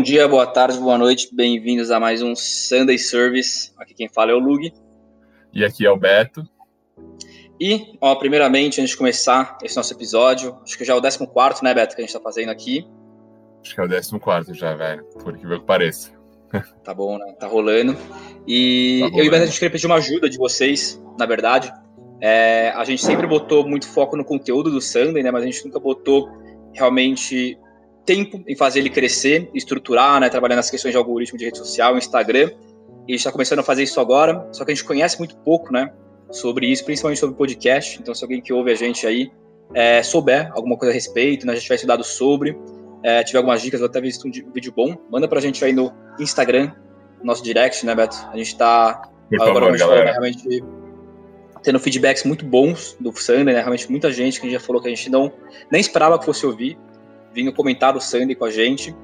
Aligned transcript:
Bom 0.00 0.04
dia, 0.04 0.26
boa 0.26 0.46
tarde, 0.46 0.78
boa 0.78 0.96
noite, 0.96 1.28
bem-vindos 1.30 1.90
a 1.90 2.00
mais 2.00 2.22
um 2.22 2.34
Sunday 2.34 2.98
Service. 2.98 3.70
Aqui 3.76 3.92
quem 3.92 4.08
fala 4.08 4.30
é 4.30 4.34
o 4.34 4.38
Lug. 4.38 4.72
E 5.52 5.62
aqui 5.62 5.84
é 5.84 5.90
o 5.90 5.96
Beto. 5.98 6.42
E, 7.60 7.98
ó, 8.00 8.14
primeiramente, 8.14 8.80
antes 8.80 8.92
de 8.92 8.96
começar 8.96 9.58
esse 9.62 9.76
nosso 9.76 9.92
episódio, 9.92 10.58
acho 10.64 10.78
que 10.78 10.86
já 10.86 10.94
é 10.94 10.96
o 10.96 11.02
14, 11.02 11.62
né, 11.62 11.74
Beto, 11.74 11.94
que 11.94 12.00
a 12.00 12.04
gente 12.06 12.14
tá 12.14 12.18
fazendo 12.18 12.48
aqui. 12.48 12.88
Acho 13.62 13.74
que 13.74 13.80
é 13.82 13.84
o 13.84 13.88
14 14.18 14.54
já, 14.54 14.74
velho, 14.74 15.04
por 15.22 15.36
que 15.36 15.46
que 15.46 15.60
pareça. 15.66 16.10
Tá 16.82 16.94
bom, 16.94 17.18
né? 17.18 17.34
Tá 17.38 17.46
rolando. 17.46 17.94
E 18.48 19.00
tá 19.00 19.04
rolando. 19.04 19.18
eu 19.18 19.24
e 19.26 19.28
o 19.28 19.30
Beto, 19.30 19.42
a 19.42 19.46
gente 19.46 19.58
queria 19.58 19.70
pedir 19.70 19.84
uma 19.84 19.96
ajuda 19.96 20.30
de 20.30 20.38
vocês, 20.38 20.98
na 21.18 21.26
verdade. 21.26 21.70
É, 22.22 22.70
a 22.70 22.84
gente 22.84 23.04
sempre 23.04 23.26
botou 23.26 23.68
muito 23.68 23.86
foco 23.86 24.16
no 24.16 24.24
conteúdo 24.24 24.70
do 24.70 24.80
Sunday, 24.80 25.22
né, 25.22 25.30
mas 25.30 25.42
a 25.42 25.46
gente 25.46 25.62
nunca 25.66 25.78
botou 25.78 26.26
realmente 26.72 27.58
tempo 28.04 28.42
em 28.46 28.56
fazer 28.56 28.80
ele 28.80 28.90
crescer, 28.90 29.50
estruturar, 29.54 30.20
né, 30.20 30.28
trabalhando 30.28 30.58
nas 30.58 30.70
questões 30.70 30.92
de 30.92 30.98
algoritmo 30.98 31.38
de 31.38 31.44
rede 31.44 31.58
social, 31.58 31.96
Instagram. 31.96 32.50
E 33.06 33.12
a 33.12 33.16
gente 33.16 33.18
está 33.18 33.32
começando 33.32 33.60
a 33.60 33.62
fazer 33.62 33.82
isso 33.82 34.00
agora, 34.00 34.48
só 34.52 34.64
que 34.64 34.72
a 34.72 34.74
gente 34.74 34.84
conhece 34.84 35.18
muito 35.18 35.36
pouco, 35.38 35.72
né, 35.72 35.92
sobre 36.30 36.66
isso, 36.66 36.84
principalmente 36.84 37.18
sobre 37.18 37.36
podcast. 37.36 37.98
Então, 38.00 38.14
se 38.14 38.22
alguém 38.24 38.40
que 38.40 38.52
ouve 38.52 38.70
a 38.70 38.74
gente 38.74 39.06
aí 39.06 39.30
é, 39.74 40.02
souber 40.02 40.50
alguma 40.54 40.76
coisa 40.76 40.92
a 40.92 40.94
respeito, 40.94 41.46
né, 41.46 41.52
a 41.52 41.54
gente 41.54 41.64
tiver 41.64 41.76
estudado 41.76 42.04
sobre, 42.04 42.56
é, 43.02 43.22
tiver 43.24 43.38
algumas 43.38 43.62
dicas, 43.62 43.80
ou 43.80 43.86
até 43.86 44.00
visto 44.00 44.26
um 44.26 44.30
vídeo 44.30 44.72
bom, 44.74 44.96
manda 45.10 45.26
pra 45.26 45.40
gente 45.40 45.64
aí 45.64 45.72
no 45.72 45.92
Instagram, 46.18 46.72
no 47.18 47.26
nosso 47.26 47.42
direct, 47.42 47.84
né, 47.84 47.94
Beto? 47.94 48.16
A 48.32 48.36
gente 48.36 48.56
tá 48.56 49.02
Por 49.28 49.40
agora 49.42 49.78
favor, 49.78 50.04
realmente 50.04 50.62
tendo 51.62 51.78
feedbacks 51.78 52.24
muito 52.24 52.44
bons 52.44 52.96
do 52.98 53.12
Sunday, 53.12 53.54
né? 53.54 53.60
Realmente 53.60 53.90
muita 53.90 54.10
gente 54.10 54.40
que 54.40 54.46
a 54.46 54.50
gente 54.50 54.58
já 54.58 54.66
falou 54.66 54.80
que 54.80 54.88
a 54.88 54.90
gente 54.90 55.10
não 55.10 55.32
nem 55.70 55.80
esperava 55.80 56.18
que 56.18 56.24
fosse 56.24 56.46
ouvir 56.46 56.78
vindo 57.32 57.52
comentar 57.52 57.96
o 57.96 58.00
Sandy 58.00 58.34
com 58.34 58.44
a 58.44 58.50
gente. 58.50 58.94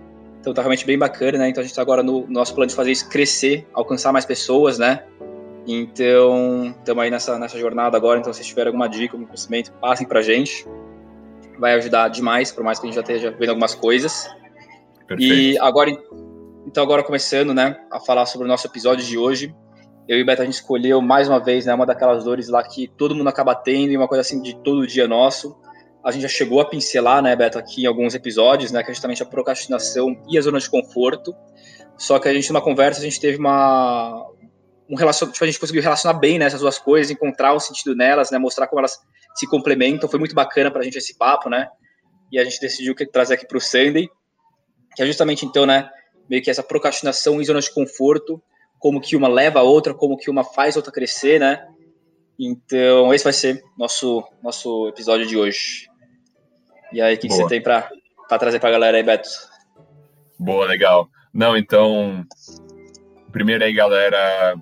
Então 0.41 0.55
tá 0.55 0.62
realmente 0.62 0.86
bem 0.86 0.98
bacana, 0.98 1.38
né? 1.38 1.48
Então 1.48 1.60
a 1.60 1.66
gente 1.66 1.74
tá 1.74 1.82
agora 1.82 2.02
no 2.02 2.27
nosso 2.28 2.55
plano 2.55 2.69
de 2.69 2.74
fazer 2.74 2.92
isso 2.92 3.08
crescer, 3.08 3.66
alcançar 3.72 4.12
mais 4.12 4.24
pessoas, 4.24 4.78
né? 4.78 5.05
Então, 5.66 6.72
estamos 6.78 7.02
aí 7.02 7.10
nessa, 7.10 7.38
nessa 7.38 7.58
jornada 7.58 7.97
agora. 7.97 8.20
Então, 8.20 8.32
se 8.32 8.44
tiver 8.44 8.69
alguma 8.69 8.88
dica, 8.88 9.16
algum 9.16 9.27
conhecimento, 9.27 9.72
passem 9.72 10.06
pra 10.06 10.22
gente. 10.22 10.64
Vai 11.58 11.74
ajudar 11.74 12.08
demais, 12.08 12.52
por 12.52 12.62
mais 12.62 12.78
que 12.78 12.86
a 12.86 12.88
gente 12.88 12.94
já 12.94 13.00
esteja 13.00 13.30
vendo 13.32 13.48
algumas 13.48 13.74
coisas. 13.74 14.28
Perfeito. 15.08 15.34
E 15.34 15.58
agora, 15.58 15.91
então, 16.64 16.84
agora 16.84 17.02
começando, 17.02 17.52
né, 17.52 17.77
a 17.91 17.98
falar 17.98 18.27
sobre 18.27 18.44
o 18.47 18.48
nosso 18.48 18.66
episódio 18.69 19.04
de 19.04 19.19
hoje. 19.19 19.52
Eu 20.06 20.19
e 20.19 20.22
o 20.22 20.27
Beto, 20.27 20.42
a 20.42 20.44
gente 20.44 20.54
escolheu 20.54 21.02
mais 21.02 21.28
uma 21.28 21.41
vez, 21.41 21.66
né, 21.66 21.74
uma 21.74 21.84
daquelas 21.84 22.22
dores 22.22 22.48
lá 22.48 22.62
que 22.62 22.86
todo 22.86 23.12
mundo 23.12 23.28
acaba 23.28 23.56
tendo 23.56 23.91
e 23.91 23.97
uma 23.97 24.06
coisa 24.06 24.20
assim 24.20 24.41
de 24.41 24.54
todo 24.58 24.86
dia 24.86 25.08
nosso 25.08 25.56
a 26.06 26.12
gente 26.12 26.22
já 26.22 26.28
chegou 26.28 26.60
a 26.60 26.64
pincelar, 26.64 27.20
né, 27.20 27.34
Beto, 27.34 27.58
aqui 27.58 27.82
em 27.82 27.86
alguns 27.86 28.14
episódios, 28.14 28.70
né, 28.70 28.80
que 28.80 28.92
é 28.92 28.94
justamente 28.94 29.24
a 29.24 29.26
procrastinação 29.26 30.16
e 30.30 30.38
a 30.38 30.40
zona 30.40 30.60
de 30.60 30.70
conforto. 30.70 31.34
Só 31.98 32.20
que 32.20 32.28
a 32.28 32.32
gente, 32.32 32.48
numa 32.48 32.62
conversa, 32.62 33.00
a 33.00 33.02
gente 33.02 33.18
teve 33.18 33.38
uma. 33.38 34.24
Um 34.88 34.94
relacion... 34.94 35.28
tipo, 35.32 35.42
a 35.42 35.48
gente 35.48 35.58
conseguiu 35.58 35.82
relacionar 35.82 36.16
bem 36.16 36.38
né, 36.38 36.44
essas 36.44 36.60
duas 36.60 36.78
coisas, 36.78 37.10
encontrar 37.10 37.54
o 37.54 37.56
um 37.56 37.60
sentido 37.60 37.96
nelas, 37.96 38.30
né, 38.30 38.38
mostrar 38.38 38.68
como 38.68 38.78
elas 38.78 39.00
se 39.34 39.48
complementam. 39.48 40.08
Foi 40.08 40.20
muito 40.20 40.32
bacana 40.32 40.70
para 40.70 40.80
a 40.80 40.84
gente 40.84 40.96
esse 40.96 41.18
papo, 41.18 41.50
né? 41.50 41.68
E 42.30 42.38
a 42.38 42.44
gente 42.44 42.60
decidiu 42.60 42.94
trazer 43.12 43.34
aqui 43.34 43.44
para 43.44 43.58
o 43.58 43.60
Sunday, 43.60 44.08
que 44.94 45.02
é 45.02 45.06
justamente 45.06 45.44
então, 45.44 45.66
né, 45.66 45.91
meio 46.30 46.41
que 46.41 46.48
essa 46.48 46.62
procrastinação 46.62 47.41
e 47.41 47.44
zona 47.44 47.58
de 47.58 47.74
conforto, 47.74 48.41
como 48.78 49.00
que 49.00 49.16
uma 49.16 49.26
leva 49.26 49.58
a 49.58 49.62
outra, 49.64 49.92
como 49.92 50.16
que 50.16 50.31
uma 50.31 50.44
faz 50.44 50.76
a 50.76 50.78
outra 50.78 50.92
crescer, 50.92 51.41
né? 51.41 51.66
Então, 52.38 53.12
esse 53.12 53.25
vai 53.25 53.32
ser 53.32 53.60
nosso 53.76 54.22
nosso 54.41 54.86
episódio 54.86 55.26
de 55.26 55.36
hoje. 55.36 55.88
E 56.92 57.00
aí, 57.00 57.14
o 57.14 57.19
que, 57.19 57.28
que, 57.28 57.34
você 57.34 57.47
tem 57.47 57.60
para 57.60 57.88
trazer 58.38 58.58
para 58.58 58.69
a 58.69 58.72
galera 58.72 58.97
aí, 58.97 59.02
Beto? 59.02 59.28
Boa, 60.38 60.66
legal. 60.66 61.08
Não, 61.32 61.56
então, 61.56 62.24
primeiro 63.32 63.64
aí, 63.64 63.72
galera, 63.72 64.56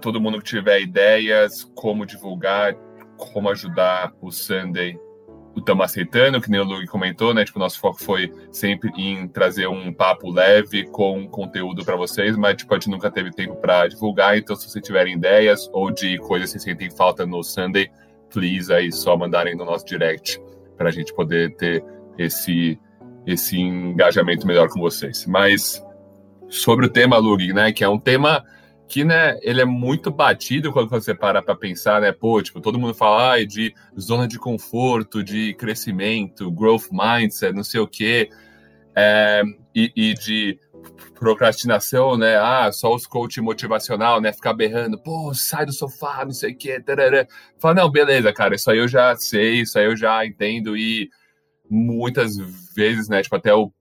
todo 0.00 0.20
mundo 0.20 0.38
que 0.38 0.44
tiver 0.44 0.80
ideias, 0.80 1.64
como 1.74 2.06
divulgar, 2.06 2.74
como 3.16 3.48
ajudar 3.50 4.12
o 4.20 4.30
Sunday, 4.30 4.98
estamos 5.56 5.84
aceitando, 5.84 6.40
que 6.40 6.50
nem 6.50 6.60
o 6.60 6.64
Lug 6.64 6.86
comentou, 6.86 7.34
né? 7.34 7.44
Tipo, 7.44 7.58
nosso 7.58 7.80
foco 7.80 8.02
foi 8.02 8.32
sempre 8.52 8.90
em 8.96 9.26
trazer 9.28 9.66
um 9.66 9.92
papo 9.92 10.30
leve 10.30 10.84
com 10.86 11.28
conteúdo 11.28 11.84
para 11.84 11.96
vocês, 11.96 12.36
mas 12.36 12.56
tipo, 12.56 12.72
a 12.72 12.78
gente 12.78 12.90
nunca 12.90 13.10
teve 13.10 13.30
tempo 13.32 13.56
para 13.56 13.88
divulgar, 13.88 14.38
então 14.38 14.54
se 14.54 14.70
vocês 14.70 14.84
tiverem 14.84 15.14
ideias 15.14 15.68
ou 15.72 15.90
de 15.90 16.18
coisas 16.18 16.52
que 16.52 16.58
vocês 16.58 16.64
sentem 16.64 16.90
falta 16.96 17.26
no 17.26 17.42
Sunday, 17.42 17.90
please 18.30 18.72
aí 18.72 18.92
só 18.92 19.16
mandarem 19.16 19.56
no 19.56 19.64
nosso 19.64 19.84
direct 19.84 20.40
para 20.78 20.88
a 20.88 20.92
gente 20.92 21.12
poder 21.12 21.54
ter 21.56 21.84
esse, 22.16 22.78
esse 23.26 23.58
engajamento 23.58 24.46
melhor 24.46 24.68
com 24.68 24.80
vocês. 24.80 25.26
Mas 25.26 25.84
sobre 26.48 26.86
o 26.86 26.88
tema, 26.88 27.18
Lug, 27.18 27.52
né, 27.52 27.72
que 27.72 27.84
é 27.84 27.88
um 27.88 27.98
tema 27.98 28.42
que, 28.88 29.04
né, 29.04 29.38
ele 29.42 29.60
é 29.60 29.66
muito 29.66 30.10
batido 30.10 30.72
quando 30.72 30.88
você 30.88 31.14
para 31.14 31.42
para 31.42 31.54
pensar, 31.54 32.00
né, 32.00 32.10
pô, 32.10 32.40
tipo, 32.42 32.60
todo 32.60 32.78
mundo 32.78 32.94
fala 32.94 33.34
ah, 33.34 33.44
de 33.44 33.74
zona 34.00 34.26
de 34.26 34.38
conforto, 34.38 35.22
de 35.22 35.52
crescimento, 35.54 36.50
growth 36.50 36.86
mindset, 36.90 37.52
não 37.52 37.62
sei 37.62 37.80
o 37.80 37.86
quê, 37.86 38.30
é, 38.96 39.42
e, 39.74 39.92
e, 39.94 40.14
de 40.14 40.58
procrastinação, 41.14 42.16
né, 42.16 42.36
ah, 42.36 42.70
só 42.72 42.94
os 42.94 43.06
coach 43.06 43.40
motivacional, 43.40 44.20
né, 44.20 44.32
ficar 44.32 44.52
berrando, 44.52 44.98
pô, 45.02 45.34
sai 45.34 45.66
do 45.66 45.72
sofá, 45.72 46.24
não 46.24 46.32
sei 46.32 46.52
o 46.52 46.56
quê, 46.56 46.80
tarará. 46.80 47.26
Fala, 47.58 47.74
não, 47.74 47.90
beleza, 47.90 48.32
cara, 48.32 48.54
isso 48.54 48.70
aí 48.70 48.78
eu 48.78 48.88
já 48.88 49.16
sei, 49.16 49.62
isso 49.62 49.78
aí 49.78 49.86
eu 49.86 49.96
já 49.96 50.24
entendo, 50.24 50.76
e 50.76 51.10
muitas 51.68 52.36
vezes, 52.74 53.08
né, 53.08 53.22
tipo, 53.22 53.36
até 53.36 53.52
o 53.52 53.72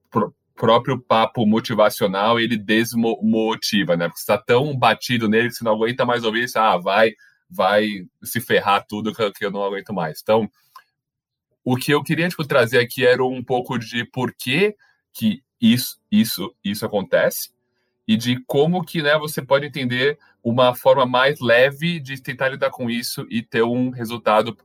próprio 0.58 1.00
papo 1.00 1.46
motivacional 1.46 2.40
ele 2.40 2.58
desmotiva, 2.58 3.96
né? 3.96 4.08
Porque 4.08 4.20
está 4.20 4.38
tão 4.38 4.76
batido 4.76 5.30
nele 5.30 5.50
que 5.50 5.56
você 5.56 5.64
não 5.64 5.74
aguenta 5.74 6.04
mais 6.04 6.24
ouvir 6.24 6.46
isso, 6.46 6.58
ah, 6.58 6.78
vai, 6.78 7.12
vai 7.50 7.88
se 8.24 8.42
ferrar 8.42 8.86
tudo 8.86 9.14
que 9.14 9.46
eu 9.46 9.52
não 9.52 9.64
aguento 9.64 9.94
mais. 9.94 10.20
Então, 10.22 10.50
o 11.64 11.78
que 11.78 11.92
eu 11.92 12.04
queria 12.04 12.28
tipo, 12.28 12.46
trazer 12.46 12.80
aqui 12.80 13.06
era 13.06 13.24
um 13.24 13.44
pouco 13.44 13.78
de 13.78 14.04
por 14.06 14.34
que, 14.34 14.76
que 15.14 15.44
isso, 15.62 16.00
isso, 16.12 16.54
isso 16.64 16.86
acontece 16.86 17.52
e 18.08 18.16
de 18.16 18.42
como 18.46 18.84
que 18.84 19.02
né, 19.02 19.18
você 19.18 19.42
pode 19.42 19.66
entender 19.66 20.18
uma 20.44 20.74
forma 20.74 21.06
mais 21.06 21.40
leve 21.42 22.00
de 22.00 22.22
tentar 22.22 22.50
lidar 22.50 22.70
com 22.70 22.90
isso 22.90 23.26
e 23.30 23.42
ter 23.42 23.64
um 23.64 23.90
resultado 23.90 24.58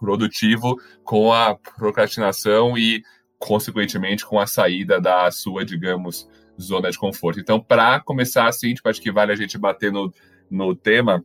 produtivo 0.00 0.76
com 1.04 1.32
a 1.32 1.54
procrastinação 1.54 2.78
e 2.78 3.02
consequentemente, 3.38 4.26
com 4.26 4.38
a 4.38 4.46
saída 4.46 5.00
da 5.00 5.30
sua, 5.30 5.64
digamos, 5.64 6.28
zona 6.60 6.90
de 6.90 6.98
conforto. 6.98 7.38
Então, 7.38 7.60
para 7.60 8.00
começar 8.00 8.48
assim, 8.48 8.74
tipo, 8.74 8.88
acho 8.88 9.00
que 9.00 9.12
vale 9.12 9.32
a 9.32 9.36
gente 9.36 9.56
bater 9.56 9.92
no, 9.92 10.12
no 10.50 10.74
tema 10.74 11.24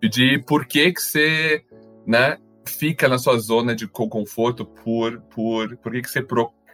de 0.00 0.38
por 0.46 0.66
que 0.66 0.92
que 0.92 1.02
você, 1.02 1.64
né, 2.06 2.38
fica 2.64 3.08
na 3.08 3.18
sua 3.18 3.38
zona 3.38 3.74
de 3.74 3.88
conforto 3.88 4.64
por, 4.64 5.20
por, 5.22 5.76
por 5.78 5.92
que 5.92 6.02
que 6.02 6.10
você 6.10 6.22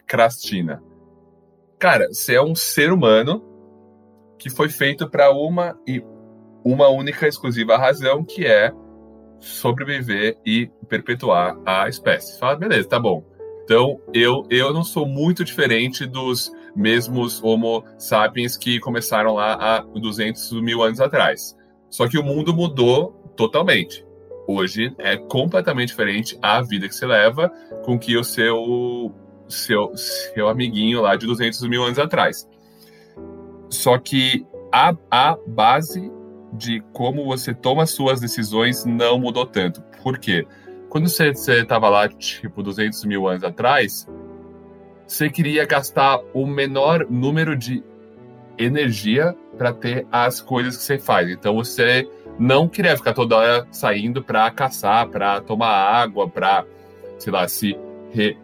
procrastina. 0.05 0.81
Cara, 1.79 2.07
você 2.07 2.35
é 2.35 2.41
um 2.41 2.55
ser 2.55 2.91
humano 2.91 3.43
que 4.39 4.49
foi 4.49 4.69
feito 4.69 5.09
para 5.09 5.31
uma 5.31 5.77
e 5.87 6.01
uma 6.63 6.87
única 6.89 7.27
exclusiva 7.27 7.77
razão, 7.77 8.23
que 8.23 8.45
é 8.45 8.71
sobreviver 9.39 10.37
e 10.45 10.69
perpetuar 10.87 11.57
a 11.65 11.87
espécie. 11.87 12.39
Fala, 12.39 12.55
beleza, 12.55 12.87
tá 12.87 12.99
bom 12.99 13.35
então, 13.65 13.99
eu, 14.13 14.45
eu 14.51 14.71
não 14.71 14.83
sou 14.83 15.07
muito 15.07 15.43
diferente 15.43 16.05
dos 16.05 16.51
mesmos 16.75 17.43
Homo 17.43 17.83
sapiens 17.97 18.55
que 18.55 18.79
começaram 18.79 19.33
lá 19.33 19.53
há 19.53 19.79
200 19.81 20.61
mil 20.61 20.83
anos 20.83 21.01
atrás. 21.01 21.57
Só 21.89 22.07
que 22.07 22.17
o 22.17 22.23
mundo 22.23 22.53
mudou 22.53 23.13
totalmente. 23.35 24.05
Hoje 24.47 24.93
é 24.99 25.17
completamente 25.17 25.87
diferente 25.89 26.37
a 26.43 26.61
vida 26.61 26.87
que 26.87 26.93
você 26.93 27.07
leva 27.07 27.49
com 27.83 27.97
que 27.97 28.15
o 28.15 28.23
seu, 28.23 29.11
seu, 29.47 29.91
seu 29.95 30.47
amiguinho 30.47 31.01
lá 31.01 31.15
de 31.15 31.25
200 31.25 31.61
mil 31.63 31.83
anos 31.83 31.99
atrás. 31.99 32.47
Só 33.69 33.97
que 33.97 34.45
a, 34.71 34.95
a 35.09 35.37
base 35.47 36.11
de 36.53 36.81
como 36.93 37.25
você 37.25 37.53
toma 37.53 37.85
suas 37.85 38.19
decisões 38.19 38.85
não 38.85 39.19
mudou 39.19 39.45
tanto. 39.45 39.81
Por 40.03 40.17
quê? 40.17 40.45
quando 40.95 41.09
você 41.09 41.33
estava 41.49 41.89
lá, 41.89 42.07
tipo, 42.07 42.63
200 42.63 43.03
mil 43.03 43.27
anos 43.27 43.43
atrás, 43.43 44.07
você 45.05 45.29
queria 45.29 45.65
gastar 45.65 46.21
o 46.33 46.45
menor 46.47 47.05
número 47.09 47.53
de 47.53 47.83
energia 48.57 49.35
para 49.57 49.73
ter 49.73 50.07
as 50.09 50.39
coisas 50.39 50.77
que 50.77 50.83
você 50.83 50.97
faz. 50.97 51.29
Então 51.29 51.55
você 51.55 52.09
não 52.39 52.69
queria 52.69 52.95
ficar 52.95 53.11
toda 53.11 53.35
hora 53.35 53.67
saindo 53.71 54.23
para 54.23 54.49
caçar, 54.51 55.09
para 55.09 55.41
tomar 55.41 55.67
água, 55.67 56.29
para, 56.29 56.63
sei 57.19 57.33
lá, 57.33 57.45
se 57.45 57.77
re 58.11 58.37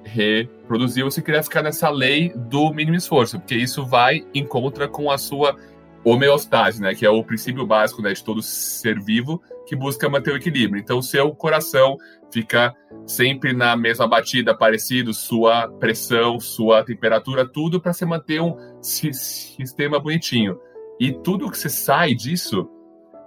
reproduzir. 0.71 1.03
Você 1.03 1.21
queria 1.21 1.44
ficar 1.44 1.62
nessa 1.62 1.89
lei 1.89 2.31
do 2.35 2.73
mínimo 2.73 2.95
esforço, 2.95 3.39
porque 3.39 3.56
isso 3.56 3.85
vai 3.85 4.25
em 4.33 4.45
contra 4.45 4.88
com 4.88 5.12
a 5.12 5.18
sua 5.18 5.56
homeostase, 6.03 6.81
né? 6.81 6.95
Que 6.95 7.06
é 7.06 7.09
o 7.09 7.23
princípio 7.23 7.65
básico 7.65 8.01
né, 8.01 8.13
de 8.13 8.23
todo 8.23 8.41
ser 8.41 9.00
vivo, 9.00 9.41
que 9.68 9.75
busca 9.75 10.09
manter 10.09 10.33
o 10.33 10.38
equilíbrio. 10.38 10.81
Então, 10.81 11.01
seu 11.01 11.35
coração 11.35 11.97
fica 12.31 12.73
sempre 13.06 13.53
na 13.53 13.75
mesma 13.75 14.07
batida, 14.07 14.56
parecido, 14.57 15.13
sua 15.13 15.68
pressão, 15.68 16.39
sua 16.39 16.83
temperatura, 16.83 17.47
tudo 17.47 17.79
para 17.79 17.94
você 17.94 18.06
manter 18.06 18.41
um 18.41 18.56
sistema 18.81 20.00
bonitinho. 20.00 20.57
E 21.00 21.12
tudo 21.12 21.51
que 21.51 21.57
você 21.57 21.69
sai 21.69 22.15
disso, 22.15 22.68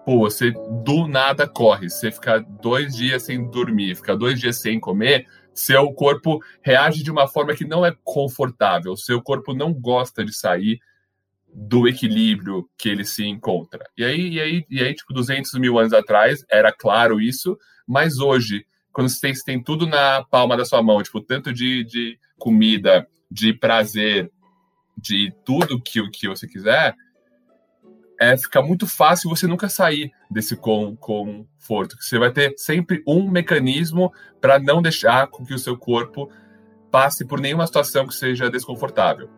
pô, 0.05 0.19
você 0.19 0.53
do 0.85 1.07
nada 1.07 1.47
corre. 1.47 1.89
Você 1.91 2.11
fica 2.11 2.41
dois 2.61 2.97
dias 2.97 3.25
sem 3.25 3.49
dormir, 3.51 3.97
fica 3.97 4.17
dois 4.17 4.41
dias 4.41 4.57
sem 4.61 4.81
comer, 4.81 5.27
seu 5.55 5.93
corpo 5.93 6.43
reage 6.63 7.03
de 7.03 7.11
uma 7.11 7.29
forma 7.29 7.55
que 7.55 7.65
não 7.65 7.87
é 7.87 7.95
confortável. 8.03 8.97
Seu 8.97 9.23
corpo 9.23 9.55
não 9.55 9.73
gosta 9.73 10.25
de 10.25 10.35
sair 10.35 10.81
do 11.55 11.87
equilíbrio 11.87 12.69
que 12.77 12.89
ele 12.89 13.05
se 13.05 13.25
encontra. 13.25 13.85
E 13.97 14.05
aí, 14.05 14.29
e 14.31 14.41
aí, 14.41 14.67
e 14.69 14.81
aí 14.83 14.95
tipo, 14.95 15.15
200 15.15 15.53
mil 15.55 15.79
anos 15.79 15.93
atrás, 15.93 16.45
era 16.51 16.73
claro 16.73 17.21
isso, 17.21 17.57
mas 17.87 18.19
hoje, 18.19 18.67
quando 18.93 19.09
você 19.09 19.21
tem, 19.21 19.35
você 19.35 19.45
tem 19.45 19.63
tudo 19.63 19.87
na 19.87 20.25
palma 20.25 20.57
da 20.57 20.65
sua 20.65 20.83
mão, 20.83 21.03
tipo, 21.03 21.21
tanto 21.21 21.53
de, 21.53 21.85
de 21.85 22.19
comida, 22.37 23.07
de 23.31 23.53
prazer, 23.53 24.31
de 24.97 25.33
tudo 25.45 25.81
que, 25.81 26.09
que 26.11 26.29
você 26.29 26.49
quiser, 26.49 26.95
é, 28.21 28.37
fica 28.37 28.63
muito 28.63 28.87
fácil 28.87 29.31
você 29.31 29.47
nunca 29.47 29.69
sair 29.69 30.11
desse 30.31 30.57
com, 30.57 30.97
conforto. 30.97 31.97
Você 32.01 32.19
vai 32.19 32.31
ter 32.31 32.55
sempre 32.57 33.03
um 33.07 33.29
mecanismo 33.29 34.13
para 34.41 34.59
não 34.59 34.81
deixar 34.81 35.27
com 35.29 35.45
que 35.45 35.55
o 35.55 35.59
seu 35.59 35.77
corpo 35.77 36.31
passe 36.91 37.27
por 37.27 37.41
nenhuma 37.41 37.67
situação 37.67 38.07
que 38.07 38.15
seja 38.15 38.51
desconfortável. 38.51 39.29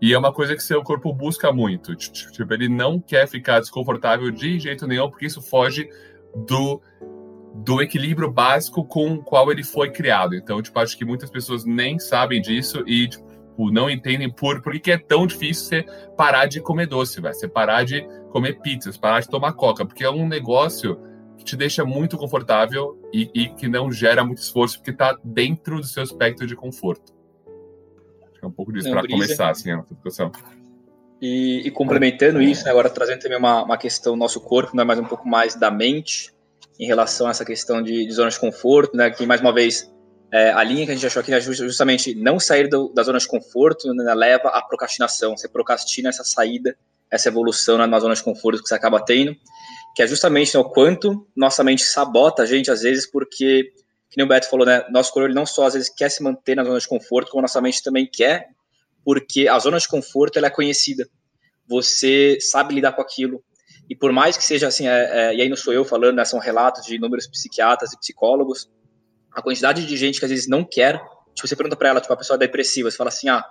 E 0.00 0.12
é 0.12 0.18
uma 0.18 0.32
coisa 0.32 0.54
que 0.54 0.62
seu 0.62 0.82
corpo 0.82 1.12
busca 1.12 1.52
muito. 1.52 1.94
Tipo, 1.94 2.52
ele 2.52 2.68
não 2.68 3.00
quer 3.00 3.28
ficar 3.28 3.60
desconfortável 3.60 4.30
de 4.30 4.58
jeito 4.58 4.86
nenhum, 4.86 5.08
porque 5.08 5.26
isso 5.26 5.40
foge 5.40 5.88
do, 6.46 6.80
do 7.54 7.80
equilíbrio 7.80 8.30
básico 8.30 8.84
com 8.84 9.14
o 9.14 9.22
qual 9.22 9.50
ele 9.50 9.62
foi 9.62 9.90
criado. 9.90 10.34
Então, 10.34 10.60
tipo, 10.60 10.78
acho 10.78 10.96
que 10.96 11.04
muitas 11.04 11.30
pessoas 11.30 11.64
nem 11.64 11.98
sabem 11.98 12.40
disso 12.40 12.82
e 12.86 13.08
tipo, 13.08 13.24
não 13.58 13.88
entendem 13.88 14.30
por, 14.30 14.60
por 14.62 14.78
que 14.78 14.90
é 14.90 14.98
tão 14.98 15.26
difícil 15.26 15.64
você 15.64 15.82
parar 16.16 16.46
de 16.46 16.60
comer 16.60 16.86
doce, 16.86 17.20
vai. 17.20 17.32
Você 17.32 17.48
parar 17.48 17.84
de 17.84 18.06
comer 18.30 18.60
pizzas, 18.60 18.96
parar 18.96 19.20
de 19.20 19.28
tomar 19.28 19.52
coca, 19.52 19.84
porque 19.84 20.04
é 20.04 20.10
um 20.10 20.26
negócio 20.26 20.98
que 21.36 21.44
te 21.44 21.56
deixa 21.56 21.84
muito 21.84 22.16
confortável 22.16 22.98
e, 23.12 23.30
e 23.34 23.48
que 23.48 23.68
não 23.68 23.90
gera 23.90 24.24
muito 24.24 24.38
esforço, 24.38 24.78
porque 24.78 24.90
está 24.90 25.18
dentro 25.22 25.80
do 25.80 25.86
seu 25.86 26.02
espectro 26.02 26.46
de 26.46 26.56
conforto. 26.56 27.12
Acho 28.24 28.40
que 28.40 28.44
é 28.44 28.48
um 28.48 28.52
pouco 28.52 28.72
disso 28.72 28.90
para 28.90 29.06
começar, 29.06 29.50
assim, 29.50 29.70
a 29.70 29.84
discussão. 29.88 30.30
E, 31.20 31.66
e, 31.66 31.70
complementando 31.70 32.42
isso, 32.42 32.64
né, 32.64 32.70
agora 32.70 32.90
trazendo 32.90 33.20
também 33.20 33.38
uma, 33.38 33.62
uma 33.62 33.78
questão 33.78 34.12
do 34.12 34.18
nosso 34.18 34.40
corpo, 34.40 34.76
né, 34.76 34.84
mais 34.84 34.98
um 34.98 35.04
pouco 35.04 35.26
mais 35.26 35.54
da 35.54 35.70
mente, 35.70 36.32
em 36.78 36.86
relação 36.86 37.26
a 37.26 37.30
essa 37.30 37.44
questão 37.44 37.80
de, 37.80 38.04
de 38.04 38.12
zonas 38.12 38.34
de 38.34 38.40
conforto, 38.40 38.96
né, 38.96 39.10
que 39.10 39.24
mais 39.24 39.40
uma 39.40 39.52
vez 39.52 39.93
é, 40.34 40.50
a 40.50 40.64
linha 40.64 40.84
que 40.84 40.90
a 40.90 40.94
gente 40.96 41.06
achou 41.06 41.20
aqui 41.20 41.32
é 41.32 41.40
justamente 41.40 42.12
não 42.12 42.40
sair 42.40 42.66
do, 42.68 42.92
da 42.92 43.04
zona 43.04 43.20
de 43.20 43.28
conforto 43.28 43.94
né, 43.94 44.12
leva 44.14 44.48
à 44.48 44.60
procrastinação. 44.60 45.36
Você 45.36 45.48
procrastina 45.48 46.08
essa 46.08 46.24
saída, 46.24 46.76
essa 47.08 47.28
evolução 47.28 47.78
na 47.78 48.00
zona 48.00 48.16
de 48.16 48.22
conforto 48.24 48.60
que 48.60 48.68
você 48.68 48.74
acaba 48.74 49.00
tendo, 49.00 49.36
que 49.94 50.02
é 50.02 50.08
justamente 50.08 50.52
né, 50.52 50.60
o 50.60 50.64
quanto 50.64 51.24
nossa 51.36 51.62
mente 51.62 51.84
sabota 51.84 52.42
a 52.42 52.46
gente, 52.46 52.68
às 52.68 52.82
vezes, 52.82 53.08
porque, 53.08 53.72
que 54.10 54.16
nem 54.16 54.26
o 54.26 54.28
Beto 54.28 54.50
falou, 54.50 54.66
né, 54.66 54.84
nosso 54.90 55.12
corpo 55.12 55.32
não 55.32 55.46
só 55.46 55.66
às 55.66 55.74
vezes 55.74 55.88
quer 55.88 56.08
se 56.08 56.20
manter 56.20 56.56
na 56.56 56.64
zona 56.64 56.80
de 56.80 56.88
conforto, 56.88 57.30
como 57.30 57.42
nossa 57.42 57.60
mente 57.60 57.80
também 57.80 58.04
quer, 58.04 58.48
porque 59.04 59.46
a 59.46 59.56
zona 59.60 59.78
de 59.78 59.86
conforto 59.86 60.36
ela 60.36 60.48
é 60.48 60.50
conhecida. 60.50 61.08
Você 61.68 62.40
sabe 62.40 62.74
lidar 62.74 62.90
com 62.90 63.02
aquilo. 63.02 63.40
E 63.88 63.94
por 63.94 64.10
mais 64.10 64.36
que 64.36 64.42
seja 64.42 64.66
assim, 64.66 64.88
é, 64.88 65.28
é, 65.28 65.36
e 65.36 65.42
aí 65.42 65.48
não 65.48 65.56
sou 65.56 65.72
eu 65.72 65.84
falando, 65.84 66.16
né, 66.16 66.24
são 66.24 66.40
relatos 66.40 66.84
de 66.84 66.96
inúmeros 66.96 67.28
psiquiatras 67.28 67.92
e 67.92 67.98
psicólogos, 68.00 68.68
a 69.34 69.42
quantidade 69.42 69.84
de 69.86 69.96
gente 69.96 70.18
que 70.18 70.24
às 70.24 70.30
vezes 70.30 70.46
não 70.46 70.64
quer, 70.64 70.98
tipo, 71.34 71.46
você 71.48 71.56
pergunta 71.56 71.76
para 71.76 71.88
ela, 71.88 72.00
tipo, 72.00 72.12
a 72.12 72.16
pessoa 72.16 72.36
é 72.36 72.38
depressiva, 72.38 72.90
você 72.90 72.96
fala 72.96 73.08
assim, 73.08 73.28
ah, 73.28 73.44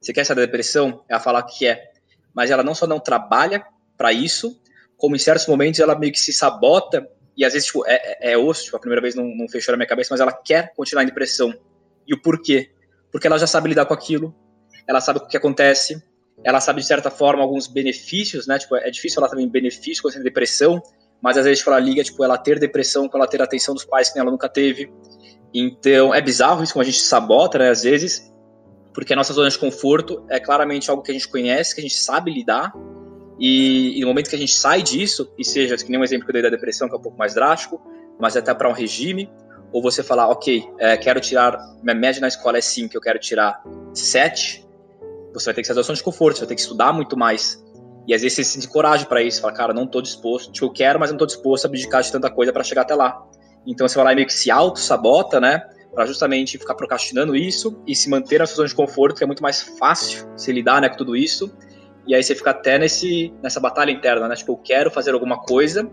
você 0.00 0.12
quer 0.12 0.24
sair 0.24 0.36
da 0.36 0.42
depressão? 0.42 1.04
Ela 1.08 1.20
fala 1.20 1.42
que 1.42 1.66
é. 1.66 1.90
Mas 2.34 2.50
ela 2.50 2.62
não 2.62 2.74
só 2.74 2.86
não 2.86 2.98
trabalha 2.98 3.64
para 3.96 4.12
isso, 4.12 4.60
como 4.96 5.14
em 5.14 5.18
certos 5.18 5.46
momentos 5.46 5.80
ela 5.80 5.98
meio 5.98 6.12
que 6.12 6.18
se 6.18 6.32
sabota, 6.32 7.06
e 7.36 7.44
às 7.44 7.52
vezes, 7.52 7.66
tipo, 7.66 7.86
é, 7.86 7.94
é, 7.94 8.32
é 8.32 8.38
osso, 8.38 8.64
tipo, 8.64 8.76
a 8.76 8.80
primeira 8.80 9.02
vez 9.02 9.14
não, 9.14 9.24
não 9.24 9.48
fechou 9.48 9.72
na 9.72 9.76
minha 9.76 9.88
cabeça, 9.88 10.08
mas 10.10 10.20
ela 10.20 10.32
quer 10.32 10.72
continuar 10.74 11.02
em 11.02 11.06
depressão. 11.06 11.52
E 12.06 12.14
o 12.14 12.20
porquê? 12.20 12.70
Porque 13.12 13.26
ela 13.26 13.38
já 13.38 13.46
sabe 13.46 13.68
lidar 13.68 13.84
com 13.84 13.94
aquilo, 13.94 14.34
ela 14.88 15.00
sabe 15.00 15.18
o 15.18 15.26
que 15.26 15.36
acontece, 15.36 16.02
ela 16.44 16.60
sabe, 16.60 16.80
de 16.80 16.86
certa 16.86 17.10
forma, 17.10 17.42
alguns 17.42 17.66
benefícios, 17.66 18.46
né? 18.46 18.58
Tipo, 18.58 18.76
é 18.76 18.90
difícil 18.90 19.16
falar 19.16 19.28
também 19.28 19.50
quando 19.50 19.70
você 19.70 20.12
tem 20.12 20.22
depressão, 20.22 20.82
mas 21.20 21.36
às 21.36 21.44
vezes, 21.44 21.58
tipo, 21.58 21.70
ela 21.70 21.80
liga, 21.80 22.02
tipo, 22.02 22.22
ela 22.22 22.38
ter 22.38 22.58
depressão 22.58 23.08
com 23.08 23.18
ela 23.18 23.26
ter 23.26 23.40
a 23.40 23.44
atenção 23.44 23.74
dos 23.74 23.84
pais 23.84 24.10
que 24.10 24.18
ela 24.18 24.30
nunca 24.30 24.48
teve. 24.48 24.90
Então, 25.52 26.14
é 26.14 26.20
bizarro 26.20 26.62
isso 26.62 26.72
como 26.72 26.82
a 26.82 26.86
gente 26.86 26.98
sabota, 27.00 27.58
né, 27.58 27.70
às 27.70 27.82
vezes, 27.82 28.32
porque 28.92 29.12
a 29.12 29.16
nossa 29.16 29.32
zona 29.32 29.48
de 29.48 29.58
conforto 29.58 30.24
é 30.28 30.40
claramente 30.40 30.90
algo 30.90 31.02
que 31.02 31.10
a 31.10 31.14
gente 31.14 31.28
conhece, 31.28 31.74
que 31.74 31.80
a 31.80 31.82
gente 31.82 31.96
sabe 31.96 32.32
lidar, 32.32 32.72
e, 33.38 33.98
e 33.98 34.00
no 34.00 34.08
momento 34.08 34.30
que 34.30 34.36
a 34.36 34.38
gente 34.38 34.54
sai 34.54 34.82
disso, 34.82 35.32
e 35.38 35.44
seja, 35.44 35.76
que 35.76 35.90
nem 35.90 36.00
um 36.00 36.04
exemplo 36.04 36.24
que 36.24 36.30
eu 36.30 36.34
dei 36.34 36.42
da 36.42 36.48
depressão, 36.48 36.88
que 36.88 36.94
é 36.94 36.98
um 36.98 37.02
pouco 37.02 37.18
mais 37.18 37.34
drástico, 37.34 37.80
mas 38.18 38.36
até 38.36 38.54
para 38.54 38.68
um 38.68 38.72
regime, 38.72 39.30
ou 39.72 39.82
você 39.82 40.02
falar, 40.02 40.28
ok, 40.28 40.66
é, 40.78 40.96
quero 40.96 41.20
tirar, 41.20 41.58
minha 41.82 41.94
média 41.94 42.20
na 42.20 42.28
escola 42.28 42.58
é 42.58 42.60
5, 42.60 42.96
eu 42.96 43.00
quero 43.00 43.18
tirar 43.18 43.62
7, 43.92 44.66
você 45.32 45.44
vai 45.46 45.54
ter 45.54 45.60
que 45.60 45.66
sair 45.66 45.76
da 45.76 45.82
zona 45.82 45.96
de 45.96 46.02
conforto, 46.02 46.36
você 46.36 46.40
vai 46.40 46.48
ter 46.48 46.54
que 46.54 46.60
estudar 46.62 46.92
muito 46.92 47.16
mais. 47.16 47.62
E 48.06 48.14
às 48.14 48.22
vezes 48.22 48.36
você 48.36 48.44
se 48.44 48.52
sente 48.52 48.68
coragem 48.68 49.06
para 49.06 49.22
isso, 49.22 49.40
fala, 49.40 49.52
cara, 49.52 49.74
não 49.74 49.84
estou 49.84 50.00
disposto, 50.00 50.52
tipo, 50.52 50.66
eu 50.66 50.70
quero, 50.70 50.98
mas 50.98 51.10
não 51.10 51.16
estou 51.16 51.26
disposto 51.26 51.64
a 51.64 51.68
abdicar 51.68 52.02
de 52.02 52.10
tanta 52.10 52.30
coisa 52.30 52.52
para 52.52 52.62
chegar 52.62 52.82
até 52.82 52.94
lá. 52.94 53.25
Então 53.66 53.86
você 53.88 53.96
vai 53.96 54.04
lá 54.04 54.12
e 54.12 54.16
meio 54.16 54.26
que 54.26 54.34
se 54.34 54.50
auto-sabota, 54.50 55.40
né? 55.40 55.62
Para 55.92 56.06
justamente 56.06 56.58
ficar 56.58 56.74
procrastinando 56.74 57.34
isso 57.34 57.82
e 57.86 57.94
se 57.94 58.08
manter 58.08 58.38
na 58.38 58.46
sua 58.46 58.56
zona 58.56 58.68
de 58.68 58.74
conforto, 58.74 59.16
que 59.16 59.24
é 59.24 59.26
muito 59.26 59.42
mais 59.42 59.62
fácil 59.78 60.28
se 60.36 60.52
lidar 60.52 60.80
né, 60.80 60.88
com 60.88 60.96
tudo 60.96 61.16
isso. 61.16 61.50
E 62.06 62.14
aí 62.14 62.22
você 62.22 62.34
fica 62.34 62.50
até 62.50 62.78
nesse, 62.78 63.32
nessa 63.42 63.58
batalha 63.58 63.90
interna, 63.90 64.28
né? 64.28 64.36
Tipo, 64.36 64.52
eu 64.52 64.56
quero 64.58 64.90
fazer 64.90 65.12
alguma 65.12 65.40
coisa, 65.40 65.90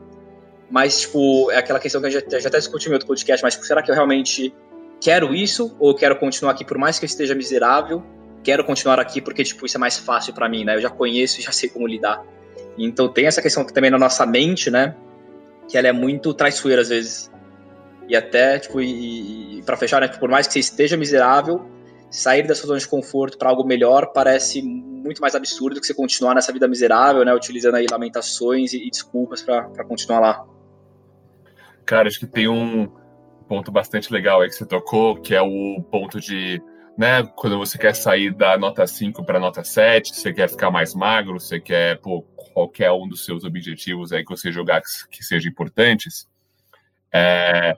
mas, 0.70 1.02
tipo, 1.02 1.50
é 1.52 1.58
aquela 1.58 1.80
questão 1.80 2.02
que 2.02 2.10
gente 2.12 2.30
já, 2.30 2.40
já 2.40 2.50
até 2.50 2.60
discutiu 2.60 2.92
em 2.92 2.94
outro 2.94 3.08
podcast, 3.08 3.44
mas 3.44 3.56
tipo, 3.56 3.66
será 3.66 3.81
que 3.81 3.90
eu 3.90 3.96
realmente 3.96 4.54
quero 5.02 5.34
isso? 5.34 5.75
Ou 5.80 5.96
quero 5.96 6.16
continuar 6.16 6.51
aqui 6.51 6.63
por 6.63 6.77
mais 6.77 7.00
que 7.00 7.06
eu 7.06 7.08
esteja 7.08 7.34
miserável? 7.34 8.03
Quero 8.44 8.63
continuar 8.63 9.00
aqui 9.00 9.22
porque, 9.22 9.44
tipo, 9.44 9.65
isso 9.65 9.77
é 9.77 9.80
mais 9.80 9.98
fácil 9.98 10.34
para 10.34 10.48
mim, 10.48 10.65
né? 10.65 10.75
Eu 10.75 10.82
já 10.82 10.89
conheço 10.89 11.39
e 11.39 11.44
já 11.44 11.51
sei 11.51 11.70
como 11.70 11.88
lidar. 11.88 12.24
Então 12.77 13.08
tem 13.08 13.25
essa 13.25 13.42
questão 13.42 13.65
também 13.65 13.89
na 13.89 13.98
nossa 13.98 14.25
mente, 14.25 14.70
né? 14.70 14.96
Que 15.70 15.77
ela 15.77 15.88
é 15.88 15.92
muito 15.92 16.34
traiçoeira 16.34 16.82
às 16.82 16.89
vezes. 16.89 17.32
E 18.07 18.15
até, 18.15 18.60
tipo, 18.60 18.81
e, 18.81 19.60
e 19.60 19.63
para 19.63 19.77
fechar, 19.77 20.01
né, 20.01 20.07
por 20.07 20.29
mais 20.29 20.48
que 20.48 20.53
você 20.53 20.60
esteja 20.60 20.98
miserável, 20.98 21.65
sair 22.10 22.45
da 22.45 22.53
sua 22.53 22.67
zona 22.67 22.79
de 22.79 22.88
conforto 22.88 23.38
para 23.38 23.50
algo 23.50 23.63
melhor 23.63 24.12
parece 24.13 24.62
muito 24.62 25.19
mais 25.19 25.33
absurdo 25.33 25.75
do 25.75 25.81
que 25.81 25.88
você 25.88 25.93
continuar 25.93 26.36
nessa 26.36 26.53
vida 26.53 26.67
miserável, 26.67 27.25
né, 27.25 27.33
utilizando 27.33 27.75
aí 27.75 27.88
lamentações 27.89 28.74
e, 28.74 28.86
e 28.86 28.89
desculpas 28.89 29.41
para 29.41 29.83
continuar 29.86 30.19
lá. 30.19 30.45
Cara, 31.86 32.07
acho 32.07 32.19
que 32.19 32.27
tem 32.27 32.48
um 32.48 32.89
ponto 33.48 33.72
bastante 33.72 34.12
legal 34.13 34.41
aí 34.41 34.50
que 34.50 34.55
você 34.55 34.65
tocou, 34.65 35.19
que 35.19 35.36
é 35.36 35.41
o 35.41 35.83
ponto 35.91 36.19
de, 36.19 36.62
né, 36.98 37.24
quando 37.36 37.57
você 37.57 37.77
quer 37.77 37.95
sair 37.95 38.33
da 38.33 38.57
nota 38.57 38.86
5 38.86 39.25
para 39.25 39.39
nota 39.39 39.63
7, 39.63 40.15
você 40.15 40.31
quer 40.31 40.50
ficar 40.50 40.72
mais 40.72 40.93
magro, 40.93 41.39
você 41.39 41.60
quer, 41.60 42.00
pô, 42.00 42.22
qualquer 42.53 42.91
um 42.91 43.07
dos 43.07 43.25
seus 43.25 43.43
objetivos 43.43 44.13
aí 44.13 44.24
que 44.24 44.29
você 44.29 44.51
jogar 44.51 44.81
que, 44.81 45.17
que 45.17 45.24
sejam 45.24 45.51
importantes, 45.51 46.27
é, 47.12 47.75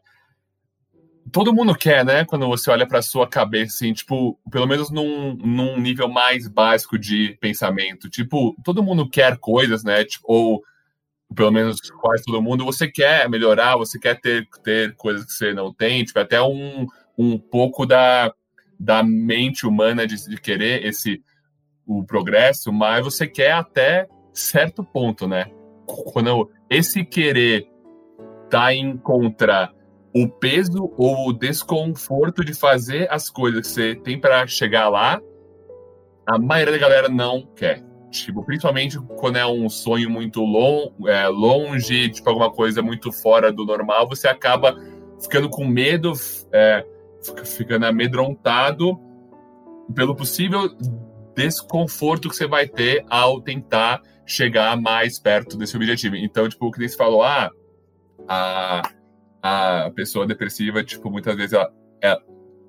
todo 1.32 1.54
mundo 1.54 1.76
quer, 1.76 2.06
né? 2.06 2.26
Quando 2.26 2.48
você 2.48 2.70
olha 2.70 2.88
para 2.88 3.02
sua 3.02 3.28
cabeça, 3.28 3.76
assim, 3.76 3.94
tipo, 3.94 4.40
pelo 4.52 4.68
menos 4.68 4.90
num, 4.90 5.36
num 5.36 5.80
nível 5.80 6.08
mais 6.08 6.48
básico 6.48 6.98
de 6.98 7.38
pensamento. 7.40 8.10
Tipo, 8.10 8.56
todo 8.64 8.84
mundo 8.84 9.10
quer 9.10 9.38
coisas, 9.38 9.84
né? 9.84 10.04
Tipo, 10.04 10.26
ou 10.28 10.64
pelo 11.34 11.52
menos 11.52 11.78
quase 12.00 12.24
todo 12.24 12.42
mundo, 12.42 12.64
você 12.66 12.88
quer 12.88 13.28
melhorar, 13.30 13.78
você 13.78 14.00
quer 14.00 14.20
ter, 14.22 14.48
ter 14.64 14.96
coisas 14.96 15.26
que 15.26 15.34
você 15.34 15.54
não 15.54 15.74
tem, 15.74 16.04
tipo, 16.04 16.20
até 16.20 16.42
um, 16.42 16.86
um 17.18 17.38
pouco 17.38 17.86
da, 17.86 18.32
da 18.80 19.04
mente 19.04 19.66
humana 19.66 20.06
de, 20.06 20.16
de 20.30 20.40
querer 20.40 20.86
esse 20.86 21.24
o 21.88 22.04
progresso, 22.04 22.74
mas 22.74 23.04
você 23.04 23.28
quer 23.28 23.52
até 23.52 24.08
certo 24.34 24.84
ponto, 24.84 25.28
né? 25.28 25.46
Quando 25.86 26.50
esse 26.70 27.06
querer 27.06 27.68
tá 28.50 28.74
em 28.74 28.98
contra 28.98 29.72
o 30.16 30.30
peso 30.30 30.94
ou 30.98 31.28
o 31.28 31.34
desconforto 31.34 32.46
de 32.46 32.54
fazer 32.54 33.06
as 33.12 33.30
coisas 33.30 33.60
que 33.60 33.68
você 33.68 33.96
tem 33.96 34.18
para 34.18 34.48
chegar 34.48 34.88
lá, 34.88 35.22
a 36.26 36.40
maioria 36.40 36.72
da 36.72 36.80
galera 36.80 37.10
não 37.10 37.46
quer. 37.54 37.84
Tipo, 38.10 38.42
principalmente 38.46 38.98
quando 39.18 39.36
é 39.36 39.46
um 39.46 39.68
sonho 39.68 40.10
muito 40.10 40.40
long, 40.40 40.94
é, 41.06 41.28
longe, 41.28 42.10
tipo, 42.10 42.30
alguma 42.30 42.50
coisa 42.50 42.82
muito 42.82 43.12
fora 43.12 43.52
do 43.52 43.66
normal, 43.66 44.08
você 44.08 44.30
acaba 44.30 44.74
ficando 45.22 45.50
com 45.50 45.68
medo, 45.68 46.14
é, 46.54 46.86
ficando 47.44 47.86
amedrontado 47.86 48.98
pelo 49.94 50.16
possível 50.16 50.70
desconforto 51.36 52.30
que 52.30 52.36
você 52.38 52.48
vai 52.48 52.70
ter 52.70 53.04
ao 53.10 53.42
tentar 53.42 54.02
chegar 54.26 54.80
mais 54.80 55.20
perto 55.20 55.58
desse 55.58 55.76
objetivo. 55.76 56.16
Então, 56.16 56.48
tipo, 56.48 56.68
o 56.68 56.72
que 56.72 56.88
você 56.88 56.96
falou, 56.96 57.22
ah, 57.22 57.52
a, 58.30 58.82
a 59.48 59.92
pessoa 59.92 60.26
depressiva, 60.26 60.84
tipo, 60.84 61.12
muitas 61.12 61.36
vezes 61.36 61.54
ela, 61.54 61.72
ela, 62.02 62.24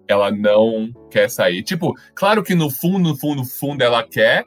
ela 0.07 0.31
não 0.31 0.93
quer 1.11 1.31
sair. 1.31 1.63
Tipo, 1.63 1.95
claro 2.15 2.43
que 2.43 2.55
no 2.55 2.69
fundo, 2.69 2.99
no 2.99 3.17
fundo, 3.17 3.37
no 3.37 3.45
fundo 3.47 3.83
ela 3.83 4.07
quer, 4.07 4.45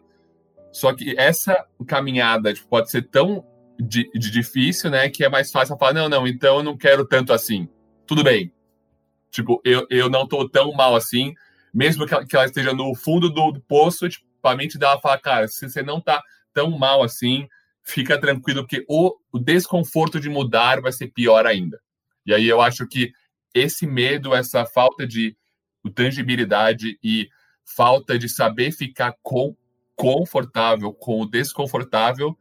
só 0.72 0.94
que 0.94 1.16
essa 1.18 1.66
caminhada 1.88 2.54
tipo, 2.54 2.68
pode 2.68 2.92
ser 2.92 3.02
tão 3.10 3.44
de, 3.80 4.08
de, 4.14 4.30
difícil, 4.30 4.92
né, 4.92 5.10
que 5.10 5.24
é 5.24 5.30
mais 5.30 5.52
fácil 5.52 5.76
falar, 5.76 5.94
não, 5.94 6.08
não, 6.08 6.28
então 6.28 6.58
eu 6.58 6.64
não 6.64 6.78
quero 6.78 7.04
tanto 7.04 7.34
assim. 7.34 7.68
Tudo 8.06 8.24
bem. 8.24 8.54
Tipo, 9.32 9.60
eu, 9.66 9.88
eu 9.90 10.08
não 10.08 10.28
tô 10.28 10.48
tão 10.48 10.72
mal 10.74 10.96
assim, 10.96 11.34
mesmo 11.74 12.06
que 12.06 12.14
ela, 12.14 12.26
que 12.28 12.36
ela 12.36 12.46
esteja 12.46 12.74
no 12.74 12.94
fundo 12.94 13.28
do, 13.32 13.54
do 13.54 13.62
poço, 13.62 14.08
tipo, 14.08 14.24
a 14.44 14.56
mente 14.56 14.78
dela 14.78 15.02
fala, 15.02 15.18
cara, 15.18 15.48
se 15.48 15.68
você 15.68 15.82
não 15.82 16.00
tá 16.00 16.22
tão 16.54 16.78
mal 16.78 17.02
assim, 17.02 17.48
fica 17.84 18.20
tranquilo, 18.20 18.62
porque 18.62 18.86
o, 18.88 19.16
o 19.32 19.40
desconforto 19.40 20.20
de 20.20 20.30
mudar 20.30 20.80
vai 20.80 20.92
ser 20.92 21.08
pior 21.08 21.48
ainda. 21.48 21.80
E 22.26 22.34
aí 22.34 22.48
eu 22.48 22.62
acho 22.62 22.88
que 22.88 23.12
esse 23.54 23.88
medo, 23.88 24.34
essa 24.34 24.66
falta 24.66 25.08
de 25.08 25.36
tangibilidade 25.96 27.00
e 27.04 27.30
falta 27.66 28.18
de 28.18 28.28
saber 28.28 28.72
ficar 28.72 29.16
com, 29.22 29.56
confortável 29.96 30.94
com 30.94 31.22
o 31.22 31.26
desconfortável, 31.26 32.38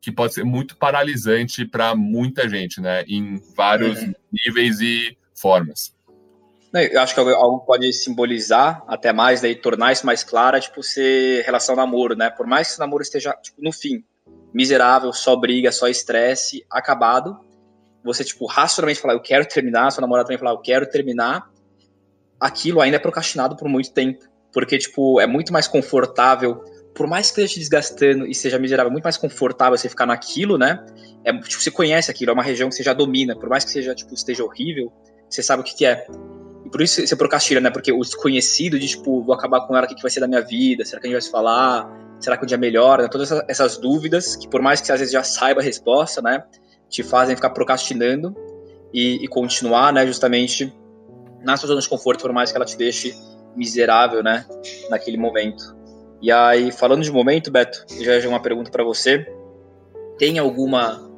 que 0.00 0.10
pode 0.10 0.34
ser 0.34 0.44
muito 0.44 0.76
paralisante 0.76 1.64
para 1.64 1.94
muita 1.94 2.48
gente, 2.48 2.80
né? 2.80 3.04
Em 3.06 3.40
vários 3.54 4.00
uhum. 4.00 4.12
níveis 4.32 4.80
e 4.80 5.16
formas. 5.34 5.94
Eu 6.74 7.00
acho 7.02 7.14
que 7.14 7.20
algo 7.20 7.60
pode 7.60 7.92
simbolizar 7.92 8.82
até 8.88 9.12
mais, 9.12 9.42
daí 9.42 9.54
tornar 9.54 9.92
isso 9.92 10.06
mais 10.06 10.24
claro, 10.24 10.58
tipo, 10.58 10.82
ser 10.82 11.44
relação 11.44 11.76
namoro, 11.76 12.16
né? 12.16 12.30
Por 12.30 12.46
mais 12.46 12.70
que 12.70 12.76
o 12.78 12.80
namoro 12.80 13.02
esteja, 13.02 13.34
tipo, 13.34 13.62
no 13.62 13.70
fim, 13.70 14.02
miserável, 14.54 15.12
só 15.12 15.36
briga, 15.36 15.70
só 15.70 15.86
estresse, 15.86 16.64
acabado, 16.70 17.38
você, 18.04 18.24
tipo, 18.24 18.46
racionalmente 18.46 19.00
falar, 19.00 19.14
eu 19.14 19.20
quero 19.20 19.46
terminar, 19.46 19.90
sua 19.90 20.00
namorada 20.00 20.26
também 20.26 20.38
falar, 20.38 20.52
eu 20.52 20.58
quero 20.58 20.86
terminar, 20.86 21.50
aquilo 22.40 22.80
ainda 22.80 22.96
é 22.96 23.00
procrastinado 23.00 23.56
por 23.56 23.68
muito 23.68 23.92
tempo. 23.92 24.24
Porque, 24.52 24.76
tipo, 24.76 25.20
é 25.20 25.26
muito 25.26 25.52
mais 25.52 25.66
confortável, 25.66 26.62
por 26.94 27.06
mais 27.06 27.30
que 27.30 27.40
esteja 27.40 27.54
te 27.54 27.58
desgastando 27.60 28.26
e 28.26 28.34
seja 28.34 28.58
miserável, 28.58 28.90
é 28.90 28.92
muito 28.92 29.04
mais 29.04 29.16
confortável 29.16 29.76
você 29.76 29.88
ficar 29.88 30.06
naquilo, 30.06 30.58
né? 30.58 30.84
É, 31.24 31.32
tipo, 31.32 31.62
você 31.62 31.70
conhece 31.70 32.10
aquilo, 32.10 32.30
é 32.30 32.34
uma 32.34 32.42
região 32.42 32.68
que 32.68 32.74
você 32.74 32.82
já 32.82 32.92
domina, 32.92 33.34
por 33.34 33.48
mais 33.48 33.64
que 33.64 33.70
seja, 33.70 33.94
tipo, 33.94 34.12
esteja 34.12 34.44
horrível, 34.44 34.92
você 35.28 35.42
sabe 35.42 35.62
o 35.62 35.64
que, 35.64 35.74
que 35.74 35.86
é. 35.86 36.06
E 36.66 36.70
por 36.70 36.82
isso 36.82 37.06
você 37.06 37.16
procrastina, 37.16 37.60
né? 37.60 37.70
Porque 37.70 37.92
o 37.92 38.00
desconhecido 38.00 38.78
de, 38.78 38.88
tipo, 38.88 39.22
vou 39.22 39.34
acabar 39.34 39.66
com 39.66 39.74
ela, 39.74 39.86
o 39.86 39.88
que, 39.88 39.94
que 39.94 40.02
vai 40.02 40.10
ser 40.10 40.20
da 40.20 40.28
minha 40.28 40.42
vida? 40.42 40.84
Será 40.84 41.00
que 41.00 41.06
a 41.06 41.08
gente 41.08 41.14
vai 41.14 41.22
se 41.22 41.30
falar? 41.30 41.90
Será 42.20 42.36
que 42.36 42.44
um 42.44 42.46
dia 42.46 42.58
melhora? 42.58 43.04
Né? 43.04 43.08
Todas 43.08 43.32
essas, 43.32 43.44
essas 43.48 43.78
dúvidas, 43.78 44.36
que 44.36 44.46
por 44.46 44.60
mais 44.60 44.80
que 44.80 44.86
você 44.86 44.92
às 44.92 45.00
vezes 45.00 45.12
já 45.12 45.22
saiba 45.22 45.60
a 45.60 45.64
resposta, 45.64 46.20
né? 46.20 46.44
Te 46.92 47.02
fazem 47.02 47.34
ficar 47.34 47.50
procrastinando 47.50 48.36
e, 48.92 49.24
e 49.24 49.26
continuar, 49.26 49.92
né, 49.94 50.06
justamente 50.06 50.72
na 51.42 51.56
sua 51.56 51.66
zona 51.66 51.80
de 51.80 51.88
conforto, 51.88 52.20
por 52.20 52.32
mais 52.32 52.52
que 52.52 52.56
ela 52.56 52.66
te 52.66 52.76
deixe 52.76 53.16
miserável, 53.56 54.22
né, 54.22 54.44
naquele 54.90 55.16
momento. 55.16 55.74
E 56.20 56.30
aí, 56.30 56.70
falando 56.70 57.02
de 57.02 57.10
momento, 57.10 57.50
Beto, 57.50 57.84
já 57.98 58.20
já 58.20 58.28
uma 58.28 58.40
pergunta 58.40 58.70
para 58.70 58.84
você. 58.84 59.26
Tem 60.18 60.38
alguma 60.38 61.10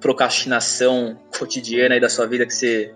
procrastinação 0.00 1.16
cotidiana 1.38 1.94
aí 1.94 2.00
da 2.00 2.08
sua 2.08 2.26
vida 2.26 2.44
que 2.44 2.52
você 2.52 2.92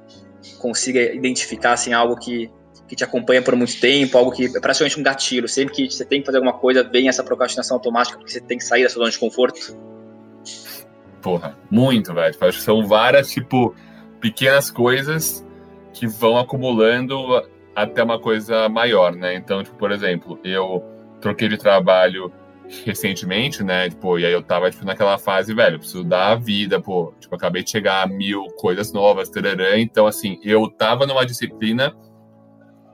consiga 0.59 1.01
identificar 1.15 1.73
assim 1.73 1.93
algo 1.93 2.17
que, 2.17 2.51
que 2.89 2.97
te 2.97 3.05
acompanha 3.05 3.41
por 3.41 3.55
muito 3.55 3.81
tempo, 3.81 4.19
algo 4.19 4.33
que 4.33 4.47
é 4.47 4.61
praticamente 4.61 4.99
um 4.99 5.03
gatilho, 5.03 5.49
sempre 5.49 5.73
que 5.73 5.91
você 5.91 6.05
tem 6.05 6.21
que 6.21 6.27
fazer 6.27 6.39
alguma 6.39 6.59
coisa, 6.59 6.83
vem 6.83 7.09
essa 7.09 7.23
procrastinação 7.23 7.77
automática 7.77 8.19
porque 8.19 8.33
você 8.33 8.41
tem 8.41 8.59
que 8.59 8.65
sair 8.65 8.83
da 8.83 8.89
sua 8.91 9.01
zona 9.01 9.11
de 9.11 9.19
conforto? 9.19 9.94
Porra, 11.25 11.57
muito, 11.71 12.13
velho. 12.13 12.37
Acho 12.39 12.59
que 12.59 12.63
são 12.63 12.87
várias, 12.87 13.31
tipo, 13.31 13.75
pequenas 14.21 14.71
coisas 14.71 15.43
que 15.95 16.07
vão 16.07 16.37
acumulando 16.37 17.17
até 17.75 18.03
uma 18.03 18.21
coisa 18.21 18.69
maior, 18.69 19.17
né? 19.17 19.35
Então, 19.35 19.65
tipo, 19.65 19.75
por 19.79 19.91
exemplo, 19.91 20.39
eu 20.45 20.85
troquei 21.23 21.49
de 21.49 21.57
trabalho 21.57 22.31
recentemente, 22.85 23.65
né? 23.65 23.89
Tipo, 23.89 24.19
e 24.19 24.27
aí 24.27 24.33
eu 24.35 24.43
tava, 24.43 24.71
tipo, 24.71 24.85
naquela 24.85 25.17
fase, 25.17 25.55
velho, 25.55 25.79
preciso 25.79 26.05
dar 26.05 26.33
a 26.33 26.35
vida, 26.35 26.79
pô. 26.79 27.15
Tipo, 27.19 27.35
acabei 27.37 27.63
de 27.63 27.71
chegar 27.71 28.03
a 28.03 28.07
mil 28.07 28.45
coisas 28.59 28.93
novas, 28.93 29.31
tararã. 29.31 29.79
Então, 29.79 30.07
assim, 30.07 30.39
eu 30.43 30.69
tava 30.69 31.07
numa 31.07 31.25
disciplina, 31.25 31.97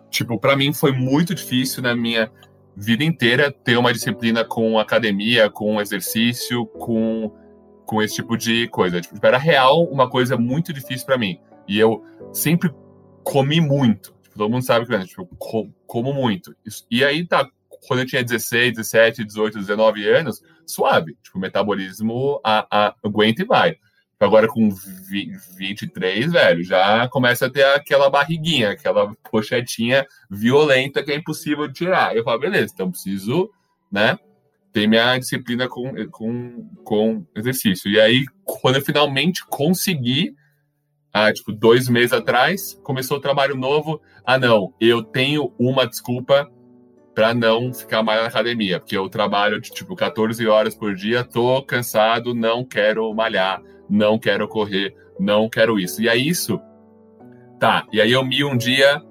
tipo, 0.09 0.39
para 0.39 0.55
mim 0.55 0.73
foi 0.73 0.93
muito 0.93 1.35
difícil 1.35 1.83
na 1.83 1.97
minha 1.97 2.31
vida 2.77 3.03
inteira 3.03 3.51
ter 3.51 3.77
uma 3.77 3.93
disciplina 3.93 4.45
com 4.45 4.79
academia, 4.79 5.51
com 5.51 5.81
exercício, 5.81 6.65
com 6.65 7.33
com 7.91 8.01
esse 8.01 8.15
tipo 8.15 8.37
de 8.37 8.69
coisa. 8.69 9.01
Tipo, 9.01 9.19
era 9.27 9.37
real 9.37 9.83
uma 9.83 10.09
coisa 10.09 10.37
muito 10.37 10.73
difícil 10.73 11.05
para 11.05 11.19
mim. 11.19 11.41
E 11.67 11.77
eu 11.77 12.05
sempre 12.33 12.73
comi 13.25 13.61
muito. 13.61 14.15
Tipo, 14.23 14.39
todo 14.39 14.49
mundo 14.49 14.65
sabe 14.65 14.87
que 14.87 14.95
eu 14.95 15.05
tipo, 15.05 15.29
como 15.89 16.15
muito. 16.15 16.55
E 16.89 17.05
aí 17.05 17.27
tá, 17.27 17.49
quando 17.89 17.99
eu 17.99 18.07
tinha 18.07 18.23
16, 18.23 18.77
17, 18.77 19.25
18, 19.25 19.59
19 19.59 20.09
anos, 20.09 20.41
suave. 20.65 21.17
Tipo, 21.21 21.39
o 21.39 21.41
metabolismo 21.41 22.41
a, 22.45 22.65
a, 22.71 22.95
aguenta 23.03 23.43
e 23.43 23.45
vai. 23.45 23.77
Agora 24.21 24.47
com 24.47 24.69
23, 25.59 26.31
velho, 26.31 26.63
já 26.63 27.09
começa 27.09 27.47
a 27.47 27.51
ter 27.51 27.65
aquela 27.65 28.09
barriguinha, 28.09 28.71
aquela 28.71 29.13
pochetinha 29.29 30.07
violenta 30.31 31.03
que 31.03 31.11
é 31.11 31.17
impossível 31.17 31.67
de 31.67 31.75
tirar. 31.75 32.15
Eu 32.15 32.23
falo, 32.23 32.39
beleza, 32.39 32.73
então 32.73 32.89
preciso, 32.89 33.51
né? 33.91 34.17
Ter 34.73 34.87
minha 34.87 35.19
disciplina 35.19 35.69
com, 35.69 35.93
com, 36.11 36.69
com 36.85 37.27
exercício. 37.35 37.91
E 37.91 38.01
aí, 38.01 38.25
quando 38.45 38.77
eu 38.77 38.83
finalmente 38.83 39.45
consegui, 39.47 40.35
ah, 41.13 41.33
tipo, 41.33 41.53
dois 41.53 41.89
meses 41.89 42.13
atrás, 42.13 42.79
começou 42.85 43.19
o 43.19 43.21
trabalho 43.21 43.57
novo. 43.57 44.01
Ah, 44.25 44.39
não, 44.39 44.73
eu 44.81 45.03
tenho 45.03 45.53
uma 45.59 45.87
desculpa 45.87 46.49
para 47.15 47.35
não 47.35 47.75
ficar 47.75 48.03
mais 48.03 48.21
na 48.23 48.29
academia, 48.29 48.79
porque 48.79 48.97
eu 48.97 49.09
trabalho, 49.09 49.61
tipo, 49.61 49.97
14 49.97 50.47
horas 50.47 50.75
por 50.75 50.95
dia, 50.95 51.25
tô 51.25 51.61
cansado, 51.63 52.35
não 52.35 52.65
quero 52.65 53.13
malhar, 53.13 53.61
não 53.89 54.19
quero 54.19 54.47
correr, 54.47 54.95
não 55.19 55.49
quero 55.49 55.79
isso. 55.79 56.01
E 56.01 56.09
é 56.09 56.17
isso. 56.17 56.61
Tá, 57.59 57.87
e 57.93 58.01
aí 58.01 58.13
eu 58.13 58.25
mio 58.25 58.49
um 58.49 58.57
dia, 58.57 59.03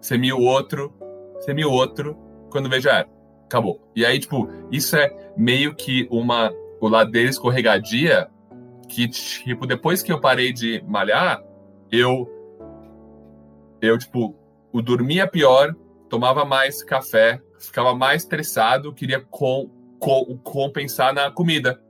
você 0.00 0.16
mio 0.16 0.38
outro, 0.38 0.94
você 1.34 1.52
mio 1.52 1.70
outro, 1.70 2.16
quando 2.50 2.70
vejo, 2.70 2.88
ah, 2.88 3.04
acabou. 3.50 3.80
E 3.96 4.06
aí, 4.06 4.20
tipo, 4.20 4.48
isso 4.70 4.96
é 4.96 5.10
meio 5.36 5.74
que 5.74 6.06
uma 6.10 6.52
o 6.80 6.88
ladeira 6.88 7.28
escorregadia 7.28 8.30
que, 8.88 9.06
tipo, 9.06 9.66
depois 9.66 10.02
que 10.02 10.10
eu 10.10 10.20
parei 10.20 10.52
de 10.52 10.82
malhar, 10.86 11.42
eu, 11.90 12.28
eu 13.80 13.98
tipo, 13.98 14.34
o 14.72 14.80
dormia 14.80 15.26
pior, 15.26 15.74
tomava 16.08 16.44
mais 16.44 16.82
café, 16.82 17.40
ficava 17.58 17.94
mais 17.94 18.22
estressado, 18.22 18.94
queria 18.94 19.20
com, 19.20 19.70
com, 19.98 20.38
compensar 20.38 21.12
na 21.12 21.30
comida. 21.30 21.80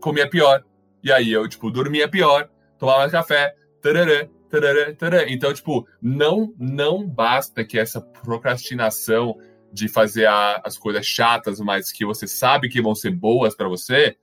Comia 0.00 0.28
pior. 0.28 0.62
E 1.02 1.10
aí 1.10 1.32
eu, 1.32 1.48
tipo, 1.48 1.70
dormia 1.70 2.08
pior, 2.08 2.48
tomava 2.78 2.98
mais 2.98 3.12
café, 3.12 3.54
tarará, 3.80 4.28
tarará, 4.50 4.94
tarará. 4.94 5.32
Então, 5.32 5.52
tipo, 5.52 5.88
não, 6.00 6.52
não 6.58 7.06
basta 7.06 7.64
que 7.64 7.78
essa 7.78 8.00
procrastinação 8.00 9.36
de 9.74 9.88
fazer 9.88 10.26
a, 10.26 10.62
as 10.64 10.78
coisas 10.78 11.04
chatas, 11.04 11.58
mas 11.58 11.90
que 11.90 12.06
você 12.06 12.28
sabe 12.28 12.68
que 12.68 12.80
vão 12.80 12.94
ser 12.94 13.10
boas 13.10 13.56
para 13.56 13.68
você, 13.68 14.16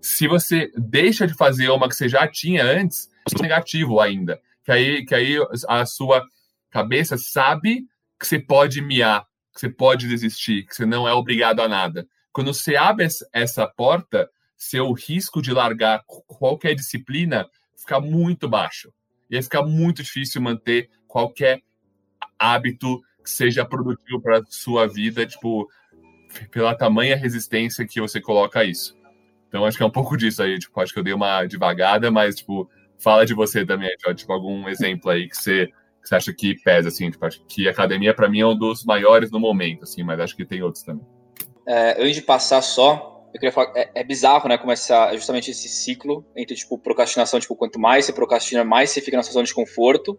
se 0.00 0.26
você 0.26 0.72
deixa 0.74 1.26
de 1.26 1.34
fazer 1.34 1.68
uma 1.68 1.86
que 1.86 1.94
você 1.94 2.08
já 2.08 2.26
tinha 2.26 2.64
antes, 2.64 3.10
é 3.30 3.42
negativo 3.42 4.00
ainda. 4.00 4.40
Que 4.64 4.72
aí, 4.72 5.04
que 5.04 5.14
aí 5.14 5.36
a 5.68 5.84
sua 5.84 6.24
cabeça 6.70 7.18
sabe 7.18 7.82
que 8.18 8.26
você 8.26 8.38
pode 8.38 8.80
miar, 8.80 9.26
que 9.52 9.60
você 9.60 9.68
pode 9.68 10.08
desistir, 10.08 10.64
que 10.64 10.74
você 10.74 10.86
não 10.86 11.06
é 11.06 11.12
obrigado 11.12 11.60
a 11.60 11.68
nada. 11.68 12.08
Quando 12.32 12.54
você 12.54 12.74
abre 12.74 13.06
essa 13.34 13.66
porta, 13.66 14.30
seu 14.56 14.90
risco 14.92 15.42
de 15.42 15.52
largar 15.52 16.02
qualquer 16.06 16.74
disciplina 16.74 17.46
fica 17.76 18.00
muito 18.00 18.48
baixo. 18.48 18.90
E 19.28 19.36
aí 19.36 19.42
fica 19.42 19.62
muito 19.62 20.02
difícil 20.02 20.40
manter 20.40 20.88
qualquer 21.06 21.60
hábito 22.38 23.02
que 23.22 23.30
seja 23.30 23.64
produtivo 23.64 24.20
para 24.20 24.42
sua 24.48 24.86
vida, 24.86 25.26
tipo, 25.26 25.68
pela 26.50 26.74
tamanha 26.74 27.16
resistência 27.16 27.86
que 27.86 28.00
você 28.00 28.20
coloca 28.20 28.60
a 28.60 28.64
isso. 28.64 28.96
Então 29.48 29.64
acho 29.64 29.76
que 29.76 29.82
é 29.82 29.86
um 29.86 29.90
pouco 29.90 30.16
disso 30.16 30.42
aí, 30.42 30.58
tipo, 30.58 30.80
acho 30.80 30.92
que 30.92 30.98
eu 30.98 31.02
dei 31.02 31.12
uma 31.12 31.44
devagada, 31.44 32.10
mas 32.10 32.36
tipo, 32.36 32.70
fala 32.98 33.26
de 33.26 33.34
você 33.34 33.66
também, 33.66 33.90
tipo, 34.14 34.32
algum 34.32 34.68
exemplo 34.68 35.10
aí 35.10 35.28
que 35.28 35.36
você, 35.36 35.66
que 35.66 36.08
você 36.08 36.14
acha 36.14 36.32
que 36.32 36.54
pesa 36.62 36.88
assim, 36.88 37.10
tipo, 37.10 37.24
acho 37.26 37.44
que 37.46 37.68
academia 37.68 38.14
para 38.14 38.28
mim 38.28 38.40
é 38.40 38.46
um 38.46 38.56
dos 38.56 38.84
maiores 38.84 39.30
no 39.30 39.40
momento, 39.40 39.82
assim, 39.82 40.04
mas 40.04 40.20
acho 40.20 40.36
que 40.36 40.44
tem 40.44 40.62
outros 40.62 40.84
também. 40.84 41.04
É, 41.66 42.00
antes 42.00 42.14
de 42.14 42.22
passar 42.22 42.62
só, 42.62 43.28
eu 43.34 43.40
queria 43.40 43.52
falar, 43.52 43.72
é, 43.76 43.90
é 43.94 44.04
bizarro, 44.04 44.48
né, 44.48 44.56
começar 44.56 45.12
justamente 45.14 45.50
esse 45.50 45.68
ciclo 45.68 46.24
entre, 46.36 46.54
tipo, 46.54 46.78
procrastinação, 46.78 47.40
tipo, 47.40 47.56
quanto 47.56 47.78
mais 47.78 48.04
você 48.04 48.12
procrastina, 48.12 48.64
mais 48.64 48.90
você 48.90 49.00
fica 49.00 49.16
na 49.16 49.22
zona 49.22 49.44
de 49.44 49.54
conforto, 49.54 50.18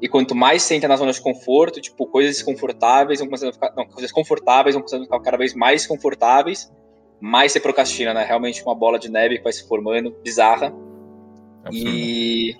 e 0.00 0.08
quanto 0.08 0.34
mais 0.34 0.62
você 0.62 0.74
entra 0.74 0.88
na 0.88 0.96
zona 0.96 1.12
de 1.12 1.20
conforto, 1.20 1.80
tipo, 1.80 2.06
coisas 2.06 2.36
desconfortáveis 2.36 3.18
vão 3.18 3.28
começando 3.28 3.50
a 3.50 3.52
ficar. 3.52 3.72
Não, 3.76 3.86
coisas 3.86 4.12
confortáveis 4.12 4.74
vão 4.74 4.82
começando 4.82 5.02
a 5.02 5.04
ficar 5.04 5.20
cada 5.20 5.36
vez 5.36 5.54
mais 5.54 5.86
confortáveis, 5.86 6.72
mais 7.20 7.52
você 7.52 7.60
procrastina, 7.60 8.14
né? 8.14 8.24
Realmente 8.24 8.62
uma 8.62 8.74
bola 8.74 8.98
de 8.98 9.10
neve 9.10 9.38
que 9.38 9.44
vai 9.44 9.52
se 9.52 9.66
formando, 9.66 10.14
bizarra. 10.22 10.72
E, 11.72 12.56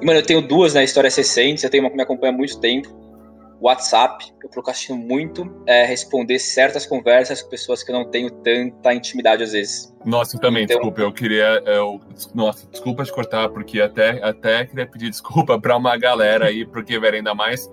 E, 0.00 0.06
mano, 0.06 0.20
eu 0.20 0.26
tenho 0.26 0.40
duas, 0.40 0.74
né, 0.74 0.84
histórias 0.84 1.14
recentes, 1.16 1.64
eu 1.64 1.70
tenho 1.70 1.82
uma 1.82 1.90
que 1.90 1.96
me 1.96 2.02
acompanha 2.02 2.32
há 2.32 2.36
muito 2.36 2.58
tempo, 2.58 2.88
WhatsApp, 3.60 4.32
eu 4.42 4.48
procrastino 4.48 4.96
muito 4.96 5.62
é, 5.66 5.84
responder 5.84 6.38
certas 6.38 6.86
conversas 6.86 7.42
com 7.42 7.50
pessoas 7.50 7.82
que 7.82 7.90
eu 7.90 7.94
não 7.96 8.04
tenho 8.04 8.30
tanta 8.30 8.94
intimidade 8.94 9.42
às 9.42 9.52
vezes. 9.52 9.94
Nossa, 10.04 10.36
eu 10.36 10.40
também, 10.40 10.64
então... 10.64 10.76
desculpa, 10.76 11.00
eu 11.00 11.12
queria. 11.12 11.62
Eu, 11.66 12.00
nossa, 12.34 12.66
desculpa 12.70 13.04
te 13.04 13.12
cortar, 13.12 13.48
porque 13.48 13.80
até, 13.80 14.22
até 14.22 14.64
queria 14.64 14.86
pedir 14.86 15.10
desculpa 15.10 15.60
para 15.60 15.76
uma 15.76 15.96
galera 15.96 16.46
aí, 16.46 16.64
porque, 16.64 16.98
velho, 16.98 17.16
ainda 17.16 17.34
mais 17.34 17.68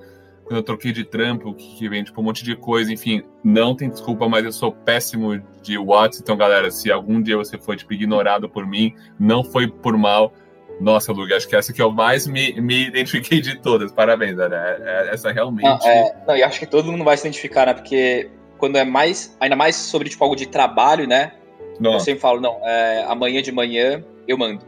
quando 0.46 0.58
eu 0.58 0.63
troquei 0.63 0.92
de 0.92 1.04
trampo, 1.04 1.54
que 1.56 1.89
vem 1.89 2.04
tipo 2.04 2.22
um 2.22 2.24
monte 2.24 2.44
de 2.44 2.56
coisa, 2.56 2.94
enfim, 2.94 3.24
não 3.44 3.75
tem 3.75 3.89
desculpa, 3.89 4.30
mas 4.30 4.46
eu 4.46 4.51
sou 4.51 4.72
péssimo 4.72 5.42
de 5.62 5.75
WhatsApp, 5.77 6.22
então, 6.24 6.38
galera, 6.38 6.70
se 6.70 6.92
algum 6.92 7.20
dia 7.20 7.36
você 7.36 7.58
foi 7.58 7.75
tipo, 7.75 7.92
ignorado 7.94 8.48
por 8.48 8.65
mim, 8.65 8.94
não 9.20 9.44
foi 9.44 9.68
por 9.68 9.98
mal 9.98 10.32
nossa, 10.79 11.12
Luga, 11.12 11.38
acho 11.38 11.48
que 11.48 11.55
essa 11.55 11.72
que 11.72 11.82
eu 11.82 11.91
mais 11.91 12.27
me, 12.27 12.53
me 12.60 12.88
identifiquei 12.88 13.39
de 13.39 13.58
todas. 13.60 13.91
Parabéns, 13.91 14.38
Ana. 14.38 14.55
É, 14.55 15.10
é, 15.10 15.13
essa 15.13 15.32
realmente. 15.32 15.63
Não, 15.63 15.77
é, 15.89 16.15
não, 16.27 16.36
e 16.36 16.44
acho 16.44 16.60
que 16.60 16.65
todo 16.65 16.91
mundo 16.91 17.03
vai 17.03 17.15
se 17.17 17.24
identificar, 17.24 17.65
né? 17.65 17.74
Porque 17.74 18.29
quando 18.58 18.77
é 18.77 18.84
mais. 18.84 19.36
Ainda 19.39 19.55
mais 19.55 19.75
sobre 19.75 20.10
tipo, 20.10 20.24
algo 20.24 20.36
de 20.36 20.46
trabalho, 20.48 21.08
né? 21.08 21.34
Nossa. 21.79 21.98
Eu 21.98 22.00
sempre 22.00 22.22
falo, 22.22 22.41
não, 22.41 22.60
é, 22.63 23.05
amanhã 23.08 23.41
de 23.41 23.51
manhã 23.51 24.03
eu 24.27 24.38
mando. 24.38 24.65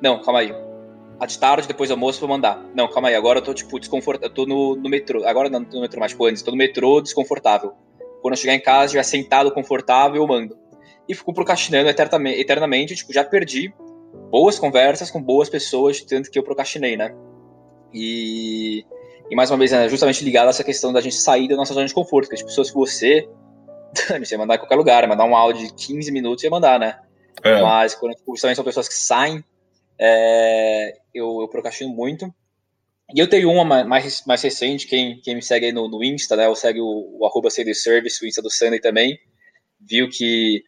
Não, 0.00 0.20
calma 0.22 0.40
aí. 0.40 0.54
A 1.18 1.24
de 1.24 1.38
tarde, 1.38 1.66
depois 1.66 1.88
do 1.88 1.94
almoço, 1.94 2.20
vou 2.20 2.28
mandar. 2.28 2.62
Não, 2.74 2.88
calma 2.88 3.08
aí, 3.08 3.14
agora 3.14 3.38
eu 3.38 3.42
tô, 3.42 3.54
tipo, 3.54 3.80
desconfortável. 3.80 4.28
Eu 4.28 4.34
tô 4.34 4.44
no, 4.44 4.76
no 4.76 4.88
metrô. 4.88 5.26
Agora 5.26 5.48
não 5.48 5.64
tô 5.64 5.76
no 5.76 5.82
metrô, 5.82 6.00
mas 6.00 6.12
tipo, 6.12 6.26
antes, 6.26 6.42
tô 6.42 6.50
no 6.50 6.56
metrô 6.56 7.00
desconfortável. 7.00 7.72
Quando 8.20 8.34
eu 8.34 8.38
chegar 8.38 8.54
em 8.54 8.60
casa, 8.60 8.86
estiver 8.86 9.02
sentado 9.02 9.50
confortável, 9.50 10.20
eu 10.20 10.26
mando. 10.26 10.56
E 11.08 11.14
fico 11.14 11.32
procrastinando 11.32 11.88
eternamente, 11.88 12.40
eternamente 12.40 12.94
tipo, 12.94 13.12
já 13.12 13.24
perdi 13.24 13.72
boas 14.30 14.58
conversas 14.58 15.10
com 15.10 15.22
boas 15.22 15.48
pessoas, 15.48 16.00
tanto 16.00 16.30
que 16.30 16.38
eu 16.38 16.42
procrastinei, 16.42 16.96
né? 16.96 17.14
E, 17.92 18.84
e 19.30 19.36
mais 19.36 19.50
uma 19.50 19.58
vez, 19.58 19.72
né, 19.72 19.88
justamente 19.88 20.24
ligado 20.24 20.48
a 20.48 20.50
essa 20.50 20.64
questão 20.64 20.92
da 20.92 21.00
gente 21.00 21.16
sair 21.16 21.48
da 21.48 21.56
nossa 21.56 21.72
zona 21.72 21.86
de 21.86 21.94
conforto, 21.94 22.28
que 22.28 22.34
as 22.34 22.42
pessoas 22.42 22.70
que 22.70 22.76
você, 22.76 23.28
você 24.18 24.34
ia 24.34 24.38
mandar 24.38 24.56
em 24.56 24.58
qualquer 24.58 24.76
lugar, 24.76 25.06
mandar 25.08 25.24
um 25.24 25.36
áudio 25.36 25.66
de 25.66 25.74
15 25.74 26.10
minutos 26.12 26.44
e 26.44 26.50
mandar, 26.50 26.78
né? 26.78 26.98
É. 27.42 27.60
Mas 27.60 27.94
quando 27.94 28.16
justamente 28.28 28.56
são 28.56 28.64
pessoas 28.64 28.88
que 28.88 28.94
saem, 28.94 29.44
é, 29.98 30.96
eu, 31.14 31.40
eu 31.40 31.48
procrastino 31.48 31.90
muito. 31.90 32.32
E 33.14 33.20
eu 33.20 33.28
tenho 33.28 33.50
uma 33.50 33.84
mais, 33.84 34.24
mais 34.26 34.42
recente, 34.42 34.86
quem, 34.86 35.20
quem 35.20 35.36
me 35.36 35.42
segue 35.42 35.66
aí 35.66 35.72
no, 35.72 35.88
no 35.88 36.02
Insta, 36.02 36.34
né? 36.34 36.48
Ou 36.48 36.56
segue 36.56 36.80
o, 36.80 37.18
o 37.20 37.26
arroba 37.26 37.48
Service, 37.50 38.24
o 38.24 38.26
Insta 38.26 38.42
do 38.42 38.50
Sunday 38.50 38.80
também, 38.80 39.18
viu 39.80 40.08
que 40.10 40.64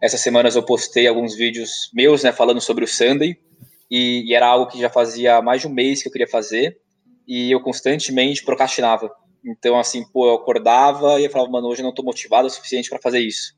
essas 0.00 0.20
semanas 0.20 0.56
eu 0.56 0.62
postei 0.62 1.06
alguns 1.06 1.34
vídeos 1.34 1.90
meus, 1.92 2.22
né, 2.22 2.32
falando 2.32 2.60
sobre 2.60 2.84
o 2.84 2.88
Sunday, 2.88 3.36
e, 3.90 4.30
e, 4.30 4.34
era 4.34 4.46
algo 4.46 4.70
que 4.70 4.78
já 4.78 4.90
fazia 4.90 5.40
mais 5.40 5.62
de 5.62 5.66
um 5.66 5.70
mês 5.70 6.02
que 6.02 6.08
eu 6.08 6.12
queria 6.12 6.28
fazer, 6.28 6.76
e 7.26 7.50
eu 7.50 7.60
constantemente 7.60 8.44
procrastinava. 8.44 9.10
Então, 9.44 9.78
assim, 9.78 10.04
pô, 10.12 10.26
eu 10.26 10.34
acordava 10.34 11.20
e 11.20 11.24
eu 11.24 11.30
falava, 11.30 11.50
mano, 11.50 11.68
hoje 11.68 11.80
eu 11.80 11.84
não 11.84 11.94
tô 11.94 12.02
motivado 12.02 12.46
o 12.46 12.50
suficiente 12.50 12.90
para 12.90 12.98
fazer 13.00 13.20
isso. 13.20 13.56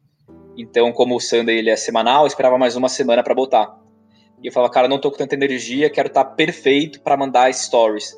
Então, 0.57 0.93
como 0.93 1.17
o 1.17 1.21
Sunday 1.21 1.59
ele 1.59 1.71
é 1.71 1.77
semanal, 1.77 2.23
eu 2.23 2.27
esperava 2.27 2.59
mais 2.59 2.77
uma 2.77 2.89
semana 2.89 3.23
para 3.23 3.35
botar. 3.35 3.79
E 4.43 4.47
eu 4.47 4.53
falava, 4.53 4.73
cara, 4.73 4.89
não 4.89 4.99
tô 4.99 5.11
com 5.11 5.17
tanta 5.17 5.35
energia, 5.35 5.91
quero 5.91 6.09
estar 6.09 6.25
tá 6.25 6.31
perfeito 6.31 7.01
para 7.01 7.17
mandar 7.17 7.53
stories. 7.53 8.17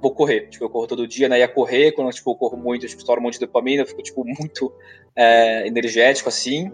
Vou 0.00 0.14
correr. 0.14 0.48
Tipo, 0.48 0.64
eu 0.64 0.70
corro 0.70 0.86
todo 0.86 1.06
dia, 1.06 1.28
né? 1.28 1.38
Ia 1.38 1.48
correr, 1.48 1.92
quando 1.92 2.10
tipo, 2.10 2.30
eu 2.30 2.34
corro 2.34 2.56
muito, 2.56 2.84
eu 2.84 2.88
tipo, 2.88 3.00
estouro 3.00 3.20
um 3.20 3.24
monte 3.24 3.34
de 3.34 3.40
dopamina, 3.40 3.82
eu 3.82 3.86
fico, 3.86 4.02
tipo, 4.02 4.24
muito 4.24 4.72
é, 5.14 5.66
energético, 5.66 6.28
assim. 6.28 6.72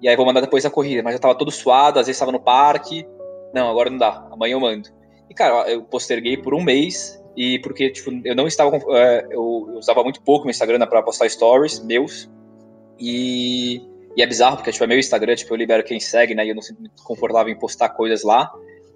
E 0.00 0.08
aí 0.08 0.16
vou 0.16 0.26
mandar 0.26 0.40
depois 0.40 0.64
a 0.64 0.70
corrida. 0.70 1.02
Mas 1.02 1.14
eu 1.14 1.20
tava 1.20 1.34
todo 1.34 1.50
suado, 1.50 1.98
às 1.98 2.06
vezes 2.06 2.18
tava 2.18 2.32
no 2.32 2.40
parque. 2.40 3.06
Não, 3.54 3.70
agora 3.70 3.90
não 3.90 3.98
dá. 3.98 4.26
Amanhã 4.30 4.54
eu 4.54 4.60
mando. 4.60 4.88
E, 5.28 5.34
cara, 5.34 5.70
eu 5.70 5.82
posterguei 5.82 6.36
por 6.36 6.54
um 6.54 6.62
mês. 6.62 7.22
E 7.36 7.58
porque, 7.60 7.90
tipo, 7.90 8.10
eu 8.24 8.34
não 8.34 8.46
estava. 8.46 8.76
É, 8.76 9.26
eu, 9.30 9.42
usava 9.74 10.02
muito 10.02 10.22
pouco 10.22 10.44
meu 10.44 10.50
Instagram 10.50 10.86
para 10.86 11.02
postar 11.02 11.28
stories 11.28 11.82
meus. 11.84 12.28
E, 12.98 13.82
e, 14.16 14.22
é 14.22 14.26
bizarro, 14.26 14.56
porque, 14.56 14.72
tipo, 14.72 14.84
é 14.84 14.86
meu 14.86 14.98
Instagram, 14.98 15.34
tipo, 15.36 15.52
eu 15.52 15.58
libero 15.58 15.84
quem 15.84 16.00
segue, 16.00 16.34
né? 16.34 16.44
E 16.44 16.48
eu 16.48 16.54
não 16.54 16.62
sinto 16.62 16.80
muito 16.80 17.02
confortável 17.02 17.52
em 17.52 17.58
postar 17.58 17.90
coisas 17.90 18.22
lá. 18.22 18.50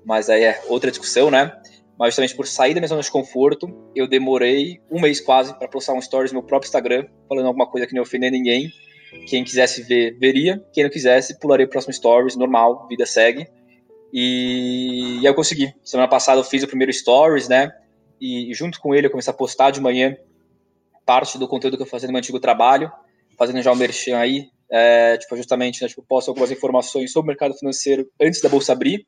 Mas 0.05 0.29
aí 0.29 0.43
é 0.43 0.63
outra 0.69 0.91
discussão, 0.91 1.31
né? 1.31 1.53
Mas 1.99 2.09
justamente 2.09 2.35
por 2.35 2.47
sair 2.47 2.75
da 2.75 2.81
minha 2.81 2.89
zona 2.89 3.03
de 3.03 3.11
conforto, 3.11 3.69
eu 3.95 4.09
demorei 4.09 4.81
um 4.91 5.01
mês 5.01 5.21
quase 5.21 5.57
para 5.57 5.69
postar 5.69 5.95
um 5.95 6.01
stories 6.01 6.33
no 6.33 6.41
meu 6.41 6.47
próprio 6.47 6.67
Instagram, 6.67 7.07
falando 7.29 7.47
alguma 7.47 7.67
coisa 7.71 7.87
que 7.87 7.95
não 7.95 8.03
ofender 8.03 8.33
ninguém. 8.33 8.69
Quem 9.27 9.45
quisesse 9.45 9.83
ver, 9.83 10.17
veria. 10.19 10.65
Quem 10.73 10.85
não 10.85 10.91
quisesse, 10.91 11.39
pularia 11.39 11.67
o 11.67 11.69
próximo 11.69 11.93
Stories, 11.93 12.37
normal, 12.37 12.87
vida 12.89 13.07
segue. 13.07 13.47
E, 14.13 15.19
e 15.21 15.25
eu 15.25 15.35
consegui. 15.35 15.75
Semana 15.83 16.09
passada 16.09 16.41
eu 16.41 16.45
fiz 16.45 16.63
o 16.63 16.69
primeiro 16.69 16.93
Stories, 16.93 17.49
né? 17.49 17.73
E, 18.21 18.51
e 18.51 18.55
junto 18.55 18.81
com 18.81 18.95
ele 18.95 19.07
eu 19.07 19.11
comecei 19.11 19.33
a 19.33 19.37
postar 19.37 19.71
de 19.71 19.81
manhã 19.81 20.17
parte 21.05 21.39
do 21.39 21.49
conteúdo 21.49 21.77
que 21.77 21.83
eu 21.83 21.87
fazia 21.87 22.07
no 22.07 22.13
meu 22.13 22.19
antigo 22.19 22.41
trabalho, 22.41 22.91
fazendo 23.37 23.61
já 23.61 23.71
o 23.71 23.75
um 23.75 23.79
merchan 23.79 24.19
aí. 24.19 24.49
É, 24.71 25.17
tipo, 25.19 25.37
justamente, 25.37 25.83
né, 25.83 25.89
tipo, 25.89 26.03
posto 26.03 26.29
algumas 26.29 26.51
informações 26.51 27.13
sobre 27.13 27.27
o 27.27 27.33
mercado 27.33 27.55
financeiro 27.55 28.09
antes 28.21 28.41
da 28.41 28.49
bolsa 28.49 28.73
abrir. 28.73 29.07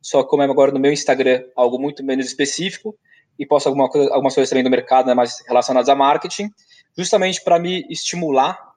Só 0.00 0.24
como 0.24 0.42
é 0.42 0.46
agora 0.46 0.72
no 0.72 0.80
meu 0.80 0.92
Instagram 0.92 1.44
algo 1.56 1.78
muito 1.78 2.04
menos 2.04 2.26
específico, 2.26 2.96
e 3.38 3.46
posto 3.46 3.68
alguma 3.68 3.88
coisa, 3.88 4.12
algumas 4.12 4.34
coisas 4.34 4.50
também 4.50 4.64
do 4.64 4.70
mercado, 4.70 5.06
né, 5.06 5.14
mais 5.14 5.42
relacionadas 5.46 5.88
a 5.88 5.94
marketing, 5.94 6.50
justamente 6.96 7.42
para 7.42 7.58
me 7.58 7.86
estimular 7.88 8.71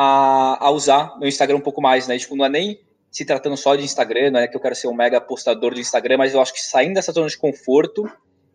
a, 0.00 0.64
a 0.64 0.70
usar 0.70 1.18
meu 1.18 1.28
Instagram 1.28 1.56
um 1.56 1.60
pouco 1.60 1.82
mais, 1.82 2.06
né? 2.06 2.16
Tipo, 2.16 2.36
não 2.36 2.44
é 2.44 2.48
nem 2.48 2.80
se 3.10 3.24
tratando 3.24 3.56
só 3.56 3.74
de 3.74 3.82
Instagram, 3.82 4.30
não 4.30 4.38
é 4.38 4.46
que 4.46 4.56
eu 4.56 4.60
quero 4.60 4.76
ser 4.76 4.86
um 4.86 4.94
mega 4.94 5.20
postador 5.20 5.74
de 5.74 5.80
Instagram, 5.80 6.18
mas 6.18 6.34
eu 6.34 6.40
acho 6.40 6.52
que 6.52 6.60
saindo 6.60 6.94
dessa 6.94 7.10
zona 7.10 7.26
de 7.26 7.36
conforto, 7.36 8.08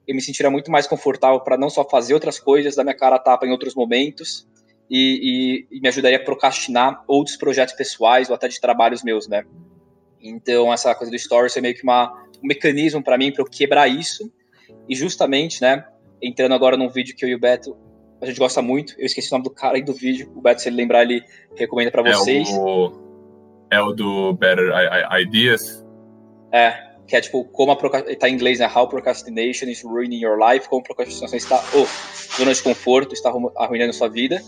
eu 0.08 0.15
me 0.15 0.21
sentiria 0.21 0.49
muito 0.49 0.71
mais 0.71 0.88
confortável 0.88 1.41
para 1.41 1.58
não 1.58 1.69
só 1.69 1.84
fazer 1.84 2.13
outras 2.13 2.39
coisas, 2.39 2.77
dar 2.77 2.86
minha 2.86 2.95
cara 2.95 3.17
a 3.17 3.19
tapa 3.19 3.45
em 3.45 3.51
outros 3.51 3.75
momentos 3.75 4.47
e, 4.89 5.65
e, 5.69 5.77
e, 5.77 5.82
me 5.82 5.89
ajudaria 5.89 6.17
a 6.17 6.23
procrastinar 6.23 7.03
outros 7.10 7.36
projetos 7.36 7.73
pessoais 7.73 8.29
ou 8.29 8.36
até 8.36 8.47
de 8.47 8.62
trabalhos 8.62 9.03
meus, 9.03 9.27
né? 9.27 9.43
Então, 10.21 10.71
essa 10.71 10.95
coisa 10.95 11.12
do 11.12 11.19
Stories 11.19 11.58
é 11.58 11.62
meio 11.62 11.75
que 11.75 11.84
uma, 11.84 12.10
um 12.41 12.47
mecanismo 12.47 13.03
para 13.03 13.17
mim, 13.17 13.34
para 13.34 13.41
eu 13.41 13.49
quebrar 13.49 13.89
isso 13.89 14.32
e 14.88 14.95
justamente, 14.95 15.62
né, 15.62 15.86
entrando 16.21 16.53
agora 16.53 16.77
num 16.77 16.88
vídeo 16.88 17.13
que 17.13 17.25
eu 17.25 17.29
e 17.29 17.36
o 17.36 17.39
Beto 17.39 17.75
a 18.24 18.26
gente 18.26 18.40
gosta 18.40 18.62
muito. 18.62 18.96
Eu 18.98 19.06
esqueci 19.06 19.28
o 19.30 19.32
nome 19.34 19.44
do 19.44 19.50
cara 19.50 19.76
aí 19.76 19.84
do 19.84 19.94
vídeo. 19.94 20.32
O 20.34 20.42
Beto, 20.42 20.62
se 20.62 20.70
ele 20.70 20.78
lembrar, 20.78 21.04
ele 21.04 21.22
recomenda 21.56 21.92
para 21.92 22.02
vocês. 22.02 22.50
É 22.50 22.58
o, 22.58 22.94
é 23.70 23.82
o 23.82 23.92
do 23.92 24.34
Better 24.34 24.72
Ideas? 25.20 25.86
É, 26.52 26.94
que 27.06 27.18
é 27.18 27.22
tipo, 27.22 27.44
como 27.46 27.74
a 27.74 27.76
tá 27.76 28.30
em 28.30 28.34
inglês, 28.34 28.60
né? 28.60 28.72
How 28.74 28.88
procrastination 28.88 29.68
is 29.68 29.84
ruining 29.84 30.22
your 30.22 30.40
life. 30.40 30.70
Como 30.70 30.82
a 30.82 30.84
procrastinação 30.86 31.38
está, 31.38 31.62
oh, 31.76 32.38
zona 32.38 32.54
de 32.54 32.64
conforto, 32.64 33.14
está 33.14 33.32
arruinando 33.58 33.92
sua 33.92 34.08
vida. 34.08 34.42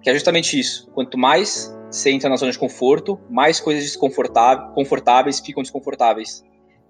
Que 0.00 0.08
é 0.08 0.14
justamente 0.14 0.58
isso. 0.58 0.90
Quanto 0.94 1.18
mais 1.18 1.76
você 1.90 2.10
entra 2.10 2.30
na 2.30 2.36
zona 2.36 2.50
de 2.50 2.58
conforto, 2.58 3.20
mais 3.28 3.60
coisas 3.60 3.84
desconfortáveis 3.84 4.74
confortáveis 4.74 5.38
ficam 5.38 5.62
desconfortáveis. 5.62 6.42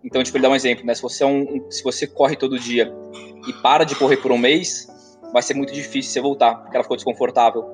Então, 0.05 0.23
tipo, 0.23 0.37
ele 0.37 0.43
dá 0.43 0.51
um 0.51 0.55
exemplo, 0.55 0.87
né? 0.87 0.95
Se 0.95 1.03
você, 1.03 1.25
é 1.25 1.27
um, 1.27 1.69
se 1.69 1.83
você 1.83 2.07
corre 2.07 2.37
todo 2.37 2.57
dia 2.59 2.95
e 3.49 3.53
para 3.55 3.83
de 3.83 3.97
correr 3.97 4.19
por 4.19 4.31
um 4.31 4.39
mês, 4.39 4.87
vai 5.33 5.43
ser 5.43 5.55
muito 5.55 5.73
difícil 5.73 6.13
você 6.13 6.21
voltar, 6.21 6.55
porque 6.57 6.77
ela 6.77 6.85
ficou 6.85 6.97
desconfortável. 6.97 7.65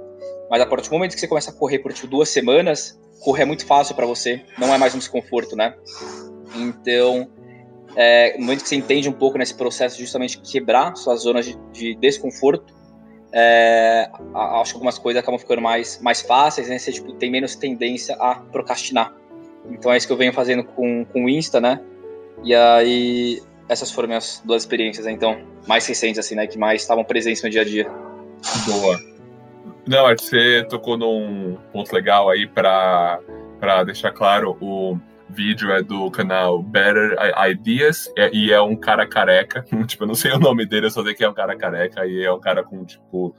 Mas 0.50 0.60
a 0.60 0.66
partir 0.66 0.88
do 0.88 0.92
momento 0.92 1.14
que 1.14 1.20
você 1.20 1.28
começa 1.28 1.50
a 1.50 1.54
correr 1.54 1.78
por 1.78 1.92
tipo, 1.92 2.06
duas 2.06 2.28
semanas, 2.28 2.98
correr 3.20 3.42
é 3.42 3.46
muito 3.46 3.66
fácil 3.66 3.94
para 3.94 4.06
você, 4.06 4.42
não 4.58 4.72
é 4.72 4.78
mais 4.78 4.94
um 4.94 4.98
desconforto, 4.98 5.56
né? 5.56 5.74
Então, 6.56 7.28
é, 7.96 8.36
no 8.36 8.44
momento 8.44 8.62
que 8.62 8.68
você 8.68 8.76
entende 8.76 9.08
um 9.08 9.12
pouco 9.12 9.38
nesse 9.38 9.54
processo 9.54 9.98
justamente 9.98 10.40
quebrar 10.40 10.94
suas 10.96 11.22
zonas 11.22 11.46
de, 11.46 11.56
de 11.72 11.94
desconforto, 11.94 12.74
é, 13.32 14.08
acho 14.34 14.72
que 14.72 14.76
algumas 14.76 14.98
coisas 14.98 15.20
acabam 15.20 15.38
ficando 15.38 15.60
mais, 15.60 16.00
mais 16.00 16.22
fáceis, 16.22 16.68
né? 16.68 16.78
Você 16.78 16.92
tipo, 16.92 17.12
tem 17.14 17.30
menos 17.30 17.56
tendência 17.56 18.14
a 18.16 18.36
procrastinar. 18.36 19.14
Então 19.70 19.92
é 19.92 19.96
isso 19.96 20.06
que 20.06 20.12
eu 20.12 20.16
venho 20.16 20.32
fazendo 20.32 20.62
com, 20.62 21.04
com 21.06 21.24
o 21.24 21.28
Insta, 21.28 21.60
né? 21.60 21.80
E 22.44 22.54
aí 22.54 23.42
essas 23.68 23.90
foram 23.90 24.08
minhas 24.08 24.42
duas 24.44 24.62
experiências, 24.62 25.06
né? 25.06 25.12
então, 25.12 25.38
mais 25.66 25.86
recentes, 25.86 26.18
assim, 26.18 26.34
né? 26.34 26.46
Que 26.46 26.58
mais 26.58 26.82
estavam 26.82 27.04
presentes 27.04 27.42
no 27.42 27.50
dia 27.50 27.62
a 27.62 27.64
dia. 27.64 27.90
Boa. 28.66 28.98
Não, 29.86 30.06
acho 30.06 30.16
que 30.16 30.30
você 30.30 30.64
tocou 30.64 30.96
num 30.96 31.56
ponto 31.72 31.92
legal 31.94 32.30
aí 32.30 32.46
para 32.46 33.20
deixar 33.84 34.12
claro. 34.12 34.56
O 34.60 34.98
vídeo 35.28 35.70
é 35.72 35.82
do 35.82 36.10
canal 36.10 36.62
Better 36.62 37.16
Ideas 37.50 38.12
e 38.32 38.52
é 38.52 38.60
um 38.60 38.76
cara 38.76 39.06
careca. 39.06 39.64
tipo, 39.86 40.04
eu 40.04 40.08
não 40.08 40.14
sei 40.14 40.32
o 40.32 40.38
nome 40.38 40.66
dele, 40.66 40.86
eu 40.86 40.90
só 40.90 41.02
sei 41.02 41.14
que 41.14 41.24
é 41.24 41.28
um 41.28 41.34
cara 41.34 41.56
careca 41.56 42.06
e 42.06 42.24
é 42.24 42.32
um 42.32 42.40
cara 42.40 42.62
com, 42.62 42.84
tipo, 42.84 43.34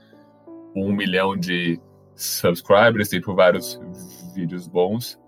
um 0.74 0.92
milhão 0.92 1.36
de 1.36 1.80
subscribers, 2.14 3.08
tem 3.08 3.20
por 3.20 3.34
vários 3.34 3.80
vídeos 4.34 4.66
bons. 4.68 5.18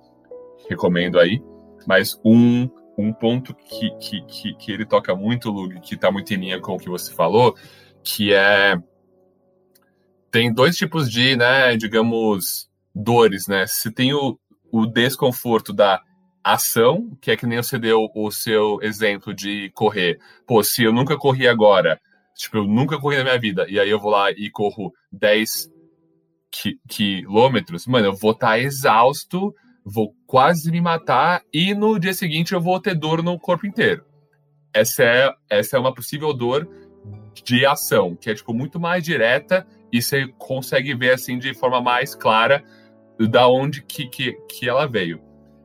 Recomendo 0.68 1.18
aí. 1.18 1.42
Mas 1.86 2.20
um 2.24 2.68
um 2.98 3.12
ponto 3.12 3.54
que, 3.54 3.90
que, 3.98 4.20
que, 4.22 4.54
que 4.54 4.72
ele 4.72 4.84
toca 4.84 5.14
muito, 5.14 5.50
Lug, 5.50 5.80
que 5.80 5.94
está 5.94 6.10
muito 6.10 6.34
em 6.34 6.36
linha 6.36 6.60
com 6.60 6.74
o 6.74 6.78
que 6.78 6.88
você 6.88 7.14
falou, 7.14 7.54
que 8.02 8.34
é 8.34 8.76
tem 10.30 10.52
dois 10.52 10.76
tipos 10.76 11.10
de, 11.10 11.36
né, 11.36 11.76
digamos, 11.76 12.68
dores, 12.94 13.46
né? 13.46 13.66
Se 13.66 13.90
tem 13.90 14.12
o, 14.12 14.38
o 14.70 14.84
desconforto 14.84 15.72
da 15.72 16.02
ação, 16.42 17.16
que 17.20 17.30
é 17.30 17.36
que 17.36 17.46
nem 17.46 17.62
você 17.62 17.78
deu 17.78 18.08
o 18.14 18.30
seu 18.30 18.78
exemplo 18.82 19.32
de 19.32 19.70
correr. 19.74 20.18
Pô, 20.46 20.62
se 20.62 20.82
eu 20.82 20.92
nunca 20.92 21.16
corri 21.16 21.46
agora, 21.48 22.00
tipo, 22.34 22.58
eu 22.58 22.64
nunca 22.64 22.98
corri 22.98 23.16
na 23.16 23.24
minha 23.24 23.38
vida, 23.38 23.66
e 23.68 23.78
aí 23.78 23.88
eu 23.88 23.98
vou 23.98 24.10
lá 24.10 24.30
e 24.30 24.50
corro 24.50 24.92
10 25.12 25.70
qui 26.50 26.80
quilômetros, 26.88 27.86
mano, 27.86 28.06
eu 28.06 28.16
vou 28.16 28.32
estar 28.32 28.48
tá 28.48 28.58
exausto, 28.58 29.54
vou 29.88 30.14
quase 30.26 30.70
me 30.70 30.80
matar, 30.80 31.42
e 31.52 31.74
no 31.74 31.98
dia 31.98 32.12
seguinte 32.12 32.52
eu 32.52 32.60
vou 32.60 32.78
ter 32.80 32.94
dor 32.94 33.22
no 33.22 33.38
corpo 33.38 33.66
inteiro. 33.66 34.04
Essa 34.74 35.02
é, 35.02 35.34
essa 35.48 35.76
é 35.76 35.80
uma 35.80 35.94
possível 35.94 36.32
dor 36.34 36.68
de 37.44 37.64
ação, 37.64 38.14
que 38.14 38.30
é, 38.30 38.34
tipo, 38.34 38.52
muito 38.52 38.78
mais 38.78 39.02
direta, 39.02 39.66
e 39.92 40.02
você 40.02 40.28
consegue 40.38 40.94
ver, 40.94 41.14
assim, 41.14 41.38
de 41.38 41.54
forma 41.54 41.80
mais 41.80 42.14
clara 42.14 42.62
da 43.18 43.48
onde 43.48 43.82
que, 43.82 44.06
que, 44.06 44.32
que 44.48 44.68
ela 44.68 44.86
veio. 44.86 45.20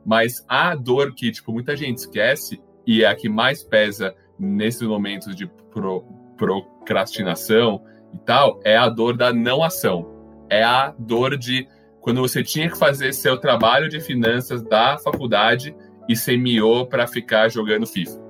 Mas 0.06 0.44
a 0.48 0.76
dor 0.76 1.14
que, 1.14 1.32
tipo, 1.32 1.52
muita 1.52 1.76
gente 1.76 1.98
esquece 1.98 2.62
e 2.86 3.04
é 3.04 3.08
a 3.08 3.16
que 3.16 3.30
mais 3.30 3.64
pesa 3.64 4.16
nesses 4.40 4.88
momentos 4.88 5.36
de 5.36 5.48
pro, 5.72 6.02
procrastinação 6.38 7.84
e 8.14 8.18
tal, 8.20 8.60
é 8.64 8.78
a 8.78 8.90
dor 8.90 9.16
da 9.16 9.34
não 9.34 9.64
ação. 9.64 10.12
É 10.50 10.64
a 10.64 10.94
dor 10.98 11.38
de 11.38 11.68
quando 12.04 12.22
você 12.22 12.44
tinha 12.44 12.70
que 12.70 12.78
fazer 12.78 13.12
seu 13.14 13.38
trabalho 13.38 13.90
de 13.90 14.00
finanças 14.00 14.62
da 14.62 15.00
faculdade 15.00 15.76
e 16.08 16.16
semiou 16.16 16.86
para 16.86 17.08
ficar 17.08 17.50
jogando 17.50 17.88
FIFA. 17.88 18.22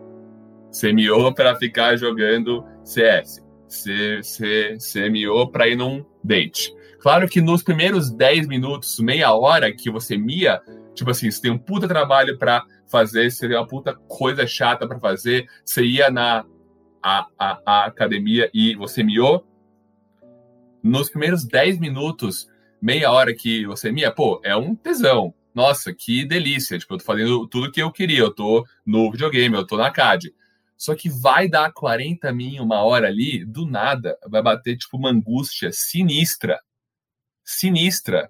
Semiou 0.72 1.34
para 1.34 1.56
ficar 1.56 1.98
jogando 1.98 2.64
CS. 2.86 3.44
Você, 3.68 4.22
você 4.24 4.80
semiou 4.80 5.52
para 5.52 5.68
ir 5.68 5.76
num 5.76 6.06
date. 6.24 6.74
Claro 7.00 7.28
que 7.28 7.42
nos 7.42 7.62
primeiros 7.62 8.10
10 8.10 8.48
minutos, 8.48 8.98
meia 9.00 9.34
hora 9.34 9.74
que 9.74 9.92
você 9.92 10.16
mia, 10.16 10.62
Tipo 10.94 11.12
assim, 11.12 11.30
você 11.30 11.42
tem 11.42 11.52
um 11.52 11.58
puta 11.58 11.88
trabalho 11.88 12.38
para 12.38 12.66
fazer, 12.88 13.32
você 13.32 13.48
tem 13.48 13.58
uma 13.58 13.68
puta 13.68 13.96
coisa 14.08 14.46
chata 14.46 14.88
para 14.88 15.00
fazer, 15.00 15.48
você 15.66 15.84
ia 15.84 16.10
na 16.10 16.46
a, 17.02 17.28
a, 17.38 17.60
a, 17.66 17.86
academia 17.86 18.50
e 18.54 18.76
você 18.76 19.04
miou. 19.04 19.46
Nos 20.82 21.10
primeiros 21.10 21.46
10 21.46 21.80
minutos, 21.80 22.48
meia 22.84 23.10
hora 23.14 23.34
que 23.34 23.66
você 23.66 23.94
mia, 23.94 24.12
pô, 24.12 24.42
é 24.44 24.54
um 24.58 24.76
tesão. 24.76 25.34
Nossa, 25.56 25.94
que 25.94 26.26
delícia. 26.26 26.78
Tipo, 26.78 26.96
eu 26.96 26.98
tô 26.98 27.06
fazendo 27.06 27.48
tudo 27.48 27.72
que 27.72 27.82
eu 27.82 27.90
queria. 27.90 28.20
Eu 28.20 28.34
tô 28.34 28.68
no 28.86 29.10
videogame, 29.10 29.56
eu 29.56 29.66
tô 29.66 29.78
na 29.78 29.90
CAD. 29.90 30.36
Só 30.76 30.94
que 30.94 31.10
vai 31.10 31.48
dar 31.48 31.72
40 31.72 32.34
min, 32.34 32.60
uma 32.60 32.84
hora 32.84 33.08
ali, 33.08 33.46
do 33.46 33.66
nada, 33.66 34.18
vai 34.28 34.42
bater, 34.42 34.76
tipo, 34.76 34.98
uma 34.98 35.12
angústia 35.12 35.72
sinistra. 35.72 36.60
Sinistra. 37.42 38.30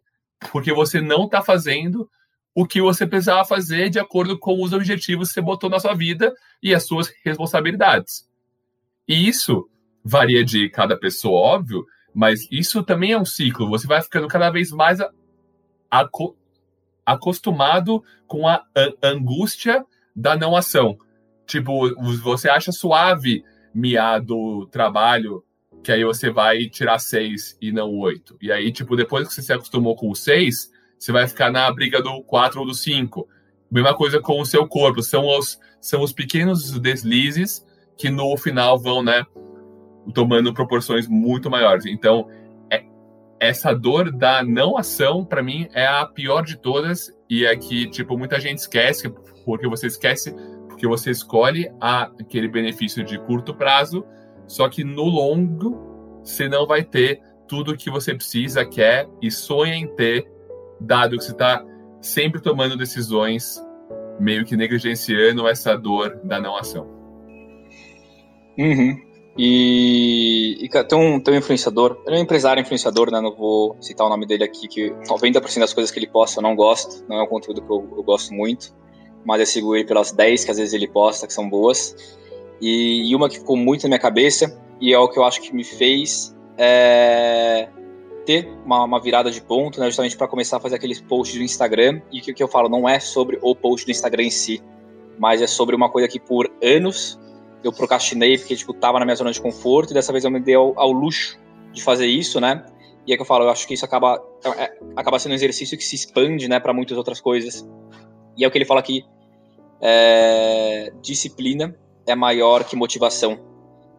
Porque 0.52 0.72
você 0.72 1.02
não 1.02 1.28
tá 1.28 1.42
fazendo 1.42 2.08
o 2.54 2.68
que 2.68 2.80
você 2.80 3.08
precisava 3.08 3.44
fazer 3.44 3.89
de 3.89 3.98
acordo 3.98 4.38
com 4.38 4.62
os 4.62 4.72
objetivos 4.72 5.30
que 5.30 5.34
você 5.34 5.42
botou 5.42 5.68
na 5.68 5.80
sua 5.80 5.96
vida 5.96 6.32
e 6.62 6.76
as 6.76 6.86
suas 6.86 7.12
responsabilidades. 7.26 8.30
E 9.08 9.28
isso 9.28 9.68
varia 10.06 10.46
de 10.46 10.70
cada 10.70 10.96
pessoa, 10.96 11.39
óbvio, 11.39 11.84
mas 12.13 12.47
isso 12.52 12.84
também 12.84 13.12
é 13.13 13.17
um 13.17 13.26
ciclo. 13.26 13.69
Você 13.69 13.88
vai 13.88 14.02
ficando 14.02 14.28
cada 14.28 14.49
vez 14.49 14.71
mais 14.71 14.99
aco 15.89 16.36
acostumado 17.06 18.02
com 18.26 18.47
a 18.47 18.63
angústia 19.02 19.86
da 20.15 20.38
não 20.38 20.56
ação. 20.56 20.97
Tipo, 21.45 21.93
você 22.21 22.49
acha 22.49 22.71
suave 22.71 23.43
miar 23.73 24.21
do 24.21 24.65
trabalho, 24.67 25.43
que 25.84 25.91
aí 25.91 26.06
você 26.06 26.30
vai 26.30 26.69
tirar 26.69 26.99
seis 26.99 27.58
e 27.62 27.71
não 27.71 27.89
oito. 27.89 28.38
E 28.41 28.52
aí, 28.52 28.71
tipo, 28.71 28.95
depois 28.95 29.28
que 29.28 29.34
você 29.34 29.41
se 29.41 29.52
acostumou 29.52 29.95
com 29.95 30.10
o 30.10 30.15
seis, 30.15 30.71
você 30.97 31.12
vai 31.12 31.28
ficar 31.28 31.52
na 31.52 31.69
briga 31.71 32.02
do 32.02 32.23
4 32.23 32.62
ou 32.62 32.65
do 32.65 32.73
5. 32.73 33.28
Mesma 33.69 33.93
coisa 33.93 34.21
com 34.21 34.39
o 34.39 34.45
seu 34.45 34.65
corpo, 34.65 35.04
são 35.04 35.28
os, 35.28 35.60
são 35.82 36.02
os 36.02 36.13
pequenos 36.13 36.80
deslizes 36.80 37.65
que 37.97 38.10
no 38.10 38.38
final 38.38 38.80
vão, 38.80 39.04
né, 39.04 39.26
tomando 40.13 40.54
proporções 40.54 41.08
muito 41.08 41.50
maiores. 41.50 41.86
Então, 41.86 42.28
é, 42.70 42.84
essa 43.39 43.74
dor 43.74 44.12
da 44.12 44.44
não 44.44 44.78
ação, 44.78 45.24
para 45.24 45.44
mim, 45.44 45.68
é 45.74 45.86
a 45.86 46.06
pior 46.06 46.44
de 46.44 46.58
todas 46.58 47.12
e 47.30 47.46
é 47.46 47.56
que, 47.56 47.88
tipo, 47.89 48.18
muita 48.18 48.39
gente 48.39 48.60
esquece, 48.60 49.10
porque 49.46 49.68
você 49.68 49.88
esquece, 49.88 50.34
porque 50.68 50.88
você 50.88 51.12
escolhe 51.12 51.72
a, 51.80 52.04
aquele 52.20 52.48
benefício 52.48 53.04
de 53.04 53.18
curto 53.20 53.54
prazo, 53.54 54.06
só 54.48 54.68
que 54.68 54.84
no 54.84 55.04
longo, 55.04 56.22
você 56.24 56.48
não 56.48 56.66
vai 56.66 56.84
ter 56.84 57.22
tudo 57.48 57.78
que 57.78 57.89
você 57.89 58.13
precisa, 58.16 58.66
quer 58.66 59.08
e 59.22 59.30
sonha 59.30 59.76
em 59.76 59.88
ter 59.88 60.28
dado 60.80 61.18
que 61.18 61.24
você 61.24 61.32
está 61.32 61.63
sempre 62.02 62.42
tomando 62.42 62.78
decisões 62.78 63.62
meio 64.20 64.46
que 64.46 64.56
negligenciando 64.56 65.48
essa 65.48 65.76
dor 65.78 66.20
da 66.24 66.39
não 66.39 66.56
ação. 66.56 66.88
Uhum. 68.58 69.12
E, 69.38 70.63
e 70.63 70.69
tem, 70.69 70.98
um, 70.98 71.19
tem 71.19 71.34
um 71.34 71.38
influenciador, 71.38 72.00
ele 72.06 72.17
é 72.17 72.19
um 72.19 72.22
empresário 72.22 72.62
influenciador, 72.62 73.12
né? 73.12 73.19
Não 73.19 73.36
vou 73.36 73.76
citar 73.82 74.06
o 74.06 74.10
nome 74.10 74.28
dele 74.28 74.43
aqui, 74.43 74.67
que 74.67 74.91
90% 75.10 75.60
das 75.60 75.74
coisas 75.74 75.91
que 75.91 75.98
ele 75.98 76.08
posta 76.08 76.39
eu 76.39 76.43
não 76.43 76.56
gosto, 76.56 77.04
não 77.10 77.17
é 77.17 77.24
um 77.24 77.28
conteúdo 77.28 77.62
que 77.62 77.72
eu, 77.72 77.88
eu 77.98 78.04
gosto 78.04 78.34
muito, 78.34 78.76
mas 79.26 79.39
eu 79.39 79.46
sigo 79.46 79.76
ele 79.76 79.86
pelas 79.86 80.12
10 80.12 80.46
que 80.46 80.52
às 80.52 80.58
vezes 80.58 80.74
ele 80.74 80.88
posta, 80.88 81.26
que 81.26 81.34
são 81.34 81.50
boas. 81.50 82.17
E, 82.62 83.10
e 83.10 83.15
uma 83.15 83.28
que 83.28 83.39
ficou 83.39 83.58
muito 83.58 83.84
na 83.84 83.89
minha 83.89 84.00
cabeça, 84.00 84.56
e 84.80 84.93
é 84.93 85.00
o 85.00 85.10
que 85.10 85.17
eu 85.17 85.24
acho 85.24 85.41
que 85.41 85.54
me 85.54 85.63
fez 85.63 86.36
é, 86.56 87.67
ter 88.26 88.48
uma, 88.65 88.84
uma, 88.84 89.02
virada 89.02 89.32
de 89.32 89.41
ponto, 89.41 89.80
né, 89.80 89.88
justamente 89.88 90.15
para 90.15 90.28
começar 90.28 90.58
a 90.58 90.60
fazer 90.60 90.76
aqueles 90.76 91.02
posts 91.02 91.38
do 91.38 91.43
Instagram. 91.43 92.02
E 92.12 92.19
o 92.19 92.22
que, 92.22 92.34
que 92.34 92.43
eu 92.43 92.48
falo 92.48 92.69
não 92.69 92.88
é 92.88 93.00
sobre 93.00 93.39
o 93.41 93.56
post 93.56 93.86
do 93.86 93.91
Instagram 93.91 94.24
em 94.24 94.30
si, 94.30 94.62
mas 95.17 95.41
é 95.41 95.48
sobre 95.48 95.76
uma 95.76 95.89
coisa 95.89 96.08
que 96.08 96.19
por 96.19 96.52
anos 96.62 97.19
eu 97.63 97.71
procrastinei 97.71 98.38
porque 98.38 98.56
tipo 98.56 98.73
tava 98.73 98.99
na 98.99 99.06
minha 99.06 99.15
zona 99.15 99.32
de 99.32 99.41
conforto 99.41 99.91
e 99.91 99.93
dessa 99.93 100.12
vez 100.12 100.23
eu 100.23 100.32
me 100.32 100.39
dei 100.39 100.56
ao, 100.56 100.78
ao 100.78 100.91
luxo 100.91 101.39
de 101.71 101.82
fazer 101.82 102.06
isso, 102.06 102.39
né? 102.39 102.65
E 103.06 103.13
é 103.13 103.15
que 103.15 103.21
eu 103.21 103.26
falo, 103.26 103.45
eu 103.45 103.49
acho 103.49 103.67
que 103.67 103.73
isso 103.73 103.86
acaba 103.86 104.21
é, 104.58 104.78
acaba 104.95 105.19
sendo 105.19 105.32
um 105.32 105.36
exercício 105.36 105.78
que 105.78 105.84
se 105.84 105.95
expande, 105.95 106.47
né, 106.47 106.60
para 106.60 106.73
muitas 106.73 106.97
outras 106.97 107.19
coisas. 107.19 107.67
E 108.38 108.43
é 108.43 108.47
o 108.47 108.52
que 108.52 108.58
ele 108.58 108.65
fala 108.65 108.80
aqui, 108.80 109.06
é, 109.82 110.91
disciplina 111.02 111.76
é 112.06 112.15
maior 112.15 112.63
que 112.63 112.76
motivação 112.76 113.39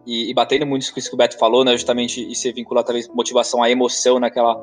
e, 0.06 0.30
e 0.30 0.34
batendo 0.34 0.66
muito 0.66 0.82
isso 0.82 0.92
que 0.92 1.14
o 1.14 1.16
Beto 1.16 1.38
falou, 1.38 1.64
né, 1.64 1.72
justamente 1.72 2.22
e 2.22 2.34
você 2.34 2.52
vincula 2.52 2.82
talvez 2.82 3.08
motivação 3.08 3.62
à 3.62 3.70
emoção 3.70 4.18
naquela 4.18 4.54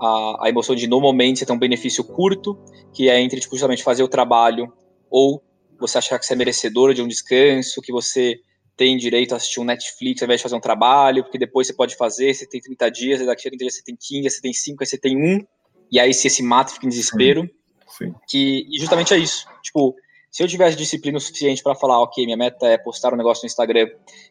a, 0.00 0.46
a, 0.46 0.48
emoção 0.48 0.74
de 0.74 0.86
no 0.86 1.00
momento 1.00 1.38
você 1.38 1.46
tem 1.46 1.54
um 1.54 1.58
benefício 1.58 2.04
curto, 2.04 2.58
que 2.92 3.08
é 3.08 3.20
entre 3.20 3.40
tipo, 3.40 3.54
justamente 3.54 3.82
fazer 3.82 4.02
o 4.02 4.08
trabalho 4.08 4.72
ou 5.10 5.42
você 5.78 5.98
achar 5.98 6.18
que 6.18 6.26
você 6.26 6.32
é 6.32 6.36
merecedor 6.36 6.94
de 6.94 7.02
um 7.02 7.08
descanso, 7.08 7.80
que 7.80 7.92
você 7.92 8.40
tem 8.76 8.96
direito 8.96 9.32
a 9.32 9.36
assistir 9.36 9.60
um 9.60 9.64
Netflix 9.64 10.20
ao 10.20 10.26
invés 10.26 10.40
de 10.40 10.42
fazer 10.42 10.56
um 10.56 10.60
trabalho, 10.60 11.22
porque 11.22 11.38
depois 11.38 11.66
você 11.66 11.72
pode 11.72 11.96
fazer, 11.96 12.34
você 12.34 12.46
tem 12.46 12.60
30 12.60 12.90
dias, 12.90 13.26
daqui 13.26 13.48
a 13.48 13.50
30 13.50 13.56
dias 13.56 13.76
você 13.76 13.82
tem 13.82 13.96
15, 13.96 14.30
você 14.30 14.40
tem 14.40 14.52
5, 14.52 14.82
aí 14.82 14.86
você 14.86 14.98
tem 14.98 15.16
1, 15.16 15.46
e 15.92 16.00
aí 16.00 16.12
você 16.12 16.28
se 16.28 16.42
mata, 16.42 16.72
fica 16.72 16.86
em 16.86 16.88
desespero. 16.88 17.42
Sim. 17.42 18.06
Sim. 18.06 18.14
Que, 18.28 18.66
e 18.68 18.78
justamente 18.80 19.14
é 19.14 19.18
isso. 19.18 19.46
Tipo, 19.62 19.94
se 20.30 20.42
eu 20.42 20.48
tivesse 20.48 20.76
disciplina 20.76 21.16
o 21.16 21.20
suficiente 21.20 21.62
para 21.62 21.76
falar, 21.76 22.00
ok, 22.00 22.24
minha 22.24 22.36
meta 22.36 22.66
é 22.66 22.76
postar 22.76 23.14
um 23.14 23.16
negócio 23.16 23.44
no 23.44 23.46
Instagram, 23.46 23.88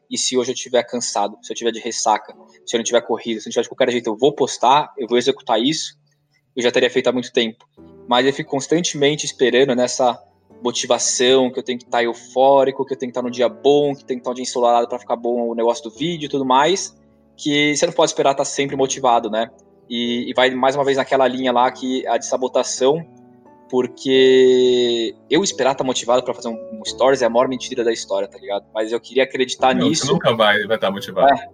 e 0.09 0.17
se 0.17 0.37
hoje 0.37 0.51
eu 0.51 0.53
estiver 0.53 0.83
cansado, 0.83 1.37
se 1.41 1.51
eu 1.51 1.53
estiver 1.53 1.71
de 1.71 1.79
ressaca, 1.79 2.35
se 2.65 2.75
eu 2.75 2.79
não 2.79 2.83
tiver 2.83 3.01
corrida, 3.01 3.39
se 3.39 3.47
eu 3.47 3.49
não 3.49 3.53
tiver 3.53 3.63
de 3.63 3.69
qualquer 3.69 3.89
jeito, 3.91 4.09
eu 4.09 4.17
vou 4.17 4.35
postar, 4.35 4.93
eu 4.97 5.07
vou 5.07 5.17
executar 5.17 5.61
isso, 5.61 5.97
eu 6.55 6.61
já 6.61 6.71
teria 6.71 6.89
feito 6.89 7.07
há 7.07 7.11
muito 7.13 7.31
tempo. 7.31 7.65
Mas 8.07 8.25
eu 8.25 8.33
fico 8.33 8.51
constantemente 8.51 9.25
esperando 9.25 9.73
nessa 9.73 10.21
motivação, 10.63 11.51
que 11.51 11.59
eu 11.59 11.63
tenho 11.63 11.77
que 11.77 11.85
estar 11.85 11.97
tá 11.97 12.03
eufórico, 12.03 12.85
que 12.85 12.93
eu 12.93 12.97
tenho 12.97 13.09
que 13.09 13.11
estar 13.11 13.21
tá 13.21 13.27
no 13.27 13.31
dia 13.31 13.49
bom, 13.49 13.93
que 13.93 14.05
tem 14.05 14.17
que 14.17 14.21
estar 14.21 14.29
tá 14.29 14.31
um 14.31 14.35
dia 14.35 14.43
ensolarado 14.43 14.87
para 14.87 14.97
ficar 14.97 15.15
bom 15.15 15.49
o 15.49 15.55
negócio 15.55 15.83
do 15.83 15.89
vídeo 15.89 16.27
e 16.27 16.29
tudo 16.29 16.45
mais, 16.45 16.95
que 17.35 17.75
você 17.75 17.85
não 17.85 17.93
pode 17.93 18.11
esperar 18.11 18.31
estar 18.31 18.45
sempre 18.45 18.75
motivado, 18.75 19.29
né? 19.29 19.49
E, 19.89 20.29
e 20.29 20.33
vai 20.33 20.49
mais 20.51 20.75
uma 20.75 20.85
vez 20.85 20.97
naquela 20.97 21.27
linha 21.27 21.51
lá 21.51 21.69
que 21.71 22.07
a 22.07 22.17
de 22.17 22.25
sabotação 22.25 23.05
porque 23.69 25.15
eu 25.29 25.43
esperar 25.43 25.71
estar 25.71 25.83
tá 25.83 25.87
motivado 25.87 26.23
para 26.23 26.33
fazer 26.33 26.47
um, 26.49 26.79
um, 26.79 26.85
stories 26.85 27.23
é 27.23 27.25
a 27.25 27.29
maior 27.29 27.47
mentira 27.47 27.83
da 27.83 27.91
história, 27.91 28.27
tá 28.27 28.37
ligado? 28.37 28.65
Mas 28.71 28.91
eu 28.91 28.99
queria 28.99 29.23
acreditar 29.23 29.73
não, 29.73 29.87
nisso. 29.87 30.05
Você 30.05 30.13
nunca 30.13 30.35
vai, 30.35 30.59
vai 30.67 30.77
estar 30.77 30.87
tá 30.87 30.91
motivado. 30.91 31.33
É, 31.33 31.49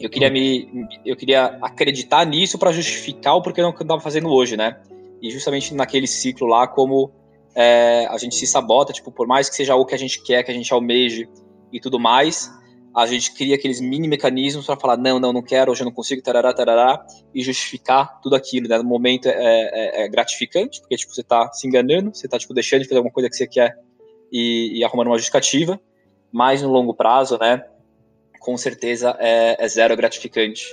eu 0.00 0.10
queria 0.10 0.30
me, 0.30 0.68
eu 1.06 1.14
queria 1.16 1.56
acreditar 1.62 2.26
nisso 2.26 2.58
para 2.58 2.72
justificar 2.72 3.36
o 3.36 3.42
porquê 3.42 3.60
eu 3.60 3.64
não 3.64 3.72
estava 3.72 4.00
fazendo 4.00 4.30
hoje, 4.30 4.56
né? 4.56 4.80
E 5.22 5.30
justamente 5.30 5.72
naquele 5.72 6.08
ciclo 6.08 6.48
lá, 6.48 6.66
como 6.66 7.12
é, 7.54 8.06
a 8.10 8.18
gente 8.18 8.34
se 8.34 8.46
sabota, 8.46 8.92
tipo, 8.92 9.10
por 9.12 9.26
mais 9.26 9.48
que 9.48 9.56
seja 9.56 9.74
o 9.74 9.86
que 9.86 9.94
a 9.94 9.98
gente 9.98 10.22
quer, 10.22 10.42
que 10.42 10.50
a 10.50 10.54
gente 10.54 10.72
almeje 10.72 11.28
e 11.72 11.80
tudo 11.80 11.98
mais, 11.98 12.50
a 12.94 13.06
gente 13.06 13.34
cria 13.34 13.56
aqueles 13.56 13.80
mini 13.80 14.06
mecanismos 14.06 14.66
para 14.66 14.78
falar, 14.78 14.96
não, 14.96 15.18
não, 15.18 15.32
não 15.32 15.42
quero, 15.42 15.72
hoje 15.72 15.82
eu 15.82 15.86
não 15.86 15.92
consigo, 15.92 16.22
tarará, 16.22 16.52
tarará, 16.52 17.04
e 17.34 17.42
justificar 17.42 18.20
tudo 18.20 18.36
aquilo, 18.36 18.68
né? 18.68 18.78
No 18.78 18.84
momento 18.84 19.26
é, 19.26 19.32
é, 19.34 20.04
é 20.04 20.08
gratificante, 20.08 20.80
porque, 20.80 20.96
tipo, 20.96 21.12
você 21.12 21.20
está 21.20 21.52
se 21.52 21.66
enganando, 21.66 22.14
você 22.14 22.26
está 22.26 22.38
tipo, 22.38 22.54
deixando 22.54 22.82
de 22.82 22.88
fazer 22.88 22.98
alguma 22.98 23.12
coisa 23.12 23.28
que 23.28 23.36
você 23.36 23.48
quer 23.48 23.76
e, 24.30 24.78
e, 24.78 24.84
arrumando 24.84 25.08
uma 25.08 25.16
justificativa, 25.16 25.80
mas 26.32 26.62
no 26.62 26.70
longo 26.70 26.94
prazo, 26.94 27.36
né, 27.38 27.64
com 28.40 28.56
certeza 28.56 29.16
é, 29.18 29.56
é 29.58 29.68
zero 29.68 29.96
gratificante. 29.96 30.64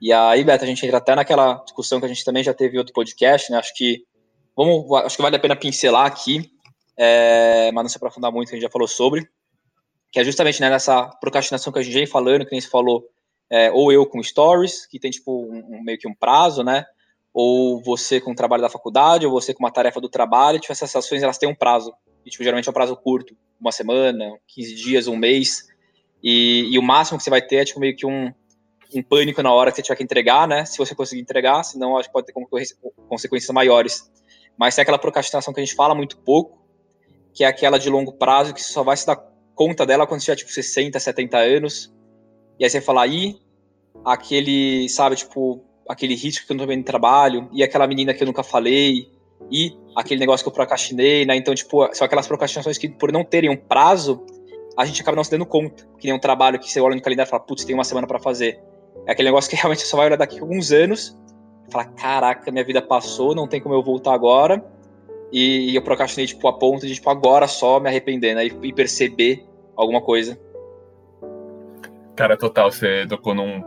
E 0.00 0.12
aí, 0.12 0.42
Beto, 0.44 0.64
a 0.64 0.66
gente 0.66 0.84
entra 0.84 0.98
até 0.98 1.14
naquela 1.14 1.54
discussão 1.64 1.98
que 1.98 2.06
a 2.06 2.08
gente 2.08 2.24
também 2.24 2.42
já 2.42 2.54
teve 2.54 2.76
em 2.76 2.78
outro 2.78 2.94
podcast, 2.94 3.50
né? 3.52 3.58
Acho 3.58 3.74
que, 3.74 4.04
vamos, 4.56 4.90
acho 5.04 5.16
que 5.16 5.22
vale 5.22 5.36
a 5.36 5.40
pena 5.40 5.56
pincelar 5.56 6.06
aqui, 6.06 6.50
é, 6.96 7.70
mas 7.72 7.84
não 7.84 7.88
se 7.88 7.96
aprofundar 7.96 8.30
muito, 8.30 8.50
a 8.50 8.52
gente 8.52 8.62
já 8.62 8.70
falou 8.70 8.88
sobre, 8.88 9.28
que 10.12 10.18
é 10.18 10.24
justamente 10.24 10.60
né, 10.60 10.68
nessa 10.68 11.06
procrastinação 11.20 11.72
que 11.72 11.78
a 11.78 11.82
gente 11.82 11.94
vem 11.94 12.06
falando, 12.06 12.44
que 12.44 12.52
nem 12.52 12.60
se 12.60 12.68
falou, 12.68 13.04
é, 13.50 13.70
ou 13.72 13.92
eu 13.92 14.06
com 14.06 14.22
stories, 14.22 14.86
que 14.86 14.98
tem 14.98 15.10
tipo 15.10 15.44
um, 15.44 15.76
um, 15.76 15.82
meio 15.82 15.98
que 15.98 16.08
um 16.08 16.14
prazo, 16.14 16.62
né? 16.62 16.84
Ou 17.32 17.82
você 17.82 18.20
com 18.20 18.32
o 18.32 18.34
trabalho 18.34 18.62
da 18.62 18.68
faculdade, 18.68 19.26
ou 19.26 19.32
você 19.32 19.52
com 19.52 19.64
uma 19.64 19.72
tarefa 19.72 20.00
do 20.00 20.08
trabalho, 20.08 20.58
tipo, 20.60 20.72
essas 20.72 20.94
ações 20.94 21.22
elas 21.22 21.38
têm 21.38 21.48
um 21.48 21.54
prazo. 21.54 21.92
E, 22.24 22.30
tipo, 22.30 22.44
geralmente 22.44 22.68
é 22.68 22.70
um 22.70 22.74
prazo 22.74 22.96
curto, 22.96 23.36
uma 23.60 23.72
semana, 23.72 24.36
15 24.48 24.74
dias, 24.74 25.08
um 25.08 25.16
mês. 25.16 25.68
E, 26.22 26.68
e 26.72 26.78
o 26.78 26.82
máximo 26.82 27.18
que 27.18 27.24
você 27.24 27.30
vai 27.30 27.42
ter 27.42 27.56
é 27.56 27.64
tipo 27.64 27.80
meio 27.80 27.96
que 27.96 28.06
um, 28.06 28.32
um 28.94 29.02
pânico 29.02 29.42
na 29.42 29.52
hora 29.52 29.70
que 29.70 29.76
você 29.76 29.82
tiver 29.82 29.96
que 29.96 30.02
entregar, 30.04 30.46
né? 30.46 30.64
Se 30.64 30.78
você 30.78 30.94
conseguir 30.94 31.22
entregar, 31.22 31.62
senão 31.62 31.96
acho 31.96 32.08
que 32.08 32.12
pode 32.12 32.26
ter 32.26 32.34
consequências 33.08 33.50
maiores. 33.54 34.10
Mas 34.60 34.76
é 34.76 34.82
aquela 34.82 34.98
procrastinação 34.98 35.54
que 35.54 35.60
a 35.60 35.64
gente 35.64 35.74
fala 35.74 35.94
muito 35.94 36.18
pouco, 36.18 36.58
que 37.32 37.44
é 37.44 37.46
aquela 37.46 37.78
de 37.78 37.88
longo 37.88 38.12
prazo, 38.12 38.52
que 38.52 38.60
você 38.60 38.70
só 38.70 38.82
vai 38.82 38.94
se 38.94 39.06
dar 39.06 39.16
conta 39.54 39.86
dela 39.86 40.06
quando 40.06 40.20
você 40.20 40.26
tiver, 40.26 40.36
tipo, 40.36 40.52
60, 40.52 41.00
70 41.00 41.38
anos. 41.38 41.90
E 42.58 42.64
aí 42.64 42.68
você 42.68 42.78
fala, 42.78 43.04
aí, 43.04 43.38
aquele, 44.04 44.86
sabe, 44.90 45.16
tipo, 45.16 45.64
aquele 45.88 46.14
risco 46.14 46.46
que 46.46 46.52
eu 46.52 46.56
não 46.56 46.64
tô 46.64 46.68
vendo 46.68 46.80
no 46.80 46.84
trabalho, 46.84 47.48
e 47.54 47.62
aquela 47.62 47.86
menina 47.86 48.12
que 48.12 48.22
eu 48.22 48.26
nunca 48.26 48.42
falei, 48.42 49.10
e 49.50 49.74
aquele 49.96 50.20
negócio 50.20 50.44
que 50.44 50.48
eu 50.50 50.52
procrastinei, 50.52 51.24
né? 51.24 51.34
Então, 51.36 51.54
tipo, 51.54 51.88
são 51.94 52.04
aquelas 52.04 52.26
procrastinações 52.26 52.76
que, 52.76 52.86
por 52.86 53.10
não 53.10 53.24
terem 53.24 53.48
um 53.48 53.56
prazo, 53.56 54.26
a 54.76 54.84
gente 54.84 55.00
acaba 55.00 55.16
não 55.16 55.24
se 55.24 55.30
dando 55.30 55.46
conta. 55.46 55.88
Que 55.98 56.06
nem 56.06 56.14
um 56.14 56.20
trabalho 56.20 56.58
que 56.58 56.70
você 56.70 56.82
olha 56.82 56.94
no 56.94 57.00
calendário 57.00 57.28
e 57.28 57.30
fala, 57.30 57.42
putz, 57.42 57.64
tem 57.64 57.74
uma 57.74 57.84
semana 57.84 58.06
para 58.06 58.18
fazer. 58.18 58.62
É 59.06 59.12
aquele 59.12 59.30
negócio 59.30 59.48
que 59.48 59.56
realmente 59.56 59.80
você 59.80 59.86
só 59.86 59.96
vai 59.96 60.04
olhar 60.04 60.16
daqui 60.16 60.38
a 60.38 60.42
alguns 60.42 60.70
anos 60.70 61.18
falar, 61.70 61.86
caraca, 61.86 62.50
minha 62.50 62.64
vida 62.64 62.82
passou, 62.82 63.34
não 63.34 63.46
tem 63.46 63.60
como 63.60 63.74
eu 63.74 63.82
voltar 63.82 64.14
agora. 64.14 64.64
E, 65.32 65.70
e 65.70 65.76
eu 65.76 65.82
procrastinei, 65.82 66.26
tipo, 66.26 66.46
a 66.48 66.52
ponto 66.52 66.86
de, 66.86 66.94
tipo, 66.94 67.08
agora 67.08 67.46
só 67.46 67.78
me 67.78 67.88
arrepender, 67.88 68.34
né? 68.34 68.46
E, 68.46 68.58
e 68.62 68.72
perceber 68.72 69.46
alguma 69.76 70.00
coisa. 70.00 70.38
Cara, 72.16 72.36
total, 72.36 72.70
você 72.70 73.06
tocou 73.06 73.34
num 73.34 73.62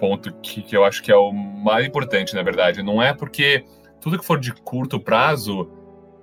ponto 0.00 0.32
que, 0.42 0.62
que 0.62 0.76
eu 0.76 0.84
acho 0.84 1.02
que 1.02 1.12
é 1.12 1.16
o 1.16 1.32
mais 1.32 1.86
importante, 1.86 2.34
na 2.34 2.42
verdade. 2.42 2.82
Não 2.82 3.02
é 3.02 3.12
porque 3.12 3.64
tudo 4.00 4.18
que 4.18 4.24
for 4.24 4.40
de 4.40 4.52
curto 4.52 4.98
prazo 4.98 5.70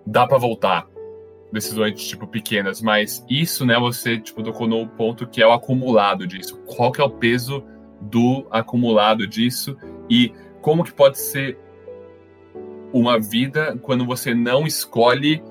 dá 0.06 0.26
para 0.28 0.38
voltar. 0.38 0.88
Decisões, 1.52 2.08
tipo, 2.08 2.26
pequenas, 2.26 2.82
mas 2.82 3.26
isso, 3.30 3.66
né, 3.66 3.78
você, 3.78 4.18
tipo, 4.18 4.42
tocou 4.42 4.68
no 4.68 4.88
ponto 4.88 5.28
que 5.28 5.42
é 5.42 5.48
o 5.48 5.52
acumulado 5.52 6.26
disso. 6.26 6.58
Qual 6.66 6.92
que 6.92 7.02
é 7.02 7.04
o 7.04 7.10
peso 7.10 7.64
do 8.00 8.48
acumulado 8.50 9.28
disso 9.28 9.78
e 10.10 10.34
como 10.62 10.84
que 10.84 10.94
pode 10.94 11.20
ser 11.20 11.58
uma 12.94 13.20
vida 13.20 13.78
quando 13.82 14.06
você 14.06 14.34
não 14.34 14.66
escolhe 14.68 15.42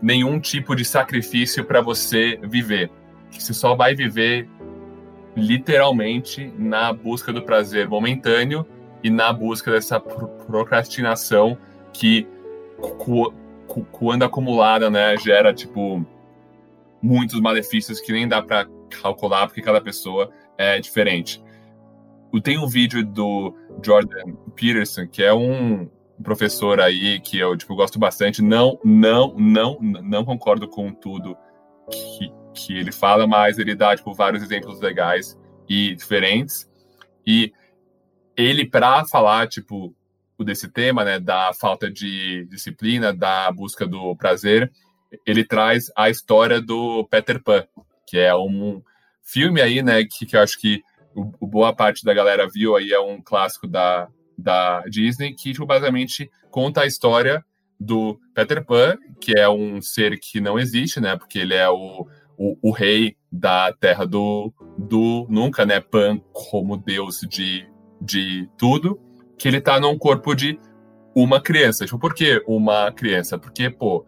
nenhum 0.00 0.40
tipo 0.40 0.74
de 0.74 0.84
sacrifício 0.84 1.64
para 1.64 1.80
você 1.80 2.38
viver. 2.42 2.90
Que 3.30 3.42
você 3.42 3.52
só 3.52 3.74
vai 3.74 3.94
viver 3.94 4.48
literalmente 5.36 6.52
na 6.58 6.92
busca 6.92 7.32
do 7.32 7.42
prazer 7.42 7.88
momentâneo 7.88 8.66
e 9.02 9.10
na 9.10 9.32
busca 9.32 9.70
dessa 9.70 10.00
procrastinação 10.00 11.58
que 11.92 12.26
quando 13.92 14.24
acumulada, 14.24 14.88
né, 14.88 15.16
gera 15.16 15.52
tipo 15.52 16.04
muitos 17.02 17.40
malefícios 17.40 18.00
que 18.00 18.12
nem 18.12 18.26
dá 18.26 18.42
para 18.42 18.66
calcular 19.02 19.46
porque 19.46 19.62
cada 19.62 19.80
pessoa 19.80 20.30
é 20.56 20.80
diferente. 20.80 21.42
Tem 22.42 22.58
um 22.58 22.68
vídeo 22.68 23.04
do 23.04 23.54
Jordan 23.84 24.34
Peterson, 24.54 25.06
que 25.06 25.22
é 25.22 25.32
um 25.32 25.88
professor 26.22 26.80
aí 26.80 27.20
que 27.20 27.38
eu 27.38 27.56
tipo, 27.56 27.74
gosto 27.74 27.98
bastante. 27.98 28.42
Não, 28.42 28.78
não, 28.84 29.34
não, 29.36 29.78
não 29.80 30.24
concordo 30.24 30.68
com 30.68 30.92
tudo 30.92 31.36
que, 31.90 32.32
que 32.54 32.76
ele 32.76 32.92
fala, 32.92 33.26
mas 33.26 33.58
ele 33.58 33.74
dá 33.74 33.96
tipo, 33.96 34.12
vários 34.14 34.42
exemplos 34.42 34.80
legais 34.80 35.38
e 35.68 35.94
diferentes. 35.94 36.68
E 37.26 37.52
ele, 38.36 38.66
para 38.66 39.04
falar 39.04 39.48
tipo, 39.48 39.94
desse 40.44 40.68
tema, 40.68 41.04
né, 41.04 41.18
da 41.18 41.52
falta 41.52 41.90
de 41.90 42.46
disciplina, 42.50 43.12
da 43.12 43.50
busca 43.50 43.86
do 43.86 44.14
prazer, 44.16 44.70
ele 45.26 45.44
traz 45.44 45.90
a 45.96 46.10
história 46.10 46.60
do 46.60 47.04
Peter 47.10 47.42
Pan, 47.42 47.66
que 48.06 48.18
é 48.18 48.34
um 48.34 48.82
filme 49.22 49.60
aí, 49.60 49.82
né, 49.82 50.04
que, 50.04 50.24
que 50.26 50.36
eu 50.36 50.40
acho 50.40 50.58
que 50.60 50.82
o, 51.18 51.32
o, 51.40 51.46
boa 51.46 51.74
parte 51.74 52.04
da 52.04 52.14
galera 52.14 52.48
viu 52.48 52.76
aí 52.76 52.92
é 52.92 53.00
um 53.00 53.20
clássico 53.20 53.66
da, 53.66 54.08
da 54.36 54.82
Disney 54.82 55.34
que 55.34 55.52
tipo, 55.52 55.66
basicamente 55.66 56.30
conta 56.50 56.82
a 56.82 56.86
história 56.86 57.44
do 57.78 58.18
Peter 58.34 58.64
Pan, 58.64 58.96
que 59.20 59.38
é 59.38 59.48
um 59.48 59.80
ser 59.80 60.18
que 60.18 60.40
não 60.40 60.58
existe, 60.58 61.00
né? 61.00 61.16
Porque 61.16 61.38
ele 61.38 61.54
é 61.54 61.68
o, 61.68 62.06
o, 62.36 62.56
o 62.62 62.70
rei 62.70 63.16
da 63.30 63.72
terra 63.72 64.04
do, 64.04 64.52
do 64.76 65.26
nunca, 65.28 65.64
né? 65.64 65.80
Pan 65.80 66.18
como 66.32 66.76
deus 66.76 67.20
de, 67.28 67.68
de 68.00 68.48
tudo, 68.56 69.00
que 69.38 69.46
ele 69.46 69.60
tá 69.60 69.78
num 69.78 69.96
corpo 69.96 70.34
de 70.34 70.58
uma 71.14 71.40
criança. 71.40 71.84
Tipo, 71.84 71.98
por 71.98 72.14
que 72.14 72.42
uma 72.46 72.90
criança? 72.90 73.38
Porque, 73.38 73.70
pô, 73.70 74.04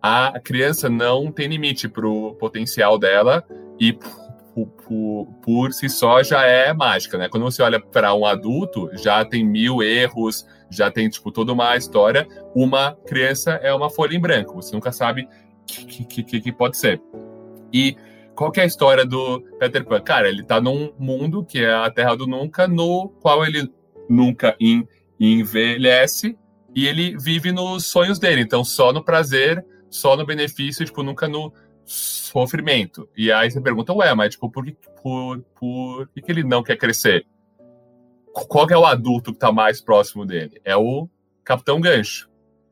a 0.00 0.38
criança 0.40 0.88
não 0.88 1.30
tem 1.30 1.48
limite 1.48 1.88
pro 1.88 2.34
potencial 2.34 2.98
dela 2.98 3.44
e 3.78 3.98
por, 4.54 5.26
por, 5.42 5.72
si 5.72 5.88
só 5.88 6.22
já 6.22 6.44
é 6.44 6.72
mágica, 6.72 7.18
né? 7.18 7.28
Quando 7.28 7.42
você 7.42 7.62
olha 7.62 7.80
para 7.80 8.14
um 8.14 8.24
adulto, 8.24 8.88
já 8.94 9.24
tem 9.24 9.44
mil 9.44 9.82
erros, 9.82 10.46
já 10.70 10.90
tem 10.90 11.08
tipo 11.08 11.32
toda 11.32 11.52
uma 11.52 11.76
história. 11.76 12.26
Uma 12.54 12.96
criança 13.06 13.52
é 13.62 13.74
uma 13.74 13.90
folha 13.90 14.14
em 14.14 14.20
branco, 14.20 14.54
você 14.54 14.72
nunca 14.74 14.92
sabe 14.92 15.22
o 15.22 15.26
que, 15.66 16.22
que, 16.22 16.40
que, 16.40 16.52
pode 16.52 16.76
ser. 16.76 17.02
E 17.72 17.96
qual 18.36 18.52
que 18.52 18.60
é 18.60 18.62
a 18.62 18.66
história 18.66 19.04
do 19.04 19.40
Peter 19.58 19.84
Pan? 19.84 20.00
Cara, 20.00 20.28
ele 20.28 20.44
tá 20.44 20.60
num 20.60 20.92
mundo 20.98 21.44
que 21.44 21.58
é 21.58 21.74
a 21.74 21.90
Terra 21.90 22.14
do 22.14 22.26
Nunca, 22.26 22.68
no 22.68 23.08
qual 23.20 23.44
ele 23.44 23.68
nunca 24.08 24.56
envelhece 25.18 26.36
e 26.74 26.86
ele 26.86 27.16
vive 27.18 27.50
nos 27.52 27.86
sonhos 27.86 28.18
dele. 28.18 28.42
Então, 28.42 28.64
só 28.64 28.92
no 28.92 29.02
prazer, 29.02 29.64
só 29.88 30.16
no 30.16 30.26
benefício, 30.26 30.84
tipo, 30.84 31.02
nunca 31.02 31.28
no 31.28 31.52
sofrimento. 31.84 33.08
E 33.16 33.30
aí 33.30 33.50
você 33.50 33.60
pergunta, 33.60 33.92
ué, 33.92 34.14
mas 34.14 34.34
tipo, 34.34 34.50
por, 34.50 34.64
por, 35.02 35.40
por 35.58 36.08
que, 36.08 36.22
que 36.22 36.32
ele 36.32 36.44
não 36.44 36.62
quer 36.62 36.76
crescer? 36.76 37.26
Qual 38.32 38.68
é 38.68 38.76
o 38.76 38.86
adulto 38.86 39.32
que 39.32 39.38
tá 39.38 39.52
mais 39.52 39.80
próximo 39.80 40.26
dele? 40.26 40.60
É 40.64 40.76
o 40.76 41.08
Capitão 41.44 41.80
Gancho, 41.80 42.28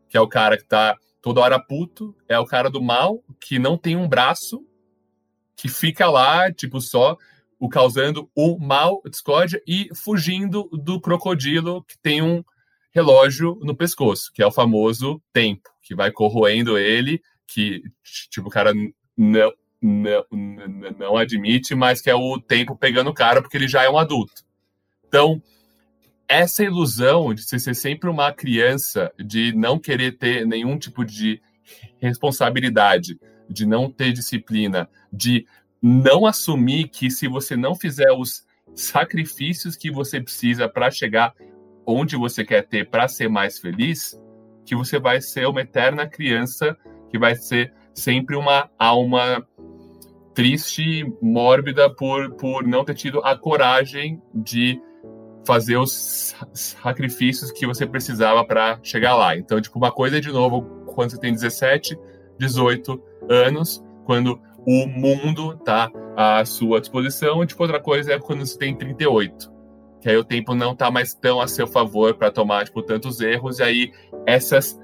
que 0.09 0.16
é 0.16 0.20
o 0.20 0.29
cara 0.29 0.57
que 0.57 0.64
tá 0.64 0.96
toda 1.20 1.40
hora 1.40 1.61
puto, 1.61 2.14
é 2.29 2.38
o 2.38 2.44
cara 2.44 2.68
do 2.68 2.83
mal, 2.83 3.22
que 3.40 3.59
não 3.59 3.79
tem 3.79 3.96
um 3.96 4.09
braço, 4.09 4.66
que 5.55 5.68
fica 5.68 6.11
lá, 6.11 6.53
tipo, 6.53 6.81
só 6.81 7.16
o 7.61 7.68
causando 7.68 8.29
o 8.35 8.59
mal, 8.59 9.01
discórdia, 9.09 9.62
e 9.64 9.88
fugindo 9.94 10.68
do 10.72 11.01
crocodilo 11.01 11.85
que 11.85 11.96
tem 11.96 12.20
um 12.20 12.42
relógio 12.92 13.57
no 13.62 13.77
pescoço, 13.77 14.33
que 14.35 14.42
é 14.42 14.46
o 14.46 14.51
famoso 14.51 15.22
tempo, 15.33 15.70
que 15.81 15.94
vai 15.94 16.11
corroendo 16.11 16.77
ele, 16.77 17.22
que, 17.46 17.83
tipo, 18.31 18.48
o 18.48 18.51
cara 18.51 18.72
não, 19.16 19.53
não, 19.81 20.25
não 20.98 21.16
admite, 21.16 21.75
mas 21.75 22.01
que 22.01 22.11
é 22.11 22.14
o 22.14 22.40
tempo 22.40 22.77
pegando 22.77 23.11
o 23.11 23.14
cara 23.14 23.42
porque 23.42 23.57
ele 23.57 23.68
já 23.68 23.83
é 23.83 23.90
um 23.90 23.98
adulto. 23.98 24.42
Então, 25.07 25.42
essa 26.29 26.64
ilusão 26.64 27.35
de 27.35 27.42
ser 27.42 27.75
sempre 27.75 28.09
uma 28.09 28.33
criança, 28.33 29.12
de 29.18 29.53
não 29.55 29.79
querer 29.79 30.12
ter 30.12 30.46
nenhum 30.46 30.79
tipo 30.79 31.05
de 31.05 31.42
responsabilidade, 32.01 33.18
de 33.48 33.66
não 33.66 33.90
ter 33.90 34.12
disciplina, 34.12 34.88
de 35.12 35.46
não 35.81 36.25
assumir 36.25 36.88
que 36.88 37.11
se 37.11 37.29
você 37.29 37.57
não 37.57 37.75
fizer 37.75 38.12
os 38.12 38.46
sacrifícios 38.75 39.77
que 39.77 39.90
você 39.90 40.20
precisa 40.20 40.68
para 40.68 40.90
chegar 40.90 41.35
onde 41.85 42.16
você 42.16 42.44
quer 42.44 42.62
ter 42.62 42.88
para 42.88 43.09
ser 43.09 43.29
mais 43.29 43.59
feliz, 43.59 44.18
que 44.64 44.75
você 44.75 44.98
vai 44.98 45.20
ser 45.20 45.46
uma 45.46 45.61
eterna 45.61 46.07
criança 46.07 46.77
que 47.11 47.18
vai 47.18 47.35
ser 47.35 47.75
sempre 47.94 48.37
uma 48.37 48.70
alma 48.78 49.46
triste, 50.35 51.05
mórbida 51.20 51.90
por, 51.90 52.33
por 52.33 52.66
não 52.66 52.85
ter 52.85 52.94
tido 52.94 53.20
a 53.20 53.37
coragem 53.37 54.20
de 54.35 54.81
fazer 55.46 55.76
os 55.76 56.35
sacrifícios 56.52 57.50
que 57.50 57.66
você 57.66 57.87
precisava 57.87 58.44
para 58.44 58.78
chegar 58.83 59.14
lá. 59.14 59.37
Então, 59.37 59.61
tipo, 59.61 59.78
uma 59.78 59.90
coisa 59.90 60.18
é, 60.18 60.20
de 60.20 60.31
novo, 60.31 60.62
quando 60.87 61.11
você 61.11 61.18
tem 61.18 61.33
17, 61.33 61.98
18 62.38 63.02
anos, 63.28 63.85
quando 64.05 64.40
o 64.66 64.87
mundo 64.87 65.55
está 65.55 65.90
à 66.16 66.44
sua 66.44 66.81
disposição, 66.81 67.42
e, 67.42 67.46
tipo, 67.46 67.62
outra 67.62 67.81
coisa 67.81 68.12
é 68.12 68.18
quando 68.18 68.46
você 68.46 68.57
tem 68.57 68.74
38, 68.74 69.52
que 70.00 70.09
aí 70.09 70.16
o 70.16 70.24
tempo 70.24 70.55
não 70.55 70.72
está 70.72 70.90
mais 70.90 71.14
tão 71.14 71.40
a 71.40 71.48
seu 71.48 71.66
favor 71.66 72.14
para 72.14 72.31
tomar, 72.31 72.64
tipo, 72.64 72.83
tantos 72.83 73.20
erros, 73.20 73.59
e 73.59 73.62
aí 73.62 73.92
essas 74.26 74.81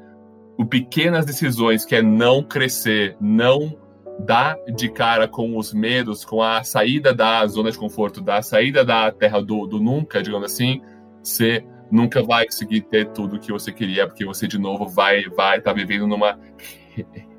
o 0.59 0.67
pequenas 0.67 1.25
decisões, 1.25 1.85
que 1.85 1.95
é 1.95 2.03
não 2.03 2.43
crescer, 2.43 3.17
não 3.21 3.79
dar 4.19 4.59
de 4.75 4.91
cara 4.91 5.29
com 5.29 5.57
os 5.57 5.73
medos, 5.73 6.25
com 6.25 6.43
a 6.43 6.65
saída 6.65 7.15
da 7.15 7.47
zona 7.47 7.71
de 7.71 7.79
conforto, 7.79 8.21
da 8.21 8.43
saída 8.43 8.85
da 8.85 9.13
terra 9.13 9.41
do, 9.41 9.65
do 9.69 9.79
nunca, 9.79 10.21
digamos 10.21 10.53
assim, 10.53 10.83
você 11.23 11.65
nunca 11.89 12.25
vai 12.25 12.45
conseguir 12.45 12.81
ter 12.83 13.07
tudo 13.13 13.39
que 13.39 13.53
você 13.53 13.71
queria, 13.71 14.09
porque 14.09 14.25
você 14.25 14.49
de 14.49 14.59
novo 14.59 14.89
vai 14.89 15.23
vai 15.29 15.59
estar 15.59 15.71
tá 15.71 15.73
vivendo 15.73 16.09
numa 16.09 16.37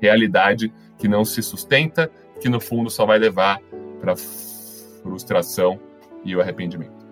realidade 0.00 0.72
que 0.96 1.06
não 1.06 1.22
se 1.22 1.42
sustenta, 1.42 2.10
que 2.40 2.48
no 2.48 2.58
fundo 2.58 2.88
só 2.88 3.04
vai 3.04 3.18
levar 3.18 3.60
para 4.00 4.16
frustração 4.16 5.78
e 6.24 6.34
o 6.34 6.40
arrependimento. 6.40 7.06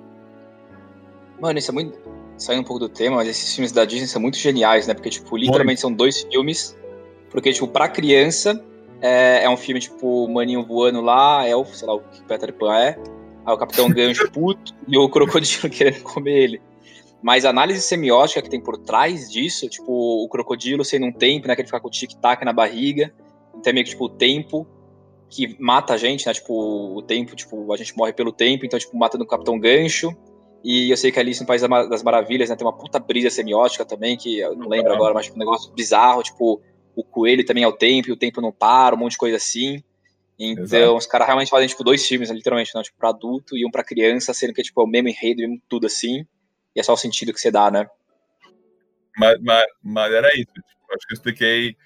Mano, 1.39 1.59
isso 1.59 1.71
é 1.71 1.75
muito. 1.75 2.18
Saindo 2.39 2.61
um 2.61 2.65
pouco 2.65 2.79
do 2.79 2.89
tema, 2.89 3.17
mas 3.17 3.29
esses 3.29 3.55
filmes 3.55 3.73
da 3.73 3.85
Disney 3.85 4.07
são 4.07 4.23
muito 4.23 4.39
geniais, 4.39 4.87
né? 4.87 4.95
Porque, 4.95 5.11
tipo, 5.11 5.37
literalmente 5.37 5.81
são 5.81 5.93
dois 5.93 6.23
filmes. 6.23 6.77
Porque, 7.31 7.53
tipo, 7.53 7.67
pra 7.67 7.89
criança, 7.89 8.65
é, 9.01 9.45
é 9.45 9.51
um 9.51 9.57
filme, 9.57 9.81
tipo, 9.81 10.29
maninho 10.29 10.65
voando 10.65 11.01
lá, 11.01 11.47
elfo, 11.47 11.75
sei 11.77 11.87
lá 11.87 11.95
o 11.95 12.01
que 12.01 12.23
Peter 12.23 12.53
Pan 12.53 12.75
é. 12.75 12.99
Aí 13.45 13.55
o 13.55 13.59
Capitão 13.59 13.89
Gancho 13.89 14.31
puto 14.33 14.75
e 14.87 14.97
o 14.97 15.09
crocodilo 15.09 15.69
querendo 15.71 16.03
comer 16.03 16.39
ele. 16.39 16.63
Mas 17.21 17.45
a 17.45 17.51
análise 17.51 17.81
semiótica 17.83 18.41
que 18.41 18.49
tem 18.49 18.61
por 18.61 18.79
trás 18.79 19.31
disso, 19.31 19.69
tipo, 19.69 20.25
o 20.25 20.29
crocodilo 20.29 20.85
sendo 20.85 21.07
um 21.07 21.13
tempo, 21.13 21.49
né? 21.49 21.57
Que 21.57 21.63
ele 21.63 21.69
fica 21.69 21.81
com 21.81 21.89
o 21.89 21.91
tic-tac 21.91 22.45
na 22.45 22.53
barriga. 22.53 23.13
Então 23.57 23.71
é 23.71 23.73
meio 23.73 23.85
que, 23.85 23.91
tipo, 23.91 24.05
o 24.05 24.09
tempo 24.09 24.67
que 25.29 25.57
mata 25.61 25.95
a 25.95 25.97
gente, 25.97 26.27
né? 26.27 26.33
Tipo, 26.33 26.97
o 26.97 27.03
tempo, 27.03 27.35
tipo, 27.35 27.73
a 27.73 27.77
gente 27.77 27.97
morre 27.97 28.13
pelo 28.13 28.33
tempo, 28.33 28.65
então, 28.65 28.79
tipo, 28.79 28.97
mata 28.97 29.19
no 29.19 29.27
Capitão 29.27 29.59
Gancho. 29.59 30.17
E 30.63 30.91
eu 30.91 30.97
sei 30.97 31.13
que 31.13 31.21
Alice 31.21 31.41
no 31.41 31.47
País 31.47 31.63
das 31.63 32.03
Maravilhas, 32.03 32.51
né, 32.51 32.57
tem 32.57 32.67
uma 32.67 32.77
puta 32.77 32.99
brisa 32.99 33.31
semiótica 33.31 33.85
também, 33.85 34.17
que 34.17 34.41
eu 34.41 34.57
não 34.57 34.69
lembro 34.69 34.93
agora, 34.93 35.15
mas 35.15 35.27
tipo, 35.27 35.37
um 35.37 35.41
negócio 35.41 35.73
bizarro, 35.73 36.23
tipo, 36.23 36.61
o 36.97 37.05
coelho 37.05 37.45
também 37.47 37.63
é 37.63 37.69
o 37.69 37.73
tempo, 37.73 38.09
e 38.09 38.13
o 38.13 38.17
tempo 38.17 38.41
não 38.41 38.53
para, 38.53 38.95
um 38.95 38.99
monte 38.99 39.13
de 39.13 39.19
coisa 39.19 39.37
assim. 39.37 39.83
Então, 40.39 40.63
Exato. 40.65 40.97
os 40.97 41.07
caras 41.07 41.27
realmente 41.27 41.51
fazem, 41.51 41.69
tipo, 41.69 41.83
dois 41.85 42.07
filmes, 42.07 42.29
né, 42.29 42.35
literalmente, 42.35 42.73
né, 42.75 42.83
tipo, 42.83 42.97
pra 42.99 43.11
adulto 43.11 43.57
e 43.57 43.65
um 43.65 43.71
pra 43.71 43.85
criança, 43.85 44.35
sendo 44.35 44.53
que, 44.53 44.63
tipo, 44.63 44.81
é 44.81 44.85
o 44.85 44.87
mesmo 44.87 45.09
enredo, 45.09 45.41
mesmo 45.41 45.61
tudo 45.69 45.87
assim, 45.87 46.27
e 46.75 46.81
é 46.81 46.83
só 46.83 46.93
o 46.93 46.97
sentido 46.97 47.33
que 47.33 47.41
você 47.41 47.51
dá, 47.51 47.71
né? 47.71 47.89
Mas, 49.17 49.41
mas, 49.41 49.65
mas 49.83 50.13
era 50.13 50.29
isso, 50.35 50.53
tipo, 50.53 50.95
acho 50.95 51.07
que 51.07 51.13
eu 51.13 51.17
expliquei 51.17 51.77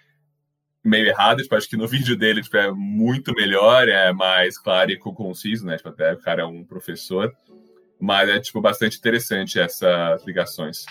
meio 0.85 1.07
errado, 1.07 1.43
tipo, 1.43 1.55
acho 1.55 1.69
que 1.69 1.77
no 1.77 1.89
vídeo 1.89 2.17
dele, 2.17 2.43
tipo, 2.43 2.57
é 2.57 2.71
muito 2.71 3.35
melhor, 3.35 3.89
é 3.89 4.13
mais 4.13 4.59
claro 4.59 4.91
e 4.91 4.99
conciso, 4.99 5.67
né, 5.67 5.77
tipo, 5.77 5.89
até 5.89 6.13
o 6.13 6.21
cara 6.21 6.43
é 6.43 6.47
um 6.47 6.65
professor, 6.65 7.35
mas 8.03 8.29
é, 8.29 8.41
tipo, 8.41 8.61
bastante 8.61 8.99
interessante 8.99 9.61
essas 9.61 10.27
ligações. 10.27 10.85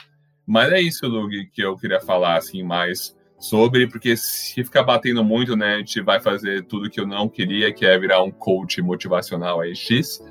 Mas 0.48 0.72
é 0.72 0.80
isso, 0.80 1.06
Lug, 1.06 1.46
que 1.48 1.62
eu 1.62 1.76
queria 1.76 2.00
falar, 2.00 2.38
assim, 2.38 2.64
mais 2.64 3.14
sobre, 3.38 3.86
porque 3.86 4.16
se 4.16 4.64
ficar 4.64 4.84
batendo 4.84 5.22
muito, 5.22 5.58
né, 5.58 5.76
a 5.76 5.78
gente 5.80 6.00
vai 6.00 6.22
fazer 6.22 6.64
tudo 6.68 6.90
que 6.90 7.02
eu 7.02 7.06
não 7.06 7.28
queria, 7.28 7.74
que 7.74 7.86
é 7.86 8.00
virar 8.00 8.24
um 8.24 8.32
coach 8.32 8.82
motivacional 8.82 9.60
aí, 9.60 9.76
X. 9.76 10.24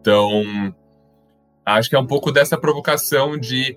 Então, 0.00 0.72
acho 1.66 1.90
que 1.90 1.96
é 1.96 1.98
um 1.98 2.06
pouco 2.06 2.30
dessa 2.30 2.56
provocação 2.56 3.36
de 3.36 3.76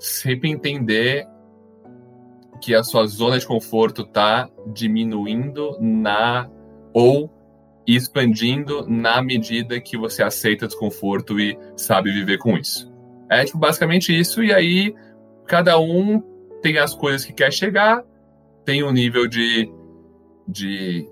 sempre 0.00 0.50
entender 0.50 1.28
que 2.60 2.74
a 2.74 2.82
sua 2.82 3.06
zona 3.06 3.38
de 3.38 3.46
conforto 3.46 4.02
está 4.02 4.50
diminuindo 4.66 5.78
na 5.80 6.50
ou 6.92 7.30
e 7.86 7.96
expandindo 7.96 8.88
na 8.88 9.22
medida 9.22 9.80
que 9.80 9.96
você 9.96 10.22
aceita 10.22 10.66
desconforto 10.66 11.38
e 11.38 11.58
sabe 11.76 12.12
viver 12.12 12.38
com 12.38 12.56
isso. 12.56 12.92
É 13.28 13.44
tipo, 13.44 13.58
basicamente 13.58 14.18
isso, 14.18 14.42
e 14.42 14.52
aí 14.52 14.94
cada 15.46 15.78
um 15.78 16.20
tem 16.62 16.78
as 16.78 16.94
coisas 16.94 17.24
que 17.24 17.32
quer 17.32 17.52
chegar, 17.52 18.02
tem 18.64 18.82
um 18.82 18.92
nível 18.92 19.26
de, 19.26 19.70
de 20.48 21.08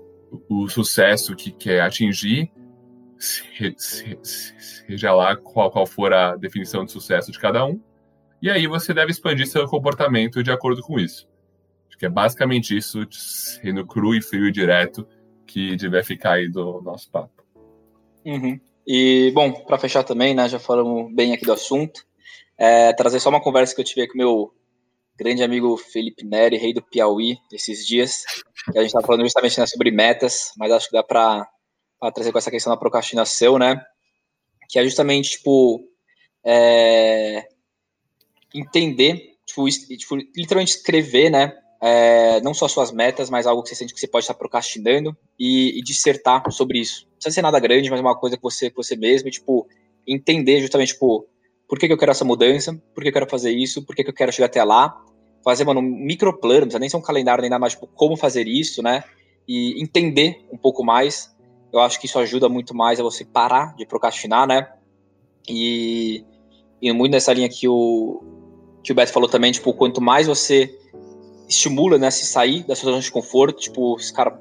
o 0.49 0.67
sucesso 0.67 1.35
que 1.35 1.51
quer 1.51 1.81
atingir, 1.81 2.51
seja 3.77 5.13
lá 5.13 5.35
qual, 5.35 5.71
qual 5.71 5.85
for 5.85 6.11
a 6.13 6.35
definição 6.35 6.83
de 6.83 6.91
sucesso 6.91 7.31
de 7.31 7.39
cada 7.39 7.65
um, 7.65 7.79
e 8.41 8.49
aí 8.49 8.67
você 8.67 8.93
deve 8.93 9.11
expandir 9.11 9.47
seu 9.47 9.65
comportamento 9.67 10.43
de 10.43 10.51
acordo 10.51 10.81
com 10.81 10.99
isso. 10.99 11.29
Acho 11.87 11.97
que 11.97 12.05
é 12.05 12.09
basicamente 12.09 12.75
isso, 12.75 13.07
sendo 13.11 13.85
cru 13.85 14.15
e 14.15 14.21
frio 14.21 14.47
e 14.47 14.51
direto, 14.51 15.07
que 15.45 15.75
deve 15.75 16.03
ficar 16.03 16.33
aí 16.33 16.49
do 16.49 16.81
nosso 16.81 17.09
papo. 17.09 17.43
Uhum. 18.25 18.59
E, 18.85 19.31
bom, 19.33 19.51
para 19.51 19.77
fechar 19.77 20.03
também, 20.03 20.33
né, 20.33 20.47
já 20.49 20.59
falamos 20.59 21.13
bem 21.13 21.33
aqui 21.33 21.45
do 21.45 21.53
assunto, 21.53 22.05
é, 22.57 22.93
trazer 22.93 23.19
só 23.19 23.29
uma 23.29 23.41
conversa 23.41 23.73
que 23.73 23.81
eu 23.81 23.85
tive 23.85 24.07
com 24.07 24.17
meu 24.17 24.53
grande 25.17 25.43
amigo 25.43 25.77
Felipe 25.77 26.25
Neri, 26.25 26.57
rei 26.57 26.73
do 26.73 26.81
Piauí, 26.81 27.37
esses 27.51 27.85
dias, 27.85 28.23
que 28.71 28.77
a 28.77 28.81
gente 28.81 28.89
estava 28.89 29.05
falando 29.05 29.23
justamente 29.23 29.59
né, 29.59 29.65
sobre 29.65 29.91
metas, 29.91 30.51
mas 30.57 30.71
acho 30.71 30.87
que 30.89 30.93
dá 30.93 31.03
para 31.03 31.47
trazer 32.13 32.31
com 32.31 32.37
essa 32.37 32.51
questão 32.51 32.73
da 32.73 32.79
procrastinação, 32.79 33.57
né, 33.57 33.81
que 34.69 34.79
é 34.79 34.83
justamente, 34.83 35.31
tipo, 35.31 35.87
é, 36.43 37.47
entender, 38.53 39.37
tipo, 39.45 39.69
tipo, 39.69 40.15
literalmente 40.35 40.75
escrever, 40.75 41.29
né, 41.29 41.53
é, 41.85 42.39
não 42.39 42.53
só 42.53 42.65
suas 42.69 42.93
metas, 42.93 43.29
mas 43.29 43.45
algo 43.45 43.61
que 43.61 43.67
você 43.67 43.75
sente 43.75 43.93
que 43.93 43.99
você 43.99 44.07
pode 44.07 44.23
estar 44.23 44.35
procrastinando 44.35 45.17
e, 45.37 45.77
e 45.77 45.83
dissertar 45.83 46.49
sobre 46.49 46.79
isso. 46.79 47.03
Não 47.03 47.17
precisa 47.17 47.35
ser 47.35 47.41
nada 47.41 47.59
grande, 47.59 47.89
mas 47.89 47.99
uma 47.99 48.17
coisa 48.17 48.37
que 48.37 48.41
você, 48.41 48.71
você 48.73 48.95
mesmo, 48.95 49.29
tipo, 49.29 49.67
entender 50.07 50.61
justamente, 50.61 50.93
tipo, 50.93 51.27
por 51.67 51.77
que, 51.77 51.87
que 51.87 51.91
eu 51.91 51.97
quero 51.97 52.11
essa 52.11 52.23
mudança, 52.23 52.81
por 52.95 53.03
que 53.03 53.09
eu 53.09 53.13
quero 53.13 53.29
fazer 53.29 53.51
isso, 53.51 53.83
por 53.83 53.97
que, 53.97 54.03
que 54.05 54.09
eu 54.09 54.13
quero 54.13 54.31
chegar 54.31 54.45
até 54.45 54.63
lá, 54.63 54.97
fazer, 55.43 55.65
mano, 55.65 55.81
um 55.81 55.83
microplano, 55.83 56.61
não 56.61 56.67
precisa 56.67 56.79
nem 56.79 56.87
ser 56.87 56.95
um 56.95 57.01
calendário, 57.01 57.41
nem 57.41 57.49
nada 57.49 57.59
mais, 57.59 57.73
tipo, 57.73 57.85
como 57.87 58.15
fazer 58.15 58.47
isso, 58.47 58.81
né, 58.81 59.03
e 59.45 59.83
entender 59.83 60.47
um 60.53 60.57
pouco 60.57 60.85
mais, 60.85 61.35
eu 61.73 61.81
acho 61.81 61.99
que 61.99 62.05
isso 62.05 62.17
ajuda 62.17 62.47
muito 62.47 62.73
mais 62.73 62.97
a 62.97 63.03
você 63.03 63.25
parar 63.25 63.75
de 63.75 63.85
procrastinar, 63.85 64.47
né, 64.47 64.71
e, 65.49 66.23
e 66.81 66.93
muito 66.93 67.11
nessa 67.11 67.33
linha 67.33 67.49
que 67.49 67.67
o, 67.67 68.23
que 68.81 68.93
o 68.93 68.95
Beto 68.95 69.11
falou 69.11 69.27
também, 69.27 69.51
tipo, 69.51 69.73
quanto 69.73 69.99
mais 69.99 70.27
você 70.27 70.79
estimula, 71.53 71.97
né, 71.97 72.09
se 72.11 72.25
sair 72.25 72.63
da 72.63 72.75
sua 72.75 72.91
zona 72.91 73.01
de 73.01 73.11
conforto, 73.11 73.59
tipo, 73.59 73.95
os 73.95 74.11
caras 74.11 74.39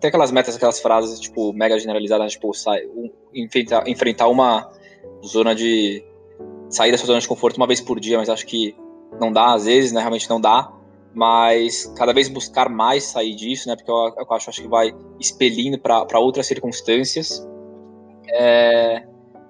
tem 0.00 0.08
aquelas 0.08 0.30
metas, 0.30 0.56
aquelas 0.56 0.80
frases, 0.80 1.18
tipo, 1.18 1.52
mega 1.52 1.78
generalizadas, 1.78 2.32
tipo, 2.32 2.52
sai, 2.54 2.84
um, 2.86 3.10
enfrentar, 3.34 3.88
enfrentar 3.88 4.28
uma 4.28 4.70
zona 5.24 5.54
de 5.54 6.04
sair 6.68 6.90
da 6.90 6.98
sua 6.98 7.06
zona 7.06 7.20
de 7.20 7.28
conforto 7.28 7.56
uma 7.56 7.66
vez 7.66 7.80
por 7.80 7.98
dia, 7.98 8.18
mas 8.18 8.28
acho 8.28 8.46
que 8.46 8.76
não 9.20 9.32
dá, 9.32 9.54
às 9.54 9.64
vezes, 9.64 9.92
né, 9.92 10.00
realmente 10.00 10.28
não 10.28 10.40
dá, 10.40 10.70
mas 11.14 11.86
cada 11.96 12.12
vez 12.12 12.28
buscar 12.28 12.68
mais 12.68 13.04
sair 13.04 13.34
disso, 13.34 13.68
né, 13.68 13.76
porque 13.76 13.90
eu, 13.90 14.14
eu 14.16 14.26
acho, 14.30 14.50
acho 14.50 14.62
que 14.62 14.68
vai 14.68 14.94
expelindo 15.18 15.78
para 15.78 16.18
outras 16.18 16.46
circunstâncias. 16.46 17.46
É, 18.30 19.04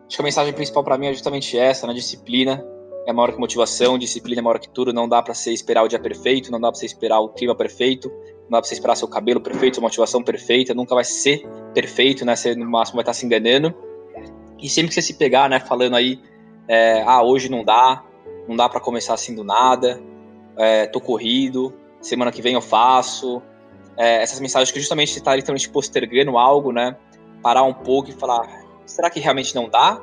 acho 0.07 0.17
que 0.17 0.23
a 0.23 0.25
mensagem 0.25 0.53
principal 0.53 0.85
para 0.85 0.97
mim 0.97 1.09
é 1.09 1.13
justamente 1.13 1.59
essa, 1.59 1.87
na 1.87 1.93
né, 1.93 1.99
disciplina, 1.99 2.65
é 3.09 3.13
maior 3.13 3.33
que 3.33 3.41
motivação, 3.41 3.97
disciplina 3.97 4.43
é 4.43 4.45
maior 4.45 4.59
que 4.59 4.69
tudo, 4.69 4.93
não 4.93 5.09
dá 5.09 5.23
para 5.23 5.33
você 5.33 5.51
esperar 5.51 5.83
o 5.83 5.89
dia 5.89 5.99
perfeito, 5.99 6.53
não 6.53 6.61
dá 6.61 6.71
para 6.71 6.79
você 6.79 6.85
esperar 6.85 7.21
o 7.21 7.31
clima 7.31 7.55
perfeito, 7.55 8.11
não 8.43 8.51
dá 8.51 8.61
para 8.61 8.65
você 8.65 8.75
esperar 8.75 8.97
seu 8.97 9.09
cabelo 9.09 9.41
perfeito, 9.41 9.77
sua 9.77 9.83
motivação 9.83 10.23
perfeita, 10.23 10.75
nunca 10.75 10.95
vai 10.95 11.05
ser 11.05 11.43
perfeito, 11.73 12.27
né? 12.27 12.37
Você 12.37 12.55
no 12.55 12.71
máximo 12.71 12.97
vai 12.97 13.03
estar 13.03 13.15
se 13.15 13.25
enganando. 13.25 13.75
E 14.59 14.69
sempre 14.69 14.89
que 14.89 14.95
você 14.95 15.01
se 15.01 15.15
pegar, 15.15 15.49
né, 15.49 15.59
falando 15.59 15.97
aí, 15.97 16.21
é, 16.69 17.03
ah, 17.07 17.23
hoje 17.23 17.51
não 17.51 17.65
dá, 17.65 18.05
não 18.47 18.55
dá 18.55 18.69
para 18.69 18.79
começar 18.79 19.15
assim 19.15 19.35
do 19.35 19.43
nada, 19.43 19.99
é, 20.59 20.87
tô 20.87 21.01
corrido, 21.01 21.73
semana 22.03 22.31
que 22.31 22.43
vem 22.43 22.53
eu 22.53 22.61
faço, 22.61 23.41
é, 23.97 24.23
essas 24.23 24.39
mensagens 24.39 24.71
que 24.71 24.81
justamente 24.81 25.13
você 25.13 25.19
está 25.19 25.35
literalmente 25.35 25.71
postergando 25.71 26.37
algo, 26.37 26.73
né? 26.73 26.95
Parar 27.43 27.63
um 27.63 27.73
pouco 27.73 28.11
e 28.11 28.13
falar, 28.13 28.47
será 28.85 29.09
que 29.09 29.19
realmente 29.19 29.55
não 29.55 29.67
dá? 29.67 29.99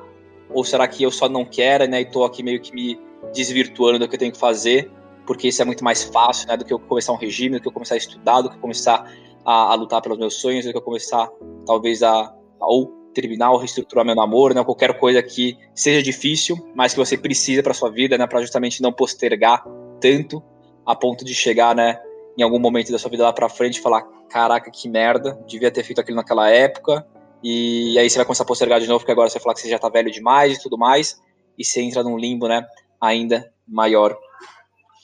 Ou 0.50 0.64
será 0.64 0.88
que 0.88 1.04
eu 1.04 1.12
só 1.12 1.28
não 1.28 1.46
quero, 1.46 1.88
né? 1.88 2.02
E 2.02 2.06
tô 2.06 2.24
aqui 2.24 2.44
meio 2.44 2.62
que 2.62 2.74
me 2.74 3.00
desvirtuando 3.34 4.00
do 4.00 4.08
que 4.08 4.16
eu 4.16 4.20
tenho 4.20 4.32
que 4.32 4.38
fazer, 4.38 4.92
porque 5.26 5.48
isso 5.48 5.62
é 5.62 5.66
muito 5.66 5.84
mais 5.84 6.04
fácil, 6.04 6.48
né? 6.48 6.58
Do 6.58 6.66
que 6.66 6.74
eu 6.74 6.80
começar 6.80 7.14
um 7.14 7.18
regime, 7.18 7.58
do 7.58 7.62
que 7.62 7.68
eu 7.68 7.72
começar 7.72 7.96
a 7.96 7.98
estudar, 7.98 8.42
do 8.42 8.50
que 8.50 8.56
eu 8.56 8.62
começar 8.62 9.12
a, 9.44 9.72
a 9.72 9.76
lutar 9.76 10.02
pelos 10.02 10.18
meus 10.18 10.36
sonhos, 10.36 10.66
do 10.66 10.72
que 10.72 10.78
eu 10.78 10.82
começar, 10.82 11.30
talvez, 11.66 12.04
a, 12.04 12.34
a 12.60 12.68
ou 12.68 13.06
terminar 13.14 13.52
ou 13.52 13.58
reestruturar 13.58 14.06
meu 14.06 14.14
namoro, 14.14 14.54
né? 14.54 14.64
Qualquer 14.64 15.00
coisa 15.00 15.24
que 15.24 15.58
seja 15.74 16.04
difícil, 16.04 16.58
mas 16.76 16.94
que 16.94 17.00
você 17.00 17.18
precisa 17.18 17.64
para 17.64 17.74
sua 17.74 17.90
vida, 17.90 18.18
né? 18.18 18.28
Para 18.28 18.42
justamente 18.42 18.82
não 18.82 18.92
postergar 18.92 19.64
tanto 20.00 20.44
a 20.86 20.96
ponto 20.96 21.24
de 21.26 21.34
chegar, 21.34 21.74
né? 21.74 22.00
Em 22.38 22.44
algum 22.44 22.60
momento 22.60 22.92
da 22.92 23.00
sua 23.00 23.10
vida 23.10 23.24
lá 23.24 23.34
para 23.34 23.50
frente 23.50 23.78
e 23.78 23.82
falar: 23.82 24.04
caraca, 24.30 24.70
que 24.70 24.90
merda, 24.90 25.40
devia 25.48 25.72
ter 25.72 25.84
feito 25.84 26.02
aquilo 26.02 26.18
naquela 26.18 26.50
época, 26.50 27.08
e 27.48 28.00
aí 28.00 28.10
você 28.10 28.18
vai 28.18 28.26
começar 28.26 28.42
a 28.42 28.48
postergar 28.48 28.80
de 28.80 28.88
novo, 28.88 29.02
porque 29.02 29.12
agora 29.12 29.30
você 29.30 29.36
vai 29.38 29.44
falar 29.44 29.54
que 29.54 29.62
você 29.62 29.70
já 29.70 29.78
tá 29.78 29.88
velho 29.88 30.10
demais 30.10 30.58
e 30.58 30.62
tudo 30.64 30.80
mais, 30.80 31.22
e 31.56 31.64
você 31.64 31.80
entra 31.80 32.02
num 32.02 32.18
limbo, 32.18 32.48
né, 32.48 32.66
ainda 33.00 33.54
maior. 33.68 34.18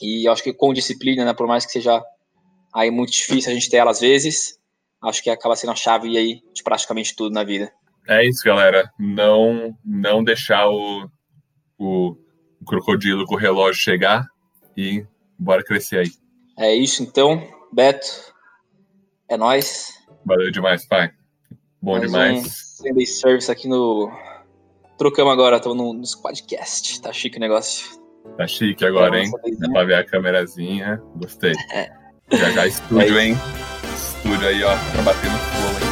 E 0.02 0.28
eu 0.28 0.32
acho 0.32 0.42
que 0.42 0.52
com 0.52 0.74
disciplina, 0.74 1.24
né, 1.24 1.36
por 1.36 1.46
mais 1.46 1.68
que 1.68 1.72
seja 1.72 2.04
aí 2.74 2.90
muito 2.90 3.12
difícil 3.12 3.52
a 3.52 3.54
gente 3.54 3.70
ter 3.70 3.78
ela 3.78 3.92
às 3.92 4.00
vezes, 4.00 4.60
acho 5.04 5.22
que 5.22 5.30
acaba 5.30 5.56
sendo 5.56 5.74
a 5.74 5.76
chave 5.76 6.18
aí 6.18 6.42
de 6.52 6.64
praticamente 6.64 7.16
tudo 7.16 7.32
na 7.32 7.44
vida. 7.44 7.72
É 8.10 8.28
isso, 8.28 8.44
galera. 8.44 8.92
Não 8.98 9.78
não 9.86 10.24
deixar 10.24 10.68
o, 10.68 11.08
o, 11.78 12.18
o 12.60 12.66
crocodilo 12.66 13.24
com 13.28 13.36
o 13.36 13.38
relógio 13.38 13.80
chegar 13.80 14.26
e 14.76 15.06
bora 15.38 15.64
crescer 15.64 16.00
aí. 16.00 16.12
É 16.58 16.74
isso 16.74 17.04
então, 17.04 17.48
Beto. 17.72 18.34
É 19.30 19.38
nós. 19.38 19.94
Valeu 20.26 20.50
demais, 20.50 20.88
pai. 20.88 21.12
Bom 21.82 21.98
Mais 21.98 22.02
demais. 22.04 22.46
Um 22.46 22.50
Sunday 22.88 23.06
Service 23.06 23.52
aqui 23.52 23.68
no. 23.68 24.12
Trocamos 24.98 25.34
agora, 25.34 25.58
estamos 25.58 25.78
no, 25.78 25.94
no 25.94 26.06
Squadcast. 26.06 27.02
Tá 27.02 27.12
chique 27.12 27.38
o 27.38 27.40
negócio. 27.40 28.00
Tá 28.38 28.48
chique 28.48 28.86
agora, 28.86 29.20
hein? 29.20 29.32
Dá 29.60 29.70
pra 29.70 29.84
ver 29.84 29.96
a 29.96 30.04
câmerazinha. 30.04 31.02
Gostei. 31.16 31.54
É. 31.74 31.90
Já 32.32 32.52
já 32.52 32.68
estúdio, 32.68 33.20
hein? 33.20 33.36
Estúdio 33.96 34.48
aí, 34.48 34.64
ó, 34.64 34.78
pra 34.92 35.02
bater 35.02 35.32
no 35.32 35.38
fogo, 35.38 35.86
hein? 35.86 35.91